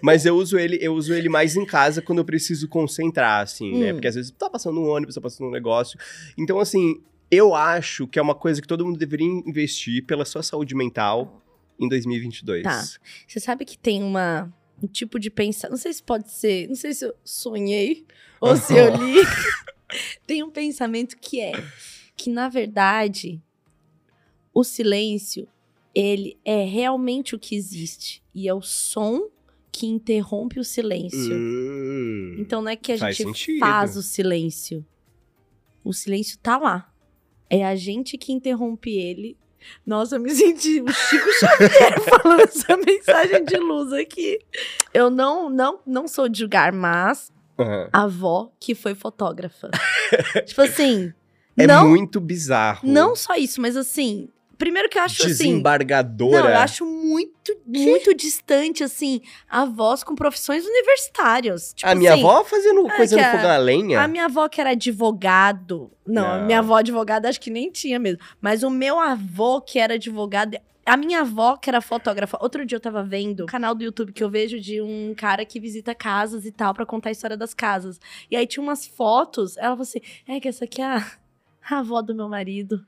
Mas 0.00 0.24
eu 0.24 0.36
uso 0.36 0.58
ele, 0.58 0.78
eu 0.80 0.94
uso 0.94 1.12
ele 1.12 1.28
mais 1.28 1.56
em 1.56 1.64
casa 1.64 2.00
quando 2.00 2.18
eu 2.18 2.24
preciso 2.24 2.68
concentrar, 2.68 3.42
assim, 3.42 3.78
né? 3.78 3.92
Hum. 3.92 3.96
Porque 3.96 4.08
às 4.08 4.14
vezes 4.14 4.30
tá 4.30 4.48
passando 4.48 4.80
um 4.80 4.88
ônibus, 4.88 5.14
tá 5.14 5.20
passando 5.20 5.48
um 5.48 5.50
negócio. 5.50 5.98
Então, 6.36 6.58
assim, 6.58 7.00
eu 7.30 7.54
acho 7.54 8.06
que 8.06 8.18
é 8.18 8.22
uma 8.22 8.34
coisa 8.34 8.60
que 8.60 8.68
todo 8.68 8.84
mundo 8.84 8.98
deveria 8.98 9.26
investir 9.26 10.04
pela 10.04 10.24
sua 10.24 10.42
saúde 10.42 10.74
mental 10.74 11.42
em 11.78 11.88
2022. 11.88 12.62
Tá. 12.62 12.82
Você 13.26 13.40
sabe 13.40 13.64
que 13.64 13.76
tem 13.76 14.02
uma, 14.02 14.52
um 14.82 14.86
tipo 14.86 15.18
de 15.18 15.30
pensamento. 15.30 15.72
Não 15.72 15.78
sei 15.78 15.92
se 15.92 16.02
pode 16.02 16.30
ser. 16.30 16.68
Não 16.68 16.76
sei 16.76 16.94
se 16.94 17.04
eu 17.04 17.14
sonhei 17.24 18.06
ou 18.40 18.56
se 18.56 18.76
eu 18.76 18.94
li. 18.96 19.22
tem 20.26 20.42
um 20.42 20.50
pensamento 20.50 21.16
que 21.16 21.40
é 21.40 21.52
que, 22.16 22.30
na 22.30 22.48
verdade, 22.48 23.42
o 24.52 24.62
silêncio, 24.62 25.48
ele 25.94 26.38
é 26.44 26.64
realmente 26.64 27.34
o 27.34 27.38
que 27.38 27.56
existe. 27.56 28.22
E 28.34 28.48
é 28.48 28.54
o 28.54 28.62
som 28.62 29.28
que 29.76 29.86
interrompe 29.86 30.60
o 30.60 30.64
silêncio. 30.64 31.34
Hum. 31.34 32.36
Então 32.38 32.62
não 32.62 32.70
é 32.70 32.76
que 32.76 32.92
a 32.92 32.98
Faz 32.98 33.16
gente 33.16 33.26
sentido. 33.26 33.58
faz 33.58 33.96
o 33.96 34.02
silêncio. 34.02 34.86
O 35.82 35.92
silêncio 35.92 36.38
tá 36.38 36.56
lá. 36.56 36.92
É 37.50 37.64
a 37.66 37.74
gente 37.74 38.16
que 38.16 38.32
interrompe 38.32 38.90
ele. 38.96 39.36
Nossa, 39.84 40.14
eu 40.14 40.20
me 40.20 40.30
senti 40.30 40.80
o 40.80 40.92
Chico 40.92 41.28
Xavier 41.40 42.00
falando 42.02 42.40
essa 42.42 42.76
mensagem 42.76 43.44
de 43.44 43.56
luz 43.56 43.92
aqui. 43.92 44.38
Eu 44.92 45.10
não, 45.10 45.50
não, 45.50 45.80
não 45.84 46.06
sou 46.06 46.28
de 46.28 46.38
julgar, 46.38 46.72
mas 46.72 47.32
Aham. 47.58 47.88
a 47.92 48.02
avó 48.04 48.52
que 48.60 48.76
foi 48.76 48.94
fotógrafa. 48.94 49.70
tipo 50.46 50.60
assim, 50.62 51.12
É 51.56 51.66
não, 51.66 51.88
muito 51.88 52.20
bizarro. 52.20 52.86
não 52.88 53.16
só 53.16 53.34
isso, 53.34 53.60
mas 53.60 53.76
assim, 53.76 54.28
primeiro 54.58 54.88
que 54.88 54.98
eu 54.98 55.02
acho 55.02 55.22
assim, 55.22 55.28
Desembargadora. 55.28 56.42
não, 56.42 56.50
eu 56.50 56.56
acho 56.58 56.84
muito, 56.86 57.56
muito 57.66 58.14
distante, 58.14 58.82
assim, 58.84 59.20
avós 59.48 60.02
com 60.04 60.14
profissões 60.14 60.64
universitárias. 60.66 61.72
Tipo 61.74 61.90
a 61.90 61.94
minha 61.94 62.14
assim, 62.14 62.22
avó 62.22 62.44
fazendo 62.44 62.86
é 62.88 62.96
coisa 62.96 63.16
no 63.16 63.22
a- 63.22 63.30
fogão 63.30 63.50
a 63.50 63.56
lenha. 63.56 64.00
A 64.00 64.08
minha 64.08 64.24
avó, 64.26 64.48
que 64.48 64.60
era 64.60 64.70
advogado. 64.70 65.90
Não, 66.06 66.26
a 66.26 66.38
Não. 66.38 66.46
minha 66.46 66.58
avó 66.58 66.76
advogada 66.76 67.28
acho 67.28 67.40
que 67.40 67.50
nem 67.50 67.70
tinha 67.70 67.98
mesmo. 67.98 68.20
Mas 68.40 68.62
o 68.62 68.70
meu 68.70 68.98
avô, 69.00 69.60
que 69.60 69.78
era 69.78 69.94
advogado. 69.94 70.56
A 70.86 70.96
minha 70.98 71.20
avó, 71.20 71.56
que 71.56 71.70
era 71.70 71.80
fotógrafa. 71.80 72.36
Outro 72.42 72.66
dia 72.66 72.76
eu 72.76 72.80
tava 72.80 73.02
vendo 73.02 73.44
um 73.44 73.46
canal 73.46 73.74
do 73.74 73.82
YouTube 73.82 74.12
que 74.12 74.22
eu 74.22 74.28
vejo 74.28 74.60
de 74.60 74.82
um 74.82 75.14
cara 75.16 75.42
que 75.44 75.58
visita 75.58 75.94
casas 75.94 76.44
e 76.44 76.52
tal, 76.52 76.74
pra 76.74 76.84
contar 76.84 77.08
a 77.08 77.12
história 77.12 77.36
das 77.38 77.54
casas. 77.54 77.98
E 78.30 78.36
aí 78.36 78.46
tinha 78.46 78.62
umas 78.62 78.86
fotos. 78.86 79.56
Ela 79.56 79.70
falou 79.70 79.82
assim: 79.82 80.00
é 80.28 80.38
que 80.38 80.46
essa 80.48 80.64
aqui 80.64 80.82
é 80.82 80.84
a, 80.84 81.06
a 81.70 81.78
avó 81.78 82.02
do 82.02 82.14
meu 82.14 82.28
marido, 82.28 82.84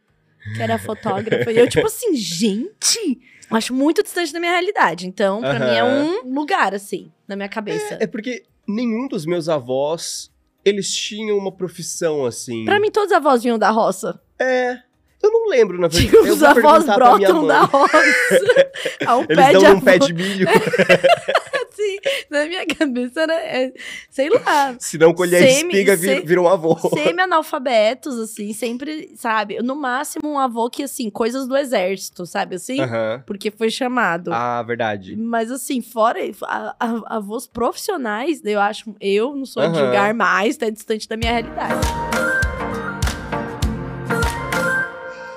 que 0.54 0.62
era 0.62 0.78
fotógrafa. 0.78 1.50
e 1.52 1.58
eu, 1.58 1.68
tipo 1.68 1.86
assim, 1.86 2.14
gente. 2.14 3.20
Acho 3.50 3.72
muito 3.72 4.02
distante 4.02 4.32
da 4.32 4.40
minha 4.40 4.50
realidade. 4.50 5.06
Então, 5.06 5.40
pra 5.40 5.58
mim 5.58 5.74
é 5.76 5.84
um 5.84 6.34
lugar, 6.34 6.74
assim, 6.74 7.12
na 7.28 7.36
minha 7.36 7.48
cabeça. 7.48 7.96
É 8.00 8.06
porque 8.06 8.42
nenhum 8.66 9.06
dos 9.06 9.24
meus 9.24 9.48
avós, 9.48 10.32
eles 10.64 10.92
tinham 10.94 11.38
uma 11.38 11.52
profissão 11.52 12.26
assim. 12.26 12.64
Pra 12.64 12.80
mim, 12.80 12.90
todos 12.90 13.12
os 13.12 13.16
avós 13.16 13.42
vinham 13.42 13.58
da 13.58 13.70
roça. 13.70 14.20
É. 14.38 14.78
Eu 15.22 15.30
não 15.32 15.48
lembro, 15.48 15.78
na 15.80 15.88
verdade. 15.88 16.14
Eu 16.14 16.34
os 16.34 16.42
avós 16.42 16.84
brotam 16.84 17.46
da 17.46 17.62
roça. 17.62 17.98
a 19.06 19.16
um 19.16 19.22
Eles 19.28 19.36
pé 19.36 19.46
de 19.46 19.52
dão 19.52 19.62
um 19.62 19.76
avô, 19.76 19.84
pé 19.84 19.98
de 19.98 20.12
milho. 20.12 20.48
assim, 21.86 22.26
na 22.30 22.44
minha 22.46 22.66
cabeça 22.66 23.20
era, 23.22 23.34
é, 23.34 23.72
sei 24.10 24.28
lá, 24.30 24.76
Se 24.78 24.98
não 24.98 25.12
colher 25.14 25.42
Semi- 25.42 25.72
espiga, 25.72 25.96
vira, 25.96 26.20
vira 26.24 26.40
um 26.42 26.48
avô. 26.48 26.76
semi-analfabetos, 26.78 28.18
assim, 28.18 28.52
sempre, 28.52 29.12
sabe? 29.16 29.62
No 29.62 29.74
máximo 29.76 30.28
um 30.28 30.38
avô 30.38 30.68
que, 30.70 30.82
assim, 30.82 31.08
coisas 31.10 31.46
do 31.46 31.56
exército, 31.56 32.26
sabe, 32.26 32.56
assim? 32.56 32.80
Aham. 32.80 33.22
Porque 33.26 33.50
foi 33.50 33.70
chamado. 33.70 34.32
Ah, 34.32 34.62
verdade. 34.62 35.16
Mas 35.16 35.50
assim, 35.50 35.80
fora 35.80 36.18
a, 36.42 36.76
a- 36.78 37.16
avós 37.16 37.46
profissionais, 37.46 38.40
eu 38.44 38.60
acho, 38.60 38.94
eu 39.00 39.34
não 39.34 39.44
sou 39.46 39.62
de 39.62 39.68
Aham. 39.68 39.84
julgar 39.86 40.14
mais, 40.14 40.56
tá 40.56 40.68
distante 40.70 41.08
da 41.08 41.16
minha 41.16 41.32
realidade. 41.32 42.15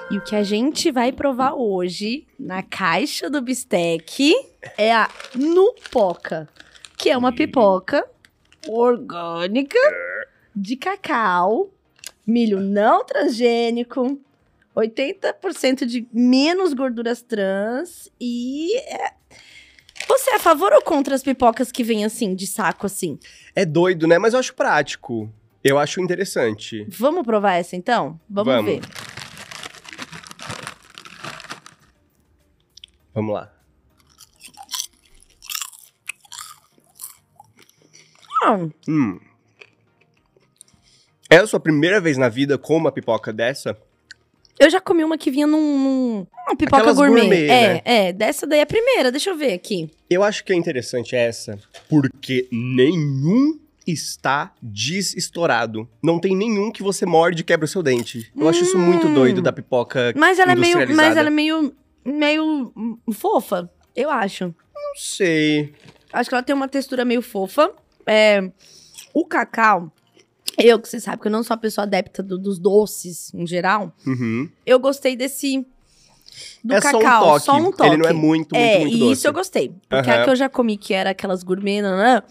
E 0.10 0.18
o 0.18 0.22
que 0.22 0.36
a 0.36 0.44
gente 0.44 0.92
vai 0.92 1.12
provar 1.12 1.54
hoje, 1.54 2.26
na 2.40 2.64
caixa 2.64 3.30
do 3.30 3.42
bistec, 3.42 4.34
é 4.78 4.92
a 4.92 5.08
Nupoca, 5.36 6.50
que 6.98 7.10
é 7.10 7.18
uma 7.18 7.32
pipoca 7.32 8.04
orgânica 8.68 9.78
de 10.56 10.76
cacau, 10.76 11.70
milho 12.26 12.60
não 12.60 13.06
transgênico, 13.06 14.20
80% 14.76 15.86
de 15.86 16.08
menos 16.12 16.74
gorduras 16.74 17.22
trans 17.22 18.10
e 18.20 18.76
é- 18.80 19.14
você 20.08 20.32
é 20.32 20.36
a 20.36 20.40
favor 20.40 20.74
ou 20.74 20.82
contra 20.82 21.14
as 21.14 21.22
pipocas 21.22 21.72
que 21.72 21.84
vêm 21.84 22.04
assim, 22.04 22.34
de 22.34 22.48
saco 22.48 22.88
assim? 22.88 23.20
É 23.56 23.64
doido, 23.64 24.08
né? 24.08 24.18
Mas 24.18 24.34
eu 24.34 24.40
acho 24.40 24.56
prático. 24.56 25.30
Eu 25.64 25.78
acho 25.78 26.02
interessante. 26.02 26.86
Vamos 26.90 27.24
provar 27.24 27.56
essa 27.56 27.76
então? 27.76 28.20
Vamos, 28.30 28.54
Vamos. 28.54 28.72
ver. 28.72 28.82
Vamos 33.14 33.34
lá. 33.34 33.52
Hum. 38.88 39.20
É 41.30 41.38
a 41.38 41.46
sua 41.48 41.60
primeira 41.60 42.02
vez 42.02 42.18
na 42.18 42.30
vida 42.30 42.58
com 42.58 42.76
uma 42.76 42.92
pipoca 42.92 43.32
dessa? 43.32 43.78
eu 44.60 44.70
já 44.70 44.82
comi 44.82 45.06
uma 45.06 45.18
que 45.18 45.32
vinha 45.32 45.48
num, 45.48 45.58
num- 45.80 46.28
uma 46.48 46.54
pipoca 46.58 46.78
Aquelas 46.82 46.98
gourmet. 46.98 47.22
gourmet, 47.22 47.48
é, 47.48 47.74
né? 47.76 47.82
é, 47.86 48.12
dessa 48.14 48.46
daí 48.46 48.60
é 48.60 48.64
a 48.64 48.66
primeira, 48.66 49.10
deixa 49.10 49.30
eu 49.30 49.38
ver 49.38 49.54
aqui. 49.54 49.90
Eu 50.10 50.22
acho 50.22 50.44
que 50.44 50.52
é 50.52 50.56
interessante 50.56 51.16
essa, 51.16 51.58
porque 51.88 52.46
nenhum 52.52 53.58
está 53.88 54.52
desestourado. 54.62 55.88
Não 56.04 56.20
tem 56.20 56.36
nenhum 56.36 56.72
que 56.74 56.84
você 56.84 57.06
morde 57.06 57.40
e 57.42 57.46
quebra 57.46 57.64
o 57.64 57.68
seu 57.70 57.82
dente. 57.82 58.30
Eu 58.36 58.50
acho 58.50 58.62
isso 58.64 58.78
muito 58.78 59.08
Hum. 59.08 59.14
doido 59.14 59.42
da 59.42 59.54
pipoca. 59.54 60.14
Mas 60.18 60.40
ela 60.40 60.52
é 60.52 60.56
meio, 60.56 60.78
mas 60.94 61.16
ela 61.16 61.28
é 61.30 61.32
meio 61.32 61.74
meio 62.14 62.74
fofa, 63.14 63.70
eu 63.96 64.10
acho. 64.10 64.46
Não 64.46 64.96
sei. 64.96 65.74
Acho 66.12 66.30
que 66.30 66.36
ela 66.36 66.44
tem 66.44 66.56
uma 66.56 66.68
textura 66.68 67.06
meio 67.06 67.22
fofa. 67.22 67.72
É, 68.06 68.50
o 69.14 69.26
cacau, 69.26 69.92
eu 70.58 70.80
que 70.80 70.88
você 70.90 71.00
sabe 71.00 71.22
que 71.22 71.28
eu 71.28 71.32
não 71.32 71.44
sou 71.44 71.56
uma 71.56 71.62
pessoa 71.62 71.86
adepta 71.86 72.24
do- 72.24 72.38
dos 72.38 72.58
doces 72.60 73.32
em 73.34 73.46
geral, 73.46 73.94
Uhum. 74.06 74.50
eu 74.66 74.80
gostei 74.80 75.16
desse 75.16 75.66
do 76.64 76.74
é 76.74 76.82
só 76.82 76.98
um 76.98 77.02
cacau, 77.02 77.26
toque. 77.34 77.46
só 77.46 77.56
um 77.58 77.72
toque. 77.72 77.90
Ele 77.90 77.98
não 77.98 78.10
é 78.10 78.14
muito, 78.14 78.56
muito, 78.56 78.58
é, 78.58 78.80
muito 78.80 78.96
e 78.96 79.00
doce. 79.00 79.12
isso 79.14 79.28
eu 79.28 79.34
gostei. 79.34 79.70
Porque 79.90 80.10
a 80.10 80.16
Aham. 80.16 80.24
que 80.24 80.30
eu 80.32 80.36
já 80.36 80.50
comi, 80.50 80.78
que 80.78 80.94
era 80.94 81.10
aquelas 81.12 81.44
gourmet, 81.44 81.82
né? 81.82 82.24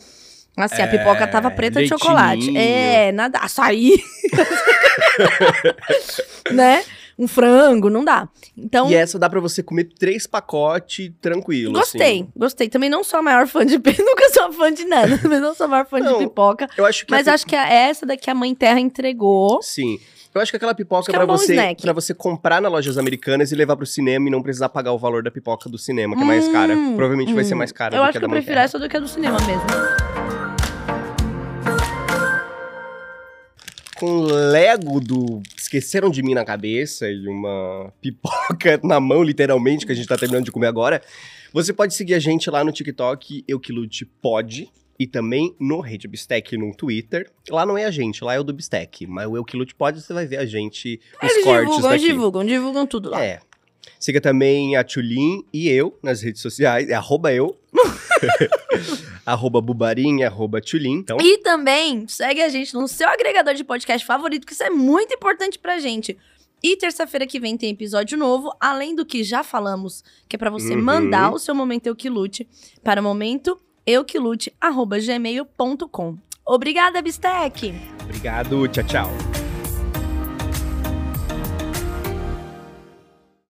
Assim, 0.57 0.83
a 0.83 0.89
pipoca 0.89 1.22
É, 1.22 1.26
tava 1.29 1.51
preta 1.53 1.74
de 1.74 1.79
leitinho. 1.89 1.99
chocolate. 2.01 2.57
É, 2.57 3.12
nada. 3.12 3.39
Açaí. 3.39 4.03
né? 6.51 6.85
Um 7.19 7.27
frango, 7.27 7.91
não 7.91 8.05
dá. 8.05 8.29
Então, 8.57 8.89
E 8.89 8.95
essa 8.95 9.19
dá 9.19 9.29
pra 9.29 9.41
você 9.41 9.62
comer 9.62 9.85
três 9.99 10.27
pacotes 10.27 11.11
tranquilo. 11.21 11.73
gostei, 11.73 12.21
assim. 12.21 12.33
gostei. 12.37 12.69
Também 12.69 12.89
não 12.89 13.03
sou 13.03 13.19
a 13.19 13.23
maior 13.23 13.47
fã 13.47 13.66
de 13.66 13.77
nunca 13.99 14.31
sou 14.33 14.53
fã 14.53 14.73
de 14.73 14.85
nada, 14.85 15.19
também 15.23 15.41
não 15.41 15.55
sou 15.55 15.64
a 15.64 15.69
maior 15.69 15.87
fã 15.87 15.99
Não, 15.99 16.19
de 16.19 16.25
pipoca. 16.25 16.69
Eu 16.77 16.87
acho 16.87 17.05
que 17.05 17.11
Mas 17.11 17.27
a 17.27 17.35
acho 17.35 17.45
que 17.47 17.57
é 17.57 17.89
essa 17.89 18.07
daqui 18.07 18.31
a 18.31 18.35
Mãe 18.35 18.55
Terra 18.55 18.79
entregou. 18.79 19.61
Sim. 19.62 19.99
Eu 20.35 20.43
acho 20.43 20.53
que 20.53 20.57
aquela 20.57 20.75
pipoca 20.75 21.11
é 21.11 21.14
pra 21.14 21.25
um 21.25 21.27
você, 21.27 21.75
pra 21.81 21.93
você 21.93 22.14
comprar 22.14 22.61
nas 22.61 22.71
lojas 22.71 22.99
americanas 22.99 23.51
e 23.51 23.57
levar 23.57 23.77
pro 23.77 23.87
cinema 23.87 24.29
e 24.29 24.31
não 24.31 24.43
precisar 24.43 24.69
pagar 24.69 24.93
o 24.93 24.99
valor 24.99 25.23
da 25.23 25.31
pipoca 25.31 25.69
do 25.69 25.79
cinema, 25.79 26.14
que 26.14 26.23
é 26.23 26.27
mais 26.27 26.47
cara. 26.49 26.75
Hum, 26.75 26.95
Provavelmente 26.95 27.33
vai 27.33 27.43
ser 27.45 27.55
hum. 27.55 27.59
mais 27.59 27.73
cara 27.73 27.97
Eu 27.97 28.03
do 28.03 28.05
acho 28.05 28.19
que 28.19 28.25
a 28.25 28.27
eu 28.27 28.31
prefiro 28.31 28.55
Terra. 28.55 28.64
essa 28.64 28.79
do 28.79 28.89
que 28.89 28.97
a 28.97 29.01
do 29.01 29.09
cinema 29.09 29.39
mesmo. 29.41 29.64
Com 33.97 34.21
Lego 34.21 35.01
do 35.01 35.43
Esqueceram 35.69 36.09
de 36.09 36.23
Mim 36.23 36.33
na 36.33 36.47
cabeça 36.47 37.11
e 37.11 37.29
uma 37.29 37.93
pipoca 38.01 38.81
na 38.83 38.99
mão, 38.99 39.23
literalmente, 39.23 39.85
que 39.85 39.93
a 39.93 39.95
gente 39.95 40.09
tá 40.09 40.16
terminando 40.16 40.47
de 40.47 40.51
comer 40.51 40.66
agora, 40.66 41.03
você 41.53 41.75
pode 41.75 41.93
seguir 41.93 42.14
a 42.14 42.19
gente 42.19 42.49
lá 42.49 42.64
no 42.64 42.73
TikTok, 42.73 43.45
Eu 43.47 43.61
Que 43.61 43.71
Lute 43.71 44.07
Pode. 44.07 44.71
E 44.99 45.07
também 45.07 45.55
no 45.61 45.79
Rede 45.79 46.09
Bistec 46.09 46.57
no 46.57 46.75
Twitter. 46.75 47.31
Lá 47.51 47.64
não 47.64 47.79
é 47.79 47.85
a 47.85 47.91
gente, 47.91 48.25
lá 48.25 48.35
é 48.35 48.41
o 48.41 48.43
do 48.43 48.53
Bistec. 48.53 49.07
Mas 49.07 49.29
o 49.29 49.37
Eu 49.37 49.45
Que 49.45 49.57
Lute 49.57 49.73
Pode, 49.75 50.01
você 50.01 50.12
vai 50.12 50.27
ver 50.27 50.39
a 50.39 50.47
gente, 50.47 51.01
os 51.23 51.31
Eles 51.31 51.45
cortes 51.45 51.66
divulgam, 51.66 51.91
daqui. 51.91 52.05
divulgam, 52.05 52.45
divulgam 52.45 52.87
tudo 52.87 53.11
lá. 53.11 53.23
É. 53.25 53.39
Siga 53.99 54.20
também 54.20 54.76
a 54.76 54.84
Tulin 54.84 55.43
e 55.53 55.68
eu 55.68 55.99
nas 56.03 56.22
redes 56.22 56.41
sociais. 56.43 56.89
É 56.89 56.95
arroba 56.95 57.32
eu. 57.32 57.57
arroba 59.26 59.61
bubarim, 59.61 60.22
arroba 60.22 60.61
Tulin. 60.61 60.99
Então, 60.99 61.18
E 61.20 61.39
também 61.39 62.07
segue 62.09 62.41
a 62.43 62.49
gente 62.49 62.72
no 62.74 62.86
seu 62.89 63.09
agregador 63.09 63.55
de 63.55 63.64
podcast 63.64 64.05
favorito, 64.07 64.47
que 64.47 64.53
isso 64.53 64.62
é 64.62 64.70
muito 64.70 65.12
importante 65.14 65.59
pra 65.59 65.78
gente. 65.78 66.16
E 66.62 66.76
terça-feira 66.76 67.26
que 67.26 67.39
vem 67.39 67.57
tem 67.57 67.70
episódio 67.70 68.18
novo, 68.18 68.51
além 68.59 68.97
do 68.97 69.07
que 69.07 69.22
já 69.22 69.45
falamos, 69.45 70.03
que 70.28 70.34
é 70.34 70.39
pra 70.39 70.51
você 70.51 70.74
Uhum. 70.74 70.82
mandar 70.82 71.32
o 71.32 71.39
seu 71.39 71.55
momento 71.55 71.86
eu 71.86 71.95
que 71.95 72.09
lute 72.11 72.49
para 72.82 73.01
momento 73.01 73.57
euquilute@gmail.com. 73.86 76.18
Obrigada, 76.45 77.01
Bistec. 77.03 77.72
obrigado. 78.03 78.66
Tchau, 78.68 78.84
tchau. 78.84 79.38